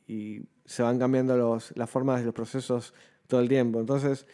se 0.66 0.82
van 0.82 0.98
cambiando 0.98 1.36
los, 1.36 1.76
las 1.76 1.90
formas 1.90 2.20
de 2.20 2.26
los 2.26 2.34
procesos 2.34 2.94
todo 3.26 3.40
el 3.40 3.48
tiempo. 3.50 3.80
Entonces, 3.80 4.26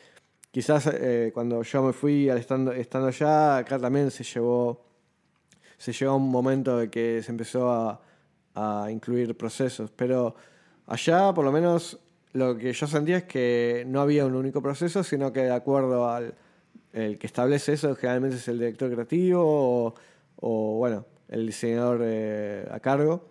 quizás 0.52 0.86
eh, 0.86 1.32
cuando 1.34 1.62
yo 1.62 1.82
me 1.82 1.92
fui 1.92 2.28
al 2.28 2.38
estando, 2.38 2.72
estando 2.72 3.08
allá, 3.08 3.58
acá 3.58 3.80
también 3.80 4.12
se 4.12 4.22
llevó 4.22 4.89
se 5.80 5.94
llegó 5.94 6.12
a 6.12 6.16
un 6.16 6.30
momento 6.30 6.76
de 6.76 6.90
que 6.90 7.22
se 7.22 7.32
empezó 7.32 7.70
a, 7.72 8.00
incluir 8.90 9.34
procesos. 9.34 9.90
Pero 9.90 10.34
allá, 10.86 11.32
por 11.32 11.46
lo 11.46 11.50
menos, 11.50 11.98
lo 12.34 12.58
que 12.58 12.74
yo 12.74 12.86
sentía 12.86 13.16
es 13.18 13.24
que 13.24 13.84
no 13.86 14.02
había 14.02 14.26
un 14.26 14.34
único 14.34 14.60
proceso, 14.60 15.02
sino 15.02 15.32
que 15.32 15.44
de 15.44 15.52
acuerdo 15.52 16.06
al 16.10 16.34
el 16.92 17.18
que 17.18 17.26
establece 17.26 17.72
eso, 17.72 17.94
generalmente 17.96 18.36
es 18.36 18.48
el 18.48 18.58
director 18.58 18.92
creativo 18.92 19.94
o, 20.36 20.76
bueno, 20.76 21.06
el 21.28 21.46
diseñador 21.46 22.00
eh, 22.02 22.68
a 22.70 22.78
cargo. 22.80 23.28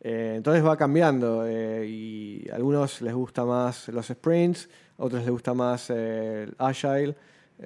Eh, 0.00 0.34
entonces 0.36 0.64
va 0.64 0.78
cambiando 0.78 1.46
eh, 1.46 1.86
y 1.86 2.48
a 2.50 2.54
algunos 2.54 3.02
les 3.02 3.12
gusta 3.12 3.44
más 3.44 3.88
los 3.88 4.06
sprints, 4.06 4.70
a 4.96 5.04
otros 5.04 5.20
les 5.20 5.30
gusta 5.30 5.52
más 5.52 5.90
el 5.90 6.54
agile, 6.56 7.14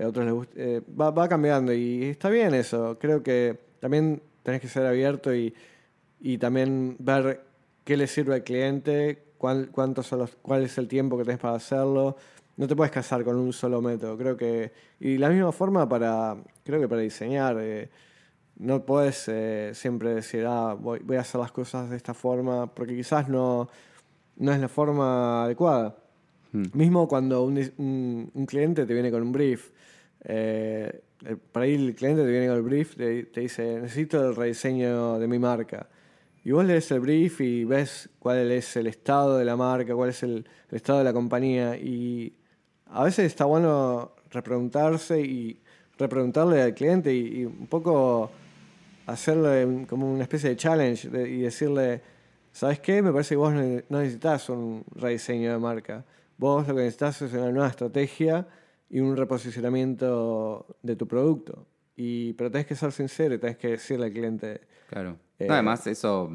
a 0.01 0.09
otros 0.09 0.49
les 0.57 0.83
va, 1.01 1.13
va, 1.13 1.29
cambiando 1.29 1.73
y 1.73 2.07
está 2.07 2.31
bien 2.31 2.53
eso. 2.55 2.99
Creo 2.99 3.23
que 3.23 3.74
también 3.85 4.23
tenés 4.43 4.63
que 4.63 4.69
ser 4.69 4.87
abierto 4.87 5.35
y, 5.35 5.53
y 6.19 6.39
también 6.39 6.97
ver 7.01 7.45
qué 7.85 7.99
le 7.99 8.07
sirve 8.07 8.37
al 8.37 8.43
cliente, 8.43 9.25
cuál, 9.37 9.69
cuántos 9.71 10.07
son 10.07 10.21
los, 10.21 10.37
cuál 10.37 10.63
es 10.63 10.79
el 10.79 10.89
tiempo 10.89 11.19
que 11.19 11.25
tenés 11.25 11.39
para 11.39 11.57
hacerlo. 11.57 12.17
No 12.57 12.67
te 12.67 12.75
puedes 12.75 12.91
casar 12.91 13.23
con 13.25 13.37
un 13.37 13.53
solo 13.53 13.83
método. 13.83 14.17
Creo 14.17 14.39
que 14.39 14.73
y 15.01 15.19
la 15.19 15.29
misma 15.29 15.53
forma 15.53 15.87
para 15.87 16.35
creo 16.65 16.81
que 16.81 16.89
para 16.89 17.03
diseñar 17.03 17.59
no 18.57 18.87
puedes 18.87 19.29
eh, 19.29 19.73
siempre 19.75 20.15
decir, 20.15 20.47
ah, 20.49 20.73
voy, 20.73 21.03
a 21.15 21.21
hacer 21.21 21.43
las 21.43 21.53
cosas 21.53 21.91
de 21.91 21.99
esta 21.99 22.15
forma, 22.15 22.67
porque 22.73 22.97
quizás 22.97 23.29
no, 23.29 23.69
no 24.37 24.51
es 24.51 24.61
la 24.61 24.69
forma 24.69 25.45
adecuada. 25.45 25.95
Hmm. 26.53 26.69
Mismo 26.73 27.07
cuando 27.07 27.45
un, 27.45 28.31
un, 28.33 28.47
cliente 28.47 28.87
te 28.87 28.95
viene 28.95 29.11
con 29.11 29.21
un 29.21 29.31
brief, 29.31 29.73
eh, 30.25 31.04
para 31.53 31.67
ir 31.67 31.81
el 31.81 31.95
cliente 31.95 32.23
te 32.23 32.31
viene 32.31 32.49
con 32.49 32.57
el 32.57 32.63
brief, 32.63 32.97
te, 32.97 33.25
te, 33.25 33.41
dice, 33.41 33.81
necesito 33.81 34.29
el 34.29 34.37
rediseño 34.37 35.19
de 35.19 35.27
mi 35.27 35.39
marca. 35.39 35.89
Y 36.45 36.53
vos 36.53 36.65
lees 36.65 36.91
el 36.91 37.01
brief 37.01 37.41
y 37.41 37.65
ves 37.65 38.11
cuál 38.19 38.51
es 38.53 38.77
el 38.77 38.87
estado 38.87 39.39
de 39.39 39.47
la 39.47 39.57
marca, 39.57 39.95
cuál 39.95 40.11
es 40.11 40.23
el, 40.23 40.47
estado 40.71 40.99
de 40.99 41.05
la 41.05 41.15
compañía. 41.15 41.77
Y 41.77 42.37
a 42.87 43.05
veces 43.05 43.27
está 43.27 43.47
bueno 43.47 44.13
repreguntarse 44.31 45.21
y 45.21 45.59
repreguntarle 45.97 46.61
al 46.61 46.75
cliente 46.75 47.15
y 47.15 47.47
un 47.47 47.67
poco 47.67 48.31
hacerle 49.07 49.87
como 49.89 50.13
una 50.13 50.25
especie 50.25 50.51
de 50.51 50.57
challenge 50.57 51.09
y 51.09 51.41
decirle, 51.41 52.03
¿sabes 52.53 52.79
qué? 52.81 53.01
Me 53.01 53.11
parece 53.11 53.31
que 53.31 53.37
vos 53.37 53.55
no 53.55 53.99
necesitas 53.99 54.51
un 54.51 54.85
rediseño 54.95 55.51
de 55.51 55.59
marca. 55.59 56.05
Vos 56.37 56.69
lo 56.69 56.75
que 56.75 56.81
necesitas 56.81 57.23
es 57.23 57.33
una 57.33 57.51
nueva 57.53 57.69
estrategia 57.69 58.47
y 58.95 59.01
un 59.01 59.17
reposicionamiento 59.17 60.79
de 60.81 60.95
tu 60.95 61.09
producto. 61.09 61.67
Y, 61.97 62.33
pero 62.35 62.49
tenés 62.49 62.69
que 62.69 62.77
ser 62.77 62.93
sincero 62.93 63.35
y 63.35 63.39
tenés 63.39 63.57
que 63.57 63.71
decirle 63.71 64.07
al 64.07 64.13
cliente. 64.13 64.61
Claro. 64.89 65.19
Eh, 65.41 65.49
además, 65.51 65.85
eso. 65.89 66.31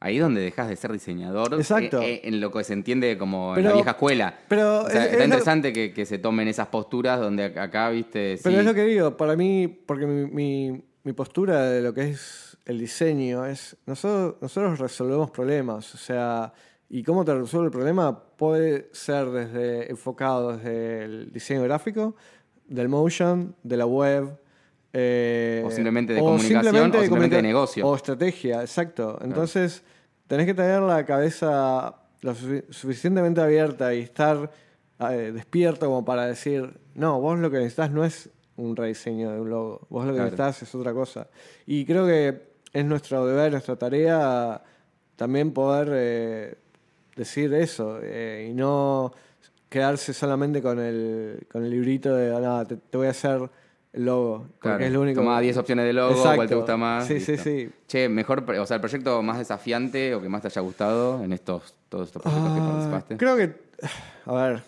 Ahí 0.00 0.16
es 0.16 0.22
donde 0.22 0.40
dejas 0.40 0.70
de 0.70 0.76
ser 0.76 0.90
diseñador. 0.90 1.52
Exacto. 1.52 2.00
Eh, 2.00 2.22
en 2.24 2.40
lo 2.40 2.50
que 2.50 2.64
se 2.64 2.72
entiende 2.72 3.18
como 3.18 3.54
en 3.54 3.64
la 3.64 3.74
vieja 3.74 3.90
escuela. 3.90 4.38
Pero 4.48 4.88
está 4.88 5.22
interesante 5.22 5.70
que, 5.74 5.92
que, 5.92 6.06
se 6.06 6.16
tomen 6.16 6.48
esas 6.48 6.68
posturas 6.68 7.20
donde 7.20 7.44
acá, 7.44 7.90
viste. 7.90 8.38
Pero 8.42 8.60
es 8.60 8.64
lo 8.64 8.72
que 8.72 8.84
digo, 8.84 9.18
para 9.18 9.36
mí, 9.36 9.68
porque 9.68 10.06
mi 10.06 10.82
mi 11.02 11.12
postura 11.12 11.70
de 11.70 11.82
lo 11.82 11.94
que 11.94 12.10
es 12.10 12.58
el 12.66 12.78
diseño 12.78 13.46
es, 13.46 13.76
nosotros, 13.86 14.36
nosotros 14.40 14.78
resolvemos 14.78 15.30
problemas, 15.30 15.94
o 15.94 15.98
sea, 15.98 16.52
y 16.92 17.04
cómo 17.04 17.24
te 17.24 17.32
resuelve 17.32 17.66
el 17.66 17.72
problema 17.72 18.20
puede 18.36 18.88
ser 18.92 19.30
desde 19.30 19.88
enfocado 19.90 20.56
desde 20.56 21.04
el 21.04 21.32
diseño 21.32 21.62
gráfico, 21.62 22.16
del 22.66 22.88
motion, 22.88 23.54
de 23.62 23.76
la 23.76 23.86
web. 23.86 24.36
Eh, 24.92 25.62
o 25.64 25.70
simplemente 25.70 26.14
de 26.14 26.20
comunicación 26.20 26.90
o 26.90 27.00
simplemente 27.00 27.36
de 27.36 27.42
negocio. 27.42 27.86
O 27.86 27.94
estrategia, 27.94 28.60
exacto. 28.62 29.20
Entonces, 29.22 29.84
tenés 30.26 30.46
que 30.46 30.54
tener 30.54 30.82
la 30.82 31.06
cabeza 31.06 31.94
lo 32.22 32.34
suficientemente 32.34 33.40
abierta 33.40 33.94
y 33.94 34.00
estar 34.00 34.50
eh, 34.98 35.30
despierto 35.32 35.86
como 35.86 36.04
para 36.04 36.26
decir, 36.26 36.76
no, 36.94 37.20
vos 37.20 37.38
lo 37.38 37.52
que 37.52 37.58
necesitas 37.58 37.92
no 37.92 38.04
es 38.04 38.30
un 38.56 38.74
rediseño 38.74 39.30
de 39.30 39.40
un 39.40 39.48
logo. 39.48 39.86
Vos 39.90 40.06
lo 40.06 40.12
que 40.12 40.18
necesitas 40.18 40.62
es 40.64 40.74
otra 40.74 40.92
cosa. 40.92 41.28
Y 41.66 41.84
creo 41.84 42.04
que 42.04 42.50
es 42.72 42.84
nuestro 42.84 43.24
deber, 43.26 43.52
nuestra 43.52 43.76
tarea 43.76 44.60
también 45.14 45.52
poder 45.52 45.88
eh, 45.92 46.58
decir 47.16 47.52
eso 47.54 47.98
eh, 48.02 48.48
y 48.50 48.54
no 48.54 49.12
quedarse 49.68 50.12
solamente 50.12 50.60
con 50.62 50.78
el, 50.78 51.46
con 51.50 51.64
el 51.64 51.70
librito 51.70 52.14
de, 52.14 52.34
ah, 52.34 52.40
nada, 52.40 52.64
te, 52.64 52.96
voy 52.96 53.06
a 53.06 53.10
hacer 53.10 53.48
el 53.92 54.04
logo. 54.04 54.46
Claro. 54.58 54.84
Es 54.84 54.92
lo 54.92 55.00
único. 55.00 55.20
Toma 55.20 55.40
10 55.40 55.56
opciones 55.58 55.84
de 55.84 55.92
logo, 55.92 56.22
cuál 56.22 56.48
te 56.48 56.54
gusta 56.54 56.76
más. 56.76 57.06
Sí, 57.06 57.20
sí, 57.20 57.36
sí. 57.36 57.70
Che, 57.86 58.08
mejor, 58.08 58.44
o 58.50 58.66
sea, 58.66 58.76
el 58.76 58.80
proyecto 58.80 59.22
más 59.22 59.38
desafiante 59.38 60.14
o 60.14 60.20
que 60.20 60.28
más 60.28 60.42
te 60.42 60.48
haya 60.48 60.62
gustado 60.62 61.22
en 61.22 61.32
estos, 61.32 61.74
todos 61.88 62.08
estos 62.08 62.22
proyectos 62.22 62.52
que 62.52 62.60
ah, 62.60 62.66
participaste. 62.66 63.16
Creo 63.16 63.36
que, 63.36 63.54
a 64.26 64.34
ver, 64.34 64.62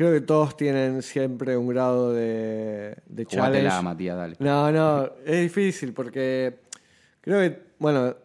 Creo 0.00 0.14
que 0.14 0.22
todos 0.22 0.56
tienen 0.56 1.02
siempre 1.02 1.58
un 1.58 1.68
grado 1.68 2.14
de, 2.14 2.96
de 3.04 3.26
challenge. 3.26 3.82
Matías, 3.82 4.16
dale. 4.16 4.34
No, 4.38 4.72
no, 4.72 5.10
es 5.26 5.42
difícil 5.42 5.92
porque 5.92 6.60
creo 7.20 7.40
que, 7.40 7.60
bueno, 7.78 8.16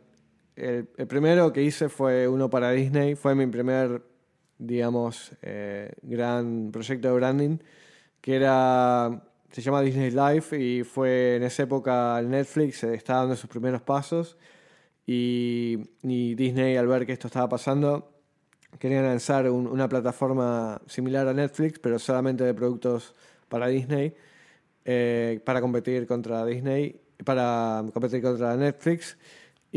el, 0.55 0.85
primero 1.07 1.51
que 1.51 1.61
hice 1.61 1.89
fue 1.89 2.27
uno 2.27 2.49
para 2.49 2.71
Disney, 2.71 3.15
fue 3.15 3.35
mi 3.35 3.47
primer, 3.47 4.01
digamos, 4.57 5.33
eh, 5.41 5.91
gran 6.01 6.71
proyecto 6.71 7.09
de 7.09 7.13
branding, 7.13 7.57
que 8.21 8.35
era, 8.35 9.23
se 9.51 9.61
llama 9.61 9.81
Disney 9.81 10.11
Life 10.11 10.57
y 10.59 10.83
fue 10.83 11.35
en 11.35 11.43
esa 11.43 11.63
época 11.63 12.21
Netflix 12.23 12.83
estaba 12.83 13.19
dando 13.21 13.35
sus 13.35 13.49
primeros 13.49 13.81
pasos 13.81 14.37
y, 15.05 15.77
Disney 16.01 16.77
al 16.77 16.87
ver 16.87 17.05
que 17.05 17.13
esto 17.13 17.27
estaba 17.27 17.49
pasando 17.49 18.11
querían 18.79 19.03
lanzar 19.05 19.49
una 19.49 19.87
plataforma 19.87 20.81
similar 20.87 21.27
a 21.27 21.33
Netflix, 21.33 21.79
pero 21.79 21.99
solamente 21.99 22.43
de 22.43 22.53
productos 22.53 23.13
para 23.47 23.67
Disney, 23.67 24.13
eh, 24.83 25.39
para 25.45 25.61
competir 25.61 26.05
contra 26.07 26.45
Disney, 26.45 26.99
para 27.23 27.83
competir 27.93 28.21
contra 28.21 28.55
Netflix. 28.57 29.17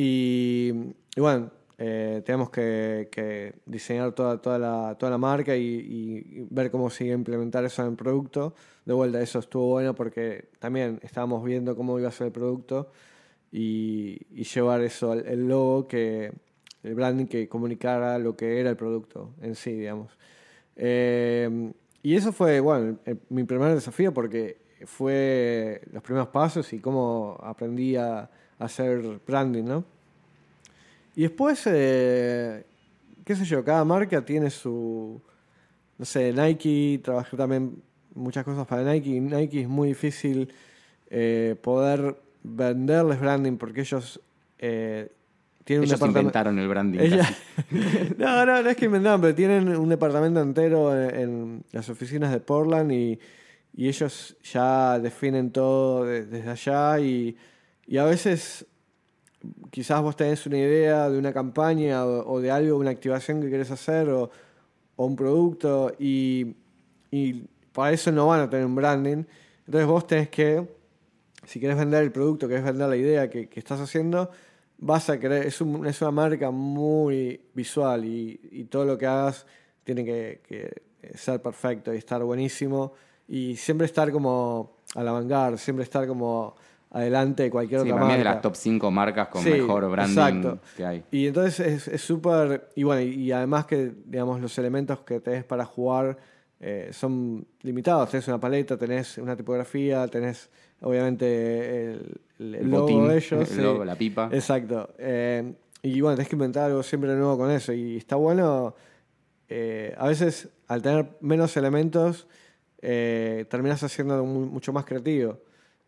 Y, 0.01 0.71
bueno, 1.17 1.51
eh, 1.77 2.23
tenemos 2.25 2.51
que, 2.51 3.53
diseñar 3.67 4.13
toda, 4.13 4.41
toda, 4.41 4.57
la, 4.57 4.97
toda 4.97 5.11
la 5.11 5.19
marca 5.19 5.57
y, 5.57 6.47
ver 6.51 6.71
cómo 6.71 6.89
sigue 6.89 7.13
implementar 7.13 7.65
eso 7.65 7.83
en 7.83 7.89
el 7.89 7.97
producto. 7.97 8.55
De 8.85 8.95
vuelta, 8.95 9.21
eso 9.21 9.41
estuvo 9.41 9.71
bueno 9.71 9.97
porque 9.97 10.51
también 10.61 11.01
estábamos 11.03 11.43
viendo 11.43 11.75
cómo 11.75 11.99
iba 11.99 12.07
a 12.09 12.13
ser 12.13 12.29
el 12.29 12.33
producto 12.33 12.93
y, 13.51 14.21
llevar 14.45 14.83
eso, 14.83 15.15
el 15.15 15.49
logo 15.49 15.89
que 15.89 16.33
el 16.85 16.95
branding 16.95 17.27
que 17.27 17.49
comunicara 17.49 18.21
lo 18.21 18.37
que 18.37 18.61
era 18.61 18.71
el 18.71 18.77
producto 18.77 19.35
en 19.43 19.57
sí, 19.57 19.73
digamos. 19.73 20.17
Eh, 20.77 21.73
y 22.05 22.15
eso 22.15 22.31
fue, 22.33 22.61
bueno, 22.61 23.01
mi 23.31 23.43
primer 23.43 23.75
desafío 23.75 24.15
porque 24.15 24.59
fue 24.87 25.83
los 25.93 26.05
primeros 26.05 26.29
pasos 26.29 26.73
y 26.73 26.79
cómo 26.79 27.37
aprendí 27.43 27.97
a, 27.97 28.31
hacer 28.59 29.21
branding, 29.27 29.65
¿no? 29.65 29.85
Y 31.15 31.23
después, 31.23 31.63
eh, 31.67 32.65
qué 33.25 33.37
sé 33.37 33.45
yo, 33.45 33.65
cada 33.65 33.85
marca 33.85 34.25
tiene 34.25 34.51
su, 34.51 35.21
no 35.99 36.05
sé, 36.05 36.33
Nike, 36.33 37.01
trabajé 37.03 37.37
también 37.37 37.83
muchas 38.15 38.45
cosas 38.45 38.67
para 38.67 38.83
Nike. 38.85 39.21
Nike 39.21 39.63
es 39.63 39.69
muy 39.69 39.89
difícil 39.89 40.53
eh, 41.11 41.57
poder 41.61 42.17
venderles 42.43 43.21
branding 43.21 43.57
porque 43.57 43.81
ellos 43.81 44.21
ellos 45.77 46.01
inventaron 46.01 46.59
el 46.59 46.69
branding. 46.69 46.99
no, 48.19 48.47
no, 48.47 48.63
no 48.63 48.71
es 48.71 48.77
que 48.77 48.87
inventaron, 48.87 49.21
pero 49.21 49.35
tienen 49.35 49.69
un 49.77 49.89
departamento 49.89 50.41
entero 50.41 50.97
en, 50.97 51.65
las 51.73 51.89
oficinas 51.89 52.33
de 52.33 52.41
Portland 52.41 52.93
y, 52.93 53.19
ellos 53.77 54.37
ya 54.43 54.99
definen 54.99 55.53
todo 55.53 56.05
desde 56.05 56.49
allá 56.51 56.99
y, 56.99 57.37
a 57.97 58.05
veces 58.05 58.67
quizás 59.71 60.03
vos 60.03 60.17
tenés 60.17 60.45
una 60.47 60.59
idea 60.59 61.09
de 61.09 61.19
una 61.19 61.33
campaña 61.33 62.05
o, 62.05 62.41
de 62.41 62.51
algo, 62.51 62.77
una 62.77 62.91
activación 62.91 63.41
que 63.41 63.49
querés 63.49 63.71
hacer 63.71 64.09
o, 64.11 64.31
un 64.97 65.15
producto 65.15 65.93
y, 65.99 66.55
para 67.73 67.93
eso 67.93 68.11
no 68.11 68.27
van 68.27 68.41
a 68.41 68.51
tener 68.51 68.67
un 68.67 68.75
branding. 68.75 69.25
Entonces 69.67 69.87
vos 69.87 70.07
tenés 70.07 70.29
que, 70.29 70.67
si 71.47 71.61
querés 71.61 71.77
vender 71.77 72.03
el 72.03 72.11
producto, 72.11 72.49
querés 72.49 72.65
vender 72.65 72.89
la 72.89 72.97
idea 72.97 73.31
que, 73.31 73.49
que 73.49 73.61
estás 73.61 73.81
haciendo, 73.81 74.31
vas 74.79 75.11
a 75.11 75.19
querer, 75.19 75.47
es, 75.47 75.61
es 75.61 76.03
una 76.03 76.11
marca 76.11 76.51
muy 76.51 77.41
visual 77.55 78.05
y, 78.05 78.67
todo 78.71 78.85
lo 78.85 78.97
que 78.97 79.07
hagas 79.07 79.47
tiene 79.85 80.05
que, 80.05 80.83
ser 81.15 81.41
perfecto 81.41 81.95
y 81.95 81.97
estar 81.97 82.23
buenísimo 82.23 82.93
y 83.29 83.57
siempre 83.57 83.87
estar 83.87 84.11
como 84.11 84.79
a 84.95 85.03
la 85.03 85.13
vanguardia, 85.13 85.57
siempre 85.57 85.85
estar 85.85 86.07
como 86.07 86.57
adelante 86.91 87.45
de 87.45 87.51
cualquier 87.51 87.81
otra 87.81 87.95
marca. 87.95 88.13
es 88.13 88.19
de 88.19 88.25
las 88.25 88.41
top 88.41 88.55
5 88.57 88.91
marcas 88.91 89.29
con 89.29 89.45
mejor 89.45 89.91
branding 89.91 90.59
que 90.77 90.85
hay. 90.85 91.05
Y 91.11 91.27
entonces 91.27 91.89
es 91.89 92.01
súper, 92.01 92.71
y 92.75 92.83
bueno, 92.83 93.03
y, 93.03 93.31
además 93.33 93.67
que 93.67 93.93
digamos 94.05 94.41
los 94.41 94.57
elementos 94.59 95.01
que 95.01 95.21
tenés 95.21 95.45
para 95.45 95.65
jugar 95.65 96.17
eh, 96.61 96.91
son 96.93 97.47
limitados, 97.63 98.11
tenés 98.11 98.27
una 98.29 98.41
paleta, 98.41 98.77
tenés 98.77 99.19
una 99.19 99.37
tipografía, 99.37 100.07
tenés 100.09 100.51
obviamente 100.81 101.93
el, 101.93 102.21
el, 102.39 102.71
logo 102.71 103.09
de 103.09 103.17
ellos. 103.19 103.51
El 103.51 103.63
logo, 103.63 103.85
la 103.85 103.95
pipa. 103.95 104.31
Exacto. 104.33 104.95
Eh, 104.99 105.53
y 105.83 106.01
bueno, 106.01 106.17
tenés 106.17 106.29
que 106.29 106.37
inventar 106.37 106.65
algo 106.65 106.83
siempre 106.83 107.15
nuevo 107.15 107.37
con 107.37 107.51
eso. 107.51 107.73
Y 107.73 107.97
está 107.99 108.17
bueno, 108.17 108.75
eh, 109.49 109.95
a 109.97 110.09
veces 110.09 110.49
al 110.67 110.83
tener 110.83 111.07
menos 111.21 111.57
elementos, 111.57 112.27
terminas 112.81 113.83
haciendo 113.83 114.25
mucho 114.25 114.73
más 114.73 114.85
creativo. 114.85 115.39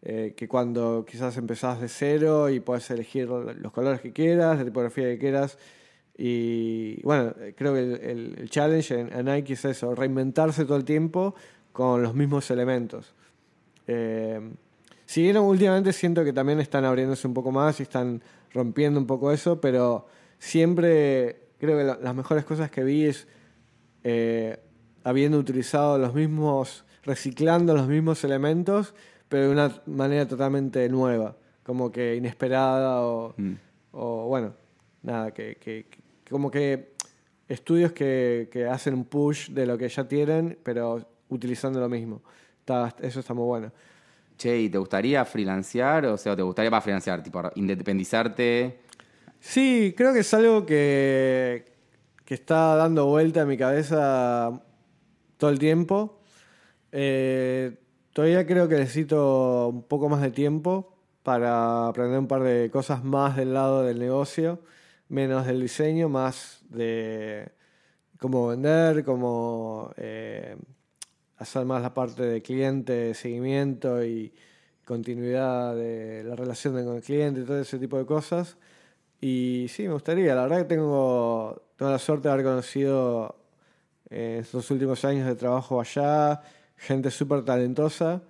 Eh, 0.03 0.35
que 0.37 0.49
cuando 0.49 1.05
quizás 1.09 1.37
empezás 1.37 1.81
de 1.81 1.89
cero 1.89 2.49
y 2.49 2.61
puedes 2.61 2.91
elegir 2.91 3.29
los 3.29 3.73
colores 3.73 4.01
que 4.01 4.13
quieras, 4.13 4.59
la 4.59 4.65
tipografía 4.65 5.05
que 5.05 5.19
quieras. 5.19 5.59
Y 6.17 7.03
bueno, 7.03 7.35
creo 7.57 7.75
que 7.75 7.81
el, 7.81 8.35
el, 8.39 8.51
challenge 8.51 8.99
en, 8.99 9.25
Nike 9.25 9.55
es 9.55 9.65
eso, 9.65 9.95
reinventarse 9.95 10.65
todo 10.65 10.77
el 10.77 10.85
tiempo 10.85 11.35
con 11.73 12.03
los 12.03 12.15
mismos 12.15 12.51
elementos. 12.51 13.15
Eh, 13.87 14.41
últimamente 15.41 15.93
siento 15.93 16.25
que 16.25 16.33
también 16.33 16.61
están 16.61 16.85
abriéndose 16.85 17.27
un 17.27 17.35
poco 17.35 17.51
más 17.51 17.81
y 17.81 17.83
están 17.83 18.23
rompiendo 18.53 19.01
un 19.01 19.07
poco 19.07 19.33
eso, 19.33 19.61
pero 19.61 20.07
siempre 20.39 21.49
creo 21.59 21.77
que 21.79 22.03
las 22.03 22.15
mejores 22.15 22.45
cosas 22.45 22.71
que 22.71 22.85
vi 22.85 23.07
es 23.07 23.27
eh, 24.05 24.59
habiendo 25.05 25.39
utilizado 25.39 25.99
los 25.99 26.15
mismos, 26.15 26.85
reciclando 27.03 27.75
los 27.75 27.89
mismos 27.89 28.25
elementos, 28.25 28.95
pero 29.31 29.45
de 29.45 29.53
una 29.53 29.83
manera 29.87 30.27
totalmente 30.27 30.87
nueva, 30.89 31.37
como 31.63 31.91
que 31.91 32.17
inesperada 32.17 33.01
o, 33.03 33.33
mm. 33.37 33.55
bueno, 33.93 34.53
nada, 35.03 35.31
que, 35.31 35.87
como 36.29 36.51
que 36.51 36.95
estudios 37.49 37.93
que, 37.93 38.69
hacen 38.71 38.93
un 38.93 39.05
push 39.05 39.51
de 39.51 39.67
lo 39.67 39.79
que 39.79 39.89
ya 39.89 40.07
tienen, 40.07 40.59
pero 40.65 41.01
utilizando 41.29 41.79
lo 41.79 41.89
mismo. 41.89 42.23
eso 43.01 43.21
está 43.21 43.33
muy 43.33 43.45
bueno. 43.45 43.73
Che, 44.37 44.59
¿y 44.59 44.69
te 44.69 44.79
gustaría 44.79 45.25
freelancear? 45.25 46.07
O 46.07 46.19
sea, 46.19 46.35
¿te 46.35 46.43
gustaría 46.43 46.71
para 46.71 46.81
freelancear, 46.81 47.23
tipo, 47.23 47.41
independizarte? 47.55 48.81
Sí, 49.39 49.95
creo 49.97 50.13
que 50.13 50.21
es 50.21 50.35
algo 50.35 50.67
que, 50.67 51.67
que 52.25 52.35
está 52.35 52.75
dando 52.75 53.07
vuelta 53.07 53.43
en 53.43 53.49
mi 53.49 53.57
cabeza 53.57 54.61
todo 55.37 55.51
el 55.51 55.59
tiempo. 55.61 56.21
Eh, 56.91 57.77
todavía 58.13 58.47
creo 58.47 58.69
que 58.69 58.77
necesito 58.77 59.69
un 59.69 59.83
poco 59.83 60.09
más 60.09 60.23
de 60.23 60.31
tiempo 60.31 60.95
para 61.23 61.89
aprender 61.89 62.19
un 62.19 62.29
par 62.29 62.43
de 62.43 62.71
cosas 62.71 63.05
más 63.05 63.37
del 63.37 63.55
lado 63.55 63.83
del 63.83 63.99
negocio, 63.99 64.61
menos 65.09 65.47
del 65.47 65.61
diseño, 65.61 66.09
más 66.09 66.63
de 66.71 67.51
cómo 68.19 68.49
vender, 68.49 69.05
cómo 69.05 69.93
eh, 69.97 70.57
hacer 71.39 71.65
más 71.65 71.83
la 71.83 71.95
parte 71.95 72.23
de 72.23 72.43
cliente, 72.43 73.15
seguimiento 73.15 74.05
y 74.05 74.33
continuidad 74.85 75.75
de 75.77 76.25
la 76.25 76.37
relación 76.37 76.85
con 76.85 76.97
el 76.97 77.03
cliente 77.03 77.43
todo 77.43 77.61
ese 77.61 77.79
tipo 77.79 77.99
de 77.99 78.07
cosas. 78.07 78.57
Y 79.21 79.67
sí, 79.69 79.87
me 79.87 79.93
gustaría. 79.95 80.35
La 80.35 80.43
verdad 80.43 80.59
que 80.59 80.65
tengo, 80.65 81.63
tengo 81.77 81.93
la 81.93 81.99
suerte 81.99 82.29
de 82.29 82.35
haber 82.35 82.45
conocido 82.45 83.37
en 84.09 84.41
estos 84.41 84.71
últimos 84.71 85.05
años 85.05 85.27
de 85.27 85.35
trabajo 85.37 85.81
allá 85.81 86.43
gente 86.81 87.11
súper 87.11 87.45
talentosa 87.45 88.23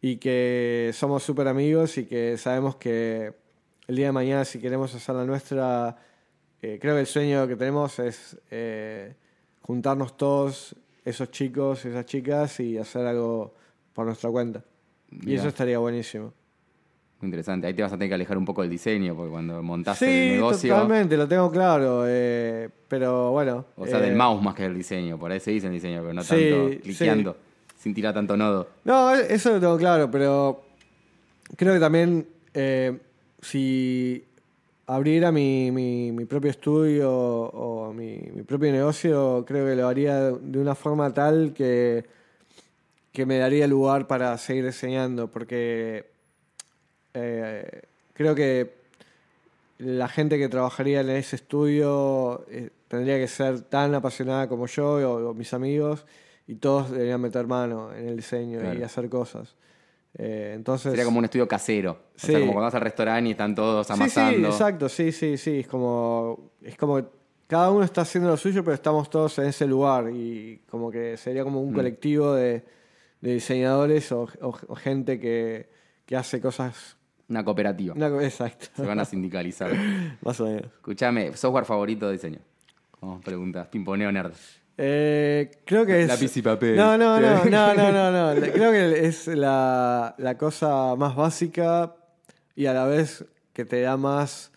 y 0.00 0.16
que 0.16 0.90
somos 0.94 1.22
súper 1.22 1.48
amigos 1.48 1.98
y 1.98 2.06
que 2.06 2.36
sabemos 2.38 2.76
que 2.76 3.34
el 3.86 3.96
día 3.96 4.06
de 4.06 4.12
mañana 4.12 4.44
si 4.44 4.58
queremos 4.58 4.94
hacer 4.94 5.14
la 5.14 5.24
nuestra, 5.24 5.96
eh, 6.62 6.78
creo 6.80 6.94
que 6.94 7.00
el 7.00 7.06
sueño 7.06 7.46
que 7.46 7.56
tenemos 7.56 7.98
es 7.98 8.38
eh, 8.50 9.14
juntarnos 9.60 10.16
todos, 10.16 10.74
esos 11.04 11.30
chicos, 11.30 11.84
esas 11.84 12.06
chicas 12.06 12.58
y 12.60 12.78
hacer 12.78 13.06
algo 13.06 13.54
por 13.92 14.06
nuestra 14.06 14.30
cuenta. 14.30 14.64
Y 15.10 15.34
eso 15.34 15.48
estaría 15.48 15.78
buenísimo 15.78 16.32
interesante. 17.24 17.66
Ahí 17.66 17.74
te 17.74 17.82
vas 17.82 17.92
a 17.92 17.96
tener 17.96 18.08
que 18.08 18.14
alejar 18.14 18.38
un 18.38 18.44
poco 18.44 18.62
del 18.62 18.70
diseño, 18.70 19.14
porque 19.14 19.30
cuando 19.30 19.62
montas 19.62 20.00
el 20.02 20.34
negocio. 20.34 20.74
Totalmente, 20.74 21.16
lo 21.16 21.26
tengo 21.26 21.50
claro. 21.50 22.04
Eh, 22.06 22.68
pero 22.88 23.32
bueno. 23.32 23.66
O 23.76 23.86
sea, 23.86 23.98
del 23.98 24.14
mouse 24.14 24.42
más 24.42 24.54
que 24.54 24.64
del 24.64 24.74
diseño. 24.74 25.18
Por 25.18 25.32
ahí 25.32 25.40
se 25.40 25.50
dice 25.50 25.66
el 25.66 25.72
diseño, 25.72 26.00
pero 26.02 26.14
no 26.14 26.22
tanto 26.22 26.70
cliqueando, 26.82 27.36
sin 27.84 27.92
tirar 27.92 28.14
tanto 28.14 28.34
nodo. 28.34 28.66
No, 28.84 29.14
e, 29.14 29.34
eso 29.34 29.50
lo 29.52 29.60
tengo 29.60 29.76
claro, 29.76 30.10
pero 30.10 30.62
creo 31.54 31.74
que 31.74 31.80
también 31.80 32.26
eh, 32.54 32.98
si 33.42 34.24
abriera 34.86 35.30
mi, 35.30 35.70
mi, 35.70 36.24
propio 36.24 36.50
estudio 36.50 37.12
o 37.12 37.92
mi, 37.92 38.16
mi, 38.34 38.42
propio 38.42 38.72
negocio, 38.72 39.44
creo 39.46 39.66
que 39.66 39.76
lo 39.76 39.86
haría 39.86 40.30
de 40.30 40.58
una 40.58 40.74
forma 40.74 41.12
tal 41.12 41.52
que, 41.52 42.06
que 43.12 43.26
me 43.26 43.36
daría 43.36 43.66
lugar 43.66 44.06
para 44.06 44.38
seguir 44.38 44.64
diseñando, 44.64 45.28
porque 45.28 46.06
eh, 47.12 47.82
creo 48.14 48.34
que 48.34 48.72
la 49.76 50.08
gente 50.08 50.38
que 50.38 50.48
trabajaría 50.48 51.02
en 51.02 51.10
ese 51.10 51.36
estudio 51.36 52.46
eh, 52.48 52.70
tendría 52.88 53.18
que 53.18 53.28
ser 53.28 53.60
tan 53.60 53.94
apasionada 53.94 54.48
como 54.48 54.66
yo 54.68 55.28
o, 55.28 55.34
mis 55.34 55.52
amigos 55.52 56.06
y 56.46 56.56
todos 56.56 56.90
deberían 56.90 57.20
meter 57.20 57.46
mano 57.46 57.92
en 57.92 58.08
el 58.08 58.16
diseño 58.16 58.74
y 58.74 58.82
hacer 58.82 59.08
cosas. 59.08 59.56
Eh, 60.16 60.52
entonces, 60.54 60.92
Sería 60.92 61.04
como 61.04 61.18
un 61.18 61.24
estudio 61.24 61.48
casero. 61.48 61.92
O 62.14 62.18
sea, 62.18 62.38
como 62.38 62.52
cuando 62.52 62.66
vas 62.66 62.74
al 62.74 62.82
restaurante 62.82 63.28
y 63.28 63.32
están 63.32 63.54
todos 63.54 63.90
amasando. 63.90 64.48
Sí, 64.48 64.54
exacto, 64.54 64.88
sí, 64.88 65.12
sí, 65.12 65.36
sí. 65.36 65.60
Es 65.60 65.66
como, 65.66 66.52
es 66.62 66.76
como 66.76 67.04
cada 67.46 67.70
uno 67.70 67.84
está 67.84 68.02
haciendo 68.02 68.30
lo 68.30 68.36
suyo, 68.36 68.62
pero 68.62 68.74
estamos 68.74 69.10
todos 69.10 69.38
en 69.38 69.46
ese 69.46 69.66
lugar 69.66 70.10
y 70.10 70.62
como 70.70 70.90
que 70.90 71.16
sería 71.16 71.42
como 71.42 71.60
un 71.60 71.72
mm. 71.72 71.74
colectivo 71.74 72.34
de, 72.34 72.64
diseñadores 73.20 74.12
o, 74.12 74.26
gente 74.76 75.18
que, 75.18 75.68
que 76.04 76.14
hace 76.14 76.40
cosas 76.40 76.96
una 77.28 77.42
cooperativa. 77.42 77.94
exacto. 78.22 78.66
Se 78.76 78.82
van 78.82 79.00
a 79.00 79.04
sindicalizar. 79.04 79.72
Más 80.20 80.38
o 80.40 80.46
menos. 80.46 80.66
Escúchame, 80.66 81.34
software 81.36 81.64
favorito 81.64 82.06
de 82.06 82.12
diseño. 82.12 82.38
Como 82.90 83.20
preguntas, 83.20 83.66
pimponeo 83.68 84.12
nerd. 84.12 84.34
Eh, 84.76 85.50
creo 85.64 85.86
que 85.86 86.02
es. 86.02 86.08
Lápiz 86.08 86.36
y 86.36 86.42
papel. 86.42 86.76
No, 86.76 86.98
no, 86.98 87.20
no, 87.20 87.44
no, 87.50 87.74
no, 87.74 88.34
no, 88.34 88.40
Creo 88.40 88.72
que 88.72 89.06
es 89.06 89.28
la, 89.28 90.14
la, 90.18 90.36
cosa 90.36 90.96
más 90.96 91.14
básica 91.14 91.94
y 92.56 92.66
a 92.66 92.74
la 92.74 92.86
vez 92.86 93.24
que 93.52 93.64
te 93.64 93.80
da 93.80 93.96
más 93.96 94.52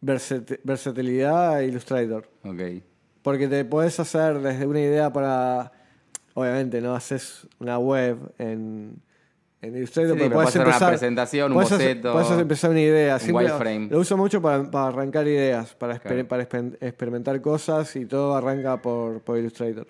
versatilidad 0.00 1.54
a 1.54 1.62
Illustrator. 1.62 2.28
Ok. 2.44 2.82
Porque 3.22 3.48
te 3.48 3.64
puedes 3.64 3.98
hacer 4.00 4.40
desde 4.40 4.66
una 4.66 4.80
idea 4.80 5.12
para. 5.12 5.72
Obviamente, 6.34 6.80
no 6.80 6.94
haces 6.94 7.46
una 7.60 7.78
web 7.78 8.18
en 8.38 9.00
en 9.64 9.76
Illustrator, 9.76 10.18
sí, 10.18 10.28
puedes 10.28 10.56
empezar 10.56 10.82
una 10.82 10.88
presentación, 10.88 11.52
un 11.52 11.58
boceto. 11.58 12.12
Puedes 12.12 12.30
empezar 12.30 12.70
una 12.70 12.80
idea. 12.80 13.18
Un 13.26 13.34
wireframe. 13.34 13.88
Lo 13.90 14.00
uso 14.00 14.16
mucho 14.16 14.40
para, 14.40 14.70
para 14.70 14.88
arrancar 14.88 15.26
ideas, 15.26 15.74
para, 15.74 15.98
para 15.98 16.42
experimentar 16.42 17.40
cosas 17.40 17.94
y 17.96 18.06
todo 18.06 18.34
arranca 18.34 18.80
por, 18.80 19.20
por 19.20 19.38
Illustrator. 19.38 19.86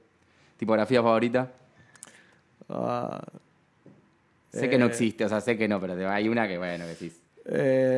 ¿Tipografía 0.57 1.03
favorita? 1.03 1.53
Ah, 2.69 3.23
sé 4.51 4.71
que 4.71 4.79
no 4.79 4.87
eh, 4.87 4.89
existe, 4.89 5.25
o 5.25 5.29
sea, 5.29 5.41
sé 5.41 5.59
que 5.59 5.69
no, 5.69 5.81
pero 5.81 6.09
hay 6.09 6.29
una 6.29 6.49
que, 6.49 6.57
bueno, 6.57 6.85
que 6.87 6.95
sí. 6.95 7.13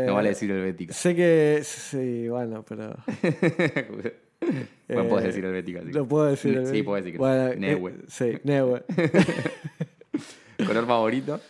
no 0.06 0.14
vale 0.14 0.30
decir 0.30 0.50
helvética. 0.50 0.92
Sé 0.94 1.14
que. 1.14 1.60
Sí, 1.62 2.28
bueno, 2.28 2.64
pero. 2.66 2.96
bueno, 4.88 5.08
puedes 5.08 5.26
decir 5.26 5.44
helvética. 5.44 5.82
Sí. 5.82 5.92
Lo 5.92 6.06
puedo 6.08 6.26
decir. 6.26 6.66
Sí, 6.66 6.82
puedes 6.82 7.04
decir. 7.04 7.18
Bueno, 7.18 7.54
Neue. 7.54 7.92
Eh, 7.92 8.04
sí, 8.08 8.38
Neue. 8.44 8.82
¿Color 10.66 10.86
favorito? 10.86 11.40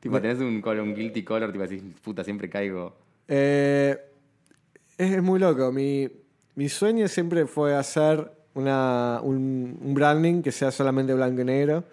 Tipo, 0.00 0.20
tenés 0.20 0.38
un, 0.38 0.62
un 0.64 0.94
guilty 0.94 1.24
color, 1.24 1.50
tipo 1.50 1.64
así, 1.64 1.78
puta, 2.02 2.22
siempre 2.22 2.48
caigo. 2.48 2.94
Eh, 3.26 3.96
es 4.96 5.22
muy 5.22 5.40
loco. 5.40 5.72
Mi, 5.72 6.08
mi, 6.54 6.68
sueño 6.68 7.08
siempre 7.08 7.46
fue 7.46 7.74
hacer 7.74 8.30
una, 8.54 9.20
un, 9.22 9.94
branding 9.94 10.42
que 10.42 10.52
sea 10.52 10.70
solamente 10.70 11.14
blanco 11.14 11.42
y 11.42 11.44
negro. 11.44 11.84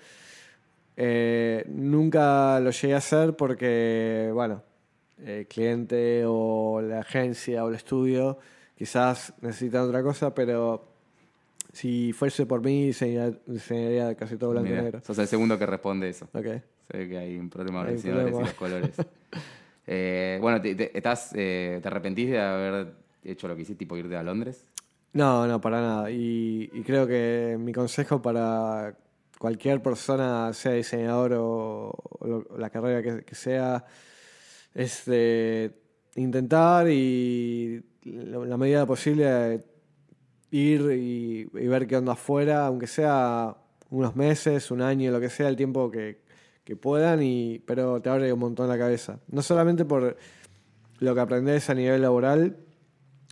Eh, 0.97 1.65
nunca 1.67 2.59
lo 2.59 2.71
llegué 2.71 2.93
a 2.93 2.97
hacer 2.97 3.35
porque, 3.35 4.29
bueno, 4.33 4.63
el 5.23 5.47
cliente 5.47 6.23
o 6.25 6.81
la 6.81 6.99
agencia 6.99 7.65
o 7.65 7.69
el 7.69 7.75
estudio 7.75 8.37
quizás 8.77 9.33
necesitan 9.41 9.81
otra 9.81 10.03
cosa, 10.03 10.33
pero 10.33 10.94
si 11.75 12.13
fuese 12.13 12.45
por 12.45 12.63
mí, 12.63 12.85
diseñaría, 12.85 14.15
casi 14.15 14.37
todo 14.37 14.51
blanco 14.51 14.69
y 14.69 14.71
negro. 14.71 15.01
Sos 15.01 15.17
el 15.19 15.27
segundo 15.27 15.59
que 15.59 15.65
responde 15.65 16.07
eso. 16.07 16.29
Ok. 16.31 16.45
Se 16.89 17.09
que 17.09 17.17
hay 17.17 17.37
un 17.37 17.49
problema 17.49 17.83
de 17.83 17.95
diseñadores 17.95 18.33
y 18.33 18.39
los 18.39 18.53
colores. 18.53 18.95
Eh, 19.87 20.39
bueno, 20.41 20.59
te, 20.59 20.97
estás, 20.97 21.29
eh, 21.35 21.77
¿te 21.79 21.87
arrepentís 21.87 22.31
de 22.31 22.39
haber 22.39 22.95
hecho 23.23 23.47
lo 23.47 23.55
que 23.55 23.61
hiciste, 23.61 23.77
tipo 23.77 23.95
irte 23.95 24.15
a 24.15 24.23
Londres? 24.23 24.65
No, 25.13 25.45
no, 25.45 25.61
para 25.61 25.79
nada. 25.79 26.09
Y, 26.09 26.67
creo 26.83 27.05
que 27.05 27.55
mi 27.59 27.71
consejo 27.71 28.19
para 28.19 28.97
cualquier 29.37 29.83
persona, 29.83 30.51
sea 30.53 30.71
diseñador 30.71 31.33
o, 31.37 31.93
la 32.57 32.71
carrera 32.71 33.21
que, 33.21 33.35
sea, 33.35 33.85
es 34.73 35.03
intentar 36.15 36.89
y 36.89 37.83
la 38.01 38.57
medida 38.57 38.87
posible 38.87 39.63
ir 40.51 40.81
y, 40.91 41.45
ver 41.45 41.87
qué 41.87 41.97
onda 41.97 42.13
afuera, 42.13 42.67
aunque 42.67 42.87
sea 42.87 43.57
unos 43.89 44.15
meses, 44.15 44.71
un 44.71 44.81
año, 44.81 45.11
lo 45.11 45.19
que 45.19 45.29
sea, 45.29 45.47
el 45.47 45.55
tiempo 45.55 45.91
que, 45.91 46.21
que 46.63 46.75
puedan, 46.75 47.21
y, 47.21 47.59
pero 47.59 48.01
te 48.01 48.09
abre 48.09 48.31
un 48.31 48.39
montón 48.39 48.67
la 48.67 48.77
cabeza. 48.77 49.19
No 49.27 49.41
solamente 49.41 49.85
por 49.85 50.17
lo 50.99 51.15
que 51.15 51.21
aprendes 51.21 51.69
a 51.69 51.73
nivel 51.73 52.01
laboral, 52.01 52.57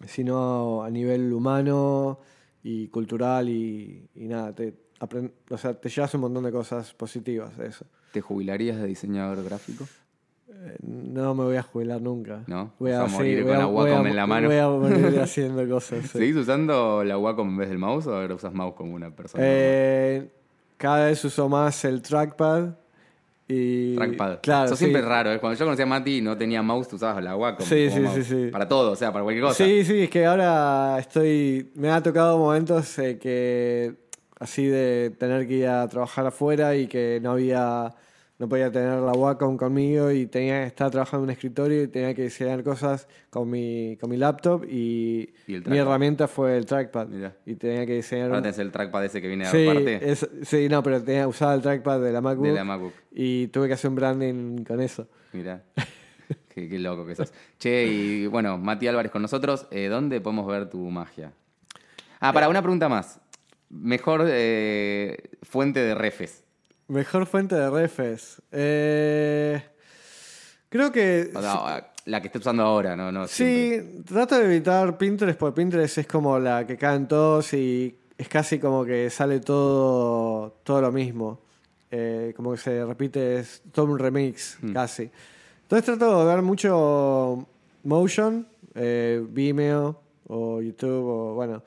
sino 0.07 0.83
a 0.83 0.89
nivel 0.89 1.31
humano 1.33 2.19
y 2.61 2.87
cultural 2.87 3.49
y, 3.49 4.09
nada, 4.15 4.53
te, 4.53 4.75
o 5.49 5.57
sea, 5.57 5.73
te 5.79 5.89
llevas 5.89 6.13
un 6.15 6.21
montón 6.21 6.43
de 6.43 6.51
cosas 6.51 6.93
positivas 6.93 7.57
de 7.57 7.67
eso. 7.67 7.85
¿Te 8.11 8.21
jubilarías 8.21 8.77
de 8.77 8.87
diseñador 8.87 9.43
gráfico? 9.43 9.85
No 10.81 11.35
me 11.35 11.43
voy 11.43 11.55
a 11.57 11.63
jubilar 11.63 12.01
nunca. 12.01 12.43
¿No? 12.47 12.71
Voy 12.79 12.91
a, 12.91 13.01
a 13.01 13.07
morir 13.07 13.37
sí, 13.39 13.43
con 13.43 13.47
voy 13.51 13.55
a- 13.55 13.59
la 13.59 13.65
voy 13.65 13.89
a- 13.89 13.93
Wacom 13.93 14.07
en 14.07 14.15
la 14.15 14.27
mano. 14.27 14.47
Voy 14.47 14.57
a 14.57 14.67
morir 14.69 15.19
haciendo 15.21 15.67
cosas. 15.67 16.03
sí. 16.03 16.17
¿Seguís 16.19 16.35
usando 16.35 17.03
la 17.03 17.17
Wacom 17.17 17.47
en 17.49 17.57
vez 17.57 17.69
del 17.69 17.77
mouse 17.79 18.07
o 18.07 18.15
ahora 18.15 18.35
usas 18.35 18.53
mouse 18.53 18.73
como 18.75 18.93
una 18.95 19.09
persona? 19.11 19.43
Eh, 19.45 20.29
cada 20.77 21.05
vez 21.05 21.23
uso 21.25 21.47
más 21.49 21.83
el 21.85 22.01
trackpad. 22.01 22.69
Y, 23.47 23.93
Trackpad. 23.95 24.39
Claro, 24.41 24.65
Eso 24.67 24.75
sí. 24.75 24.85
siempre 24.85 25.01
es 25.01 25.07
raro. 25.07 25.31
¿eh? 25.33 25.39
Cuando 25.39 25.59
yo 25.59 25.65
conocí 25.65 25.81
a 25.81 25.85
Mati 25.85 26.17
y 26.17 26.21
no 26.21 26.37
tenía 26.37 26.61
mouse, 26.61 26.87
tú 26.87 26.95
usabas 26.95 27.21
la 27.23 27.35
Wacom. 27.35 27.65
Sí, 27.65 27.89
sí, 27.89 27.99
mouse. 27.99 28.15
sí, 28.15 28.23
sí. 28.23 28.49
Para 28.51 28.67
todo, 28.67 28.91
o 28.91 28.95
sea, 28.95 29.11
para 29.11 29.23
cualquier 29.23 29.43
cosa. 29.45 29.63
Sí, 29.63 29.83
sí, 29.83 30.03
es 30.03 30.09
que 30.09 30.25
ahora 30.25 30.97
estoy. 30.99 31.69
Me 31.75 31.89
ha 31.91 32.01
tocado 32.01 32.37
momentos 32.37 32.97
eh, 32.99 33.17
que. 33.19 33.95
Así 34.39 34.65
de 34.65 35.13
tener 35.17 35.47
que 35.47 35.53
ir 35.55 35.67
a 35.67 35.87
trabajar 35.87 36.25
afuera 36.25 36.75
y 36.75 36.87
que 36.87 37.19
no 37.21 37.31
había. 37.31 37.93
No 38.39 38.49
podía 38.49 38.71
tener 38.71 38.99
la 38.99 39.11
Wacom 39.11 39.57
conmigo 39.57 40.11
y 40.11 40.25
tenía 40.25 40.61
que 40.61 40.67
estar 40.67 40.89
trabajando 40.89 41.23
en 41.23 41.29
un 41.29 41.31
escritorio 41.31 41.83
y 41.83 41.87
tenía 41.87 42.13
que 42.15 42.23
diseñar 42.23 42.63
cosas 42.63 43.07
con 43.29 43.49
mi, 43.49 43.95
con 44.01 44.09
mi 44.09 44.17
laptop 44.17 44.65
y, 44.65 45.33
mi 45.47 45.77
herramienta 45.77 46.27
fue 46.27 46.57
el 46.57 46.65
trackpad. 46.65 47.07
Mirá. 47.07 47.35
Y 47.45 47.55
tenía 47.55 47.85
que 47.85 47.93
diseñar. 47.95 48.25
Ahora 48.25 48.37
un- 48.37 48.43
tenés 48.43 48.57
el 48.59 48.71
trackpad 48.71 49.05
ese 49.05 49.21
que 49.21 49.27
viene 49.27 49.45
sí, 49.45 49.67
aparte 49.67 50.11
es- 50.11 50.27
sí, 50.43 50.67
no, 50.67 50.81
pero 50.81 51.01
tenía 51.03 51.27
usaba 51.27 51.53
el 51.53 51.61
trackpad 51.61 52.01
de 52.01 52.11
la 52.11 52.21
MacBook 52.21 52.47
de 52.47 52.53
la 52.53 52.63
MacBook. 52.63 52.93
y 53.11 53.47
tuve 53.47 53.67
que 53.67 53.75
hacer 53.75 53.89
un 53.89 53.95
branding 53.95 54.63
con 54.63 54.81
eso. 54.81 55.07
Mirá. 55.31 55.63
qué, 56.49 56.67
qué 56.67 56.79
loco 56.79 57.05
que 57.05 57.15
sos. 57.15 57.31
Che, 57.59 57.85
y 57.85 58.27
bueno, 58.27 58.57
Mati 58.57 58.87
Álvarez 58.87 59.11
con 59.11 59.21
nosotros. 59.21 59.67
eh, 59.69 59.87
¿Dónde 59.89 60.19
podemos 60.21 60.47
ver 60.47 60.69
tu 60.69 60.79
magia? 60.89 61.31
Ah, 62.19 62.33
para 62.33 62.49
una 62.49 62.61
pregunta 62.63 62.89
más. 62.89 63.19
Mejor 63.69 64.25
eh, 64.27 65.29
fuente 65.43 65.79
de 65.81 65.93
refes. 65.95 66.42
Mejor 66.93 67.25
fuente 67.25 67.55
de 67.55 67.69
refes. 67.69 68.41
Eh, 68.51 69.61
creo 70.69 70.91
que. 70.91 71.31
La 72.05 72.19
que 72.21 72.27
estés 72.27 72.41
usando 72.41 72.63
ahora, 72.63 72.95
¿no? 72.97 73.11
no 73.13 73.27
siempre. 73.27 73.81
sí, 73.81 74.03
trato 74.03 74.37
de 74.37 74.43
evitar 74.45 74.97
Pinterest 74.97 75.39
porque 75.39 75.55
Pinterest 75.61 75.99
es 75.99 76.07
como 76.07 76.37
la 76.37 76.67
que 76.67 76.75
caen 76.77 77.07
todos 77.07 77.53
y 77.53 77.95
es 78.17 78.27
casi 78.27 78.59
como 78.59 78.83
que 78.83 79.09
sale 79.09 79.39
todo, 79.39 80.57
todo 80.63 80.81
lo 80.81 80.91
mismo. 80.91 81.39
Eh, 81.89 82.33
como 82.35 82.51
que 82.51 82.57
se 82.57 82.83
repite, 82.85 83.39
es 83.39 83.61
todo 83.71 83.85
un 83.85 83.97
remix 83.99 84.57
Mm. 84.61 84.73
casi. 84.73 85.09
Entonces 85.61 85.85
trato 85.85 86.19
de 86.19 86.25
ver 86.35 86.43
mucho 86.43 87.47
Motion, 87.83 88.45
eh, 88.75 89.23
Vimeo 89.29 89.99
o 90.27 90.61
YouTube 90.61 91.05
o 91.05 91.33
bueno. 91.35 91.63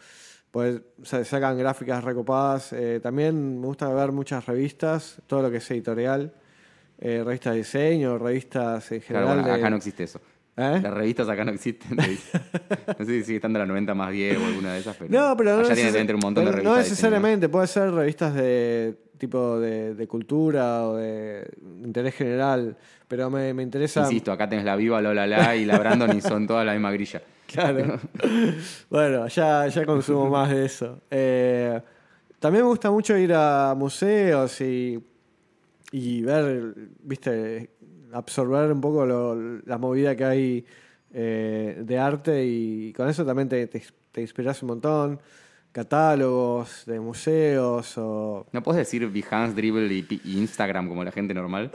Pues 0.57 0.81
se 1.03 1.23
sacan 1.27 1.59
gráficas 1.59 2.03
recopadas. 2.03 2.73
Eh, 2.73 2.99
también 3.03 3.61
me 3.61 3.67
gusta 3.67 3.91
ver 3.91 4.11
muchas 4.11 4.47
revistas, 4.47 5.21
todo 5.27 5.43
lo 5.43 5.51
que 5.51 5.59
es 5.59 5.71
editorial, 5.71 6.33
eh, 6.99 7.23
revistas 7.23 7.53
de 7.53 7.59
diseño, 7.59 8.17
revistas 8.17 8.91
en 8.91 9.01
Claro, 9.01 9.27
general. 9.29 9.45
de- 9.45 9.53
acá 9.53 9.69
no 9.69 9.77
existe 9.77 10.05
eso. 10.05 10.19
¿Eh? 10.57 10.81
Las 10.83 10.95
revistas 10.95 11.29
acá 11.29 11.45
no 11.45 11.51
existen. 11.53 11.95
No 12.99 13.05
sé 13.05 13.19
si 13.19 13.25
sigue 13.25 13.37
estando 13.37 13.59
la 13.59 13.67
90 13.67 13.95
más 13.95 14.11
10 14.11 14.39
o 14.39 14.47
alguna 14.47 14.73
de 14.73 14.79
esas, 14.81 14.97
pero. 14.97 15.11
No, 15.11 15.37
pero 15.37 15.57
no, 15.59 15.69
allá 15.69 15.93
tener 15.93 16.15
un 16.15 16.21
montón 16.23 16.47
de 16.47 16.53
revistas. 16.53 16.73
no 16.73 16.79
necesariamente, 16.79 17.49
puede 17.51 17.67
ser 17.67 17.91
revistas 17.93 18.33
de 18.33 18.97
tipo 19.19 19.61
de, 19.61 19.95
de 19.95 20.07
cultura 20.09 20.87
o 20.89 20.97
de 20.97 21.47
interés 21.85 22.15
general, 22.15 22.79
pero 23.07 23.29
me, 23.29 23.53
me 23.53 23.63
interesa... 23.63 24.01
Insisto, 24.05 24.33
acá 24.33 24.49
tenés 24.49 24.65
la 24.65 24.75
Viva, 24.77 25.03
Lola 25.03 25.27
La 25.27 25.55
y 25.55 25.67
la 25.67 25.79
Brandon 25.79 26.17
y 26.17 26.23
son 26.23 26.47
toda 26.47 26.65
la 26.65 26.73
misma 26.73 26.93
grilla. 26.93 27.21
Claro. 27.47 28.01
bueno, 28.91 29.29
ya, 29.29 29.67
ya 29.69 29.87
consumo 29.87 30.29
más 30.29 30.51
de 30.51 30.65
eso. 30.65 31.01
Eh, 31.11 31.81
también 32.39 32.65
me 32.65 32.71
gusta 32.71 32.91
mucho 32.91 33.17
ir 33.17 33.33
a 33.35 33.75
museos 33.77 34.61
y, 34.61 35.03
y 35.93 36.23
ver, 36.23 36.75
viste, 37.03 37.71
absorber 38.13 38.73
un 38.73 38.81
poco 38.81 39.07
la 39.07 39.79
movida 39.79 40.17
que 40.17 40.25
hay 40.25 40.67
eh, 41.13 41.83
de 41.85 41.99
arte 41.99 42.45
y 42.45 42.93
con 42.93 43.09
eso 43.09 43.25
también 43.25 43.49
te, 43.49 43.67
te, 43.69 43.83
te 44.13 44.21
inspiras 44.21 44.63
un 44.63 44.69
montón. 44.69 45.21
Catálogos 45.77 46.85
de 46.87 46.99
museos 47.01 47.99
o... 47.99 48.47
¿No 48.53 48.63
puedes 48.63 48.79
decir 48.79 49.07
Behance, 49.11 49.55
Dribble 49.55 49.93
y, 49.93 50.21
Instagram 50.39 50.89
como 50.89 51.05
la 51.05 51.13
gente 51.13 51.35
normal? 51.35 51.71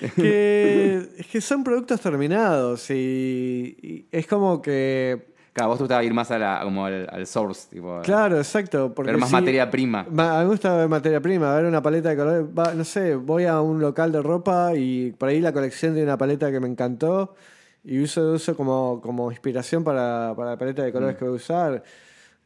Es 0.00 0.12
que, 0.12 1.08
es 1.18 1.26
que 1.26 1.40
son 1.40 1.64
productos 1.64 2.00
terminados 2.00 2.90
y, 2.90 3.76
y 3.82 4.06
es 4.12 4.26
como 4.26 4.60
que... 4.60 5.34
Claro, 5.54 5.70
vos 5.70 5.78
te 5.78 5.84
gustaba 5.84 6.04
ir 6.04 6.12
más 6.12 6.30
a 6.30 6.38
la, 6.38 6.60
como 6.64 6.84
al, 6.84 7.08
al 7.10 7.26
source, 7.26 7.68
tipo, 7.70 8.00
Claro, 8.02 8.36
exacto. 8.36 8.92
Porque 8.94 9.10
ver 9.12 9.18
más 9.20 9.30
sí- 9.30 9.34
materia 9.36 9.70
prima. 9.70 10.06
Ma- 10.10 10.36
A 10.36 10.38
mí 10.40 10.44
me 10.44 10.50
gusta 10.50 10.76
ver 10.76 10.88
materia 10.88 11.20
prima, 11.22 11.54
ver 11.54 11.64
una 11.64 11.80
paleta 11.80 12.10
de 12.10 12.16
colores. 12.16 12.44
Va- 12.58 12.74
no 12.74 12.84
sé, 12.84 13.14
voy 13.16 13.46
a 13.46 13.62
un 13.62 13.80
local 13.80 14.12
de 14.12 14.20
ropa 14.22 14.74
y 14.76 15.12
por 15.12 15.30
ahí 15.30 15.40
la 15.40 15.54
colección 15.54 15.94
de 15.94 16.02
una 16.02 16.18
paleta 16.18 16.50
que 16.52 16.60
me 16.60 16.68
encantó 16.68 17.34
y 17.82 18.00
uso, 18.02 18.32
uso 18.32 18.54
como, 18.54 19.00
como 19.02 19.30
inspiración 19.32 19.82
para, 19.82 20.34
para 20.36 20.50
la 20.50 20.58
paleta 20.58 20.82
de 20.82 20.92
colores 20.92 21.16
Mm. 21.16 21.18
que 21.18 21.24
voy 21.24 21.32
a 21.32 21.36
usar. 21.36 21.82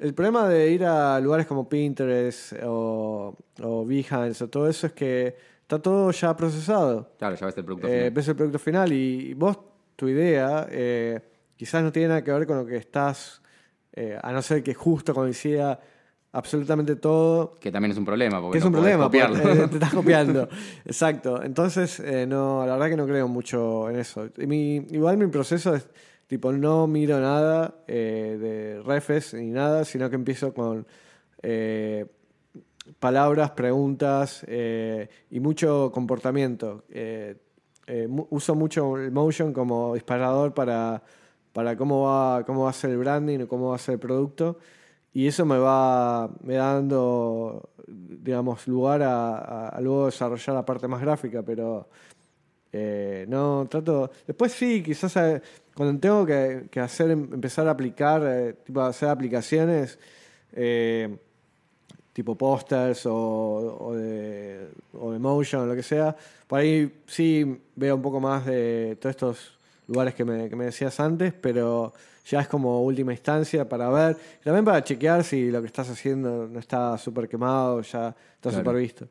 El 0.00 0.14
problema 0.14 0.48
de 0.48 0.70
ir 0.70 0.84
a 0.84 1.20
lugares 1.20 1.46
como 1.46 1.68
Pinterest 1.68 2.54
o, 2.64 3.36
o 3.62 3.84
Behance 3.86 4.42
o 4.44 4.48
todo 4.48 4.68
eso 4.68 4.86
es 4.86 4.92
que 4.94 5.36
está 5.60 5.78
todo 5.78 6.10
ya 6.10 6.34
procesado. 6.36 7.12
Claro, 7.18 7.36
ya 7.36 7.46
ves 7.46 7.56
el 7.58 7.64
producto 7.64 7.86
Eh, 7.86 7.90
final. 7.90 8.10
ves 8.10 8.28
el 8.28 8.36
producto 8.36 8.58
final 8.58 8.92
y 8.92 9.34
vos, 9.34 9.58
tu 9.96 10.08
idea, 10.08 10.66
eh, 10.70 11.20
quizás 11.56 11.82
no 11.82 11.92
tiene 11.92 12.08
nada 12.08 12.24
que 12.24 12.32
ver 12.32 12.46
con 12.46 12.56
lo 12.56 12.66
que 12.66 12.76
estás, 12.78 13.42
eh, 13.92 14.18
a 14.22 14.32
no 14.32 14.40
ser 14.40 14.62
que 14.62 14.72
justo 14.74 15.12
coincida 15.14 15.78
absolutamente 16.32 16.96
todo. 16.96 17.54
Que 17.60 17.70
también 17.70 17.92
es 17.92 17.98
un 17.98 18.04
problema, 18.06 18.40
porque 18.40 18.52
Que 18.52 18.58
es 18.58 18.64
no 18.64 18.68
un 18.68 18.72
problema, 18.74 19.04
copiarlo. 19.04 19.42
porque, 19.42 19.62
eh, 19.64 19.68
te 19.68 19.74
estás 19.74 19.92
copiando. 19.92 20.48
Exacto. 20.86 21.42
Entonces, 21.42 22.00
eh, 22.00 22.24
no, 22.26 22.64
la 22.66 22.72
verdad 22.74 22.88
que 22.88 22.96
no 22.96 23.06
creo 23.06 23.28
mucho 23.28 23.90
en 23.90 23.96
eso. 23.96 24.28
Y 24.38 24.46
mi- 24.46 24.76
igual 24.90 25.18
mi 25.18 25.26
proceso 25.26 25.74
es, 25.74 25.86
tipo, 26.30 26.52
no 26.52 26.86
miro 26.86 27.18
nada 27.18 27.82
eh, 27.88 28.38
de 28.40 28.82
refes 28.84 29.34
ni 29.34 29.50
nada, 29.50 29.84
sino 29.84 30.08
que 30.08 30.14
empiezo 30.14 30.54
con 30.54 30.86
eh, 31.42 32.06
palabras, 33.00 33.50
preguntas 33.50 34.44
eh, 34.46 35.08
y 35.28 35.40
mucho 35.40 35.90
comportamiento. 35.92 36.84
Uso 38.30 38.54
mucho 38.54 38.96
el 38.96 39.10
motion 39.10 39.52
como 39.52 39.94
disparador 39.94 40.54
para, 40.54 41.02
para 41.52 41.76
cómo, 41.76 42.04
va, 42.04 42.44
cómo 42.46 42.62
va 42.62 42.70
a 42.70 42.74
ser 42.74 42.90
el 42.90 42.98
branding 42.98 43.40
o 43.40 43.48
cómo 43.48 43.70
va 43.70 43.74
a 43.74 43.78
ser 43.78 43.94
el 43.94 44.00
producto. 44.00 44.56
Y 45.12 45.26
eso 45.26 45.44
me 45.44 45.58
va, 45.58 46.30
me 46.44 46.54
dando, 46.54 47.70
digamos, 47.88 48.68
lugar 48.68 49.02
a, 49.02 49.76
luego 49.80 50.06
desarrollar 50.06 50.54
la 50.54 50.64
parte 50.64 50.86
más 50.86 51.00
gráfica, 51.00 51.42
pero 51.42 51.88
no 53.26 53.66
trato. 53.68 54.12
Después 54.28 54.52
sí, 54.52 54.80
quizás 54.80 55.16
cuando 55.80 55.98
tengo 55.98 56.26
que, 56.26 56.66
que 56.70 56.78
hacer, 56.78 57.10
em- 57.10 57.32
empezar 57.32 57.66
a 57.66 57.70
aplicar, 57.70 58.20
eh, 58.22 58.52
tipo 58.66 58.82
hacer 58.82 59.08
aplicaciones, 59.08 59.98
eh, 60.52 61.16
tipo 62.12 62.34
pósters 62.34 63.06
o, 63.06 63.14
o 63.80 63.94
de, 63.94 64.68
o 64.92 65.10
de 65.10 65.18
motion 65.18 65.62
o 65.62 65.66
lo 65.66 65.74
que 65.74 65.82
sea, 65.82 66.14
por 66.46 66.58
ahí 66.58 67.00
sí 67.06 67.62
veo 67.76 67.96
un 67.96 68.02
poco 68.02 68.20
más 68.20 68.44
de 68.44 68.98
todos 69.00 69.14
estos 69.16 69.58
lugares 69.86 70.14
que 70.14 70.22
me, 70.22 70.50
que 70.50 70.54
me 70.56 70.66
decías 70.66 71.00
antes, 71.00 71.32
pero 71.32 71.94
ya 72.26 72.40
es 72.40 72.48
como 72.48 72.82
última 72.84 73.12
instancia 73.12 73.66
para 73.66 73.88
ver, 73.88 74.18
y 74.38 74.44
también 74.44 74.66
para 74.66 74.84
chequear 74.84 75.24
si 75.24 75.50
lo 75.50 75.62
que 75.62 75.68
estás 75.68 75.88
haciendo 75.88 76.46
no 76.46 76.58
está 76.60 76.98
súper 76.98 77.26
quemado, 77.26 77.80
ya 77.80 78.08
está 78.34 78.50
Claro. 78.50 78.58
súper 78.58 78.76
visto. 78.76 79.06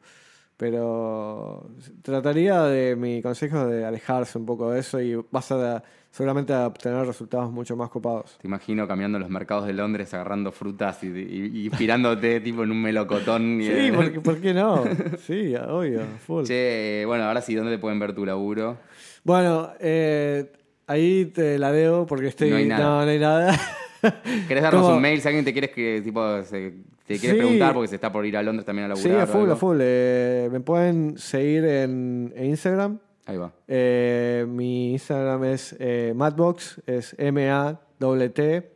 Pero 0.59 1.69
trataría 2.01 2.63
de 2.63 2.97
mi 2.97 3.21
consejo 3.21 3.65
de 3.65 3.85
alejarse 3.85 4.37
un 4.37 4.45
poco 4.45 4.69
de 4.71 4.81
eso 4.81 4.99
y 4.99 5.15
vas 5.31 5.49
a 5.53 5.81
seguramente 6.11 6.51
a 6.51 6.67
obtener 6.67 7.05
resultados 7.07 7.49
mucho 7.49 7.77
más 7.77 7.89
copados. 7.89 8.37
Te 8.41 8.47
imagino 8.47 8.85
caminando 8.85 9.17
en 9.19 9.21
los 9.21 9.29
mercados 9.31 9.65
de 9.67 9.71
Londres 9.71 10.13
agarrando 10.13 10.51
frutas 10.51 11.01
y, 11.01 11.07
y- 11.07 11.69
tipo 12.43 12.63
en 12.63 12.71
un 12.71 12.81
melocotón. 12.81 13.61
y- 13.61 13.67
Sí, 13.67 13.91
¿por 13.93 14.11
qué, 14.11 14.19
por 14.21 14.41
qué 14.41 14.53
no? 14.53 14.83
Sí, 15.25 15.55
obvio, 15.55 16.01
full. 16.27 16.43
Che, 16.43 17.05
bueno, 17.07 17.23
ahora 17.23 17.41
sí, 17.41 17.55
¿dónde 17.55 17.71
te 17.71 17.79
pueden 17.79 17.97
ver 17.99 18.13
tu 18.13 18.25
laburo? 18.25 18.77
Bueno, 19.23 19.71
eh, 19.79 20.51
ahí 20.87 21.27
te 21.27 21.57
la 21.57 21.71
debo 21.71 22.05
porque 22.05 22.27
estoy. 22.27 22.49
No 22.49 22.57
hay 22.57 22.65
nada. 22.65 22.83
No, 22.83 23.05
no 23.05 23.11
hay 23.11 23.19
nada. 23.19 23.57
¿Querés 24.47 24.63
darnos 24.63 24.87
un 24.89 25.01
mail 25.01 25.21
si 25.21 25.27
alguien 25.27 25.45
te 25.45 25.51
quiere 25.53 25.69
que 25.71 26.01
tipo 26.03 26.41
se- 26.43 26.73
te 27.05 27.17
quiere 27.17 27.35
Sí. 27.35 27.39
preguntar 27.39 27.73
porque 27.73 27.87
se 27.87 27.95
está 27.95 28.11
por 28.11 28.25
ir 28.25 28.37
a 28.37 28.43
Londres 28.43 28.65
también 28.65 28.85
a 28.85 28.89
laburar? 28.89 29.11
sí, 29.11 29.17
a 29.19 29.23
o 29.23 29.27
full, 29.27 29.49
a 29.51 29.55
full. 29.55 29.77
Eh, 29.81 30.49
me 30.51 30.59
pueden 30.59 31.17
seguir 31.17 31.65
en, 31.65 32.31
en 32.35 32.45
Instagram. 32.45 32.99
Ahí 33.25 33.37
va. 33.37 33.51
Eh, 33.67 34.45
mi 34.47 34.93
Instagram 34.93 35.43
es 35.45 35.75
eh, 35.79 36.13
Matbox, 36.15 36.81
es 36.87 37.15
M-A-T-T 37.19 38.71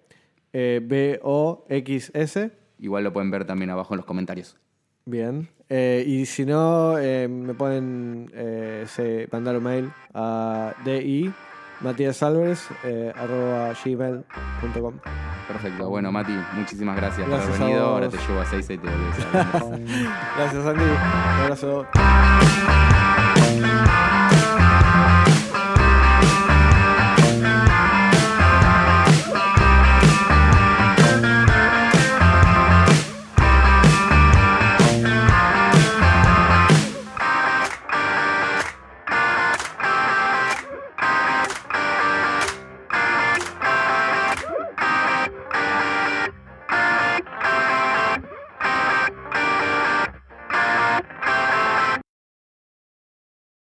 eh, 0.54 0.82
B-O-X-S. 0.84 2.52
Igual 2.80 3.04
lo 3.04 3.14
pueden 3.14 3.32
ver 3.32 3.46
también 3.46 3.70
abajo 3.72 3.94
en 3.94 3.98
los 3.98 4.06
comentarios. 4.06 4.58
Bien. 5.06 5.48
Eh, 5.70 6.04
y 6.06 6.26
si 6.26 6.46
no, 6.46 6.98
eh, 7.00 7.28
me 7.28 7.54
pueden 7.56 8.30
eh, 8.34 8.84
se- 8.88 9.28
mandar 9.32 9.58
un 9.58 9.64
mail 9.64 9.90
a 10.14 10.74
di 10.86 11.32
Matías 11.82 12.22
Álvarez 12.24 12.68
eh, 12.84 13.12
arroba 13.16 13.74
gmail.com. 13.84 14.94
Perfecto. 15.48 15.90
Bueno, 15.90 16.12
Mati, 16.12 16.34
muchísimas 16.54 16.96
gracias, 16.96 17.28
Gracias 17.28 17.50
por 17.50 17.56
haber 17.58 17.68
venido. 17.68 17.88
Ahora 17.88 18.10
te 18.10 18.18
llevo 18.18 18.40
a 18.40 18.46
6 18.46 18.70
y 18.70 18.78
te 18.78 18.88
volvés 18.88 19.26
a. 19.34 20.38
Gracias, 20.38 20.66
Andy. 20.66 20.84
Un 20.84 21.42
abrazo. 21.42 21.88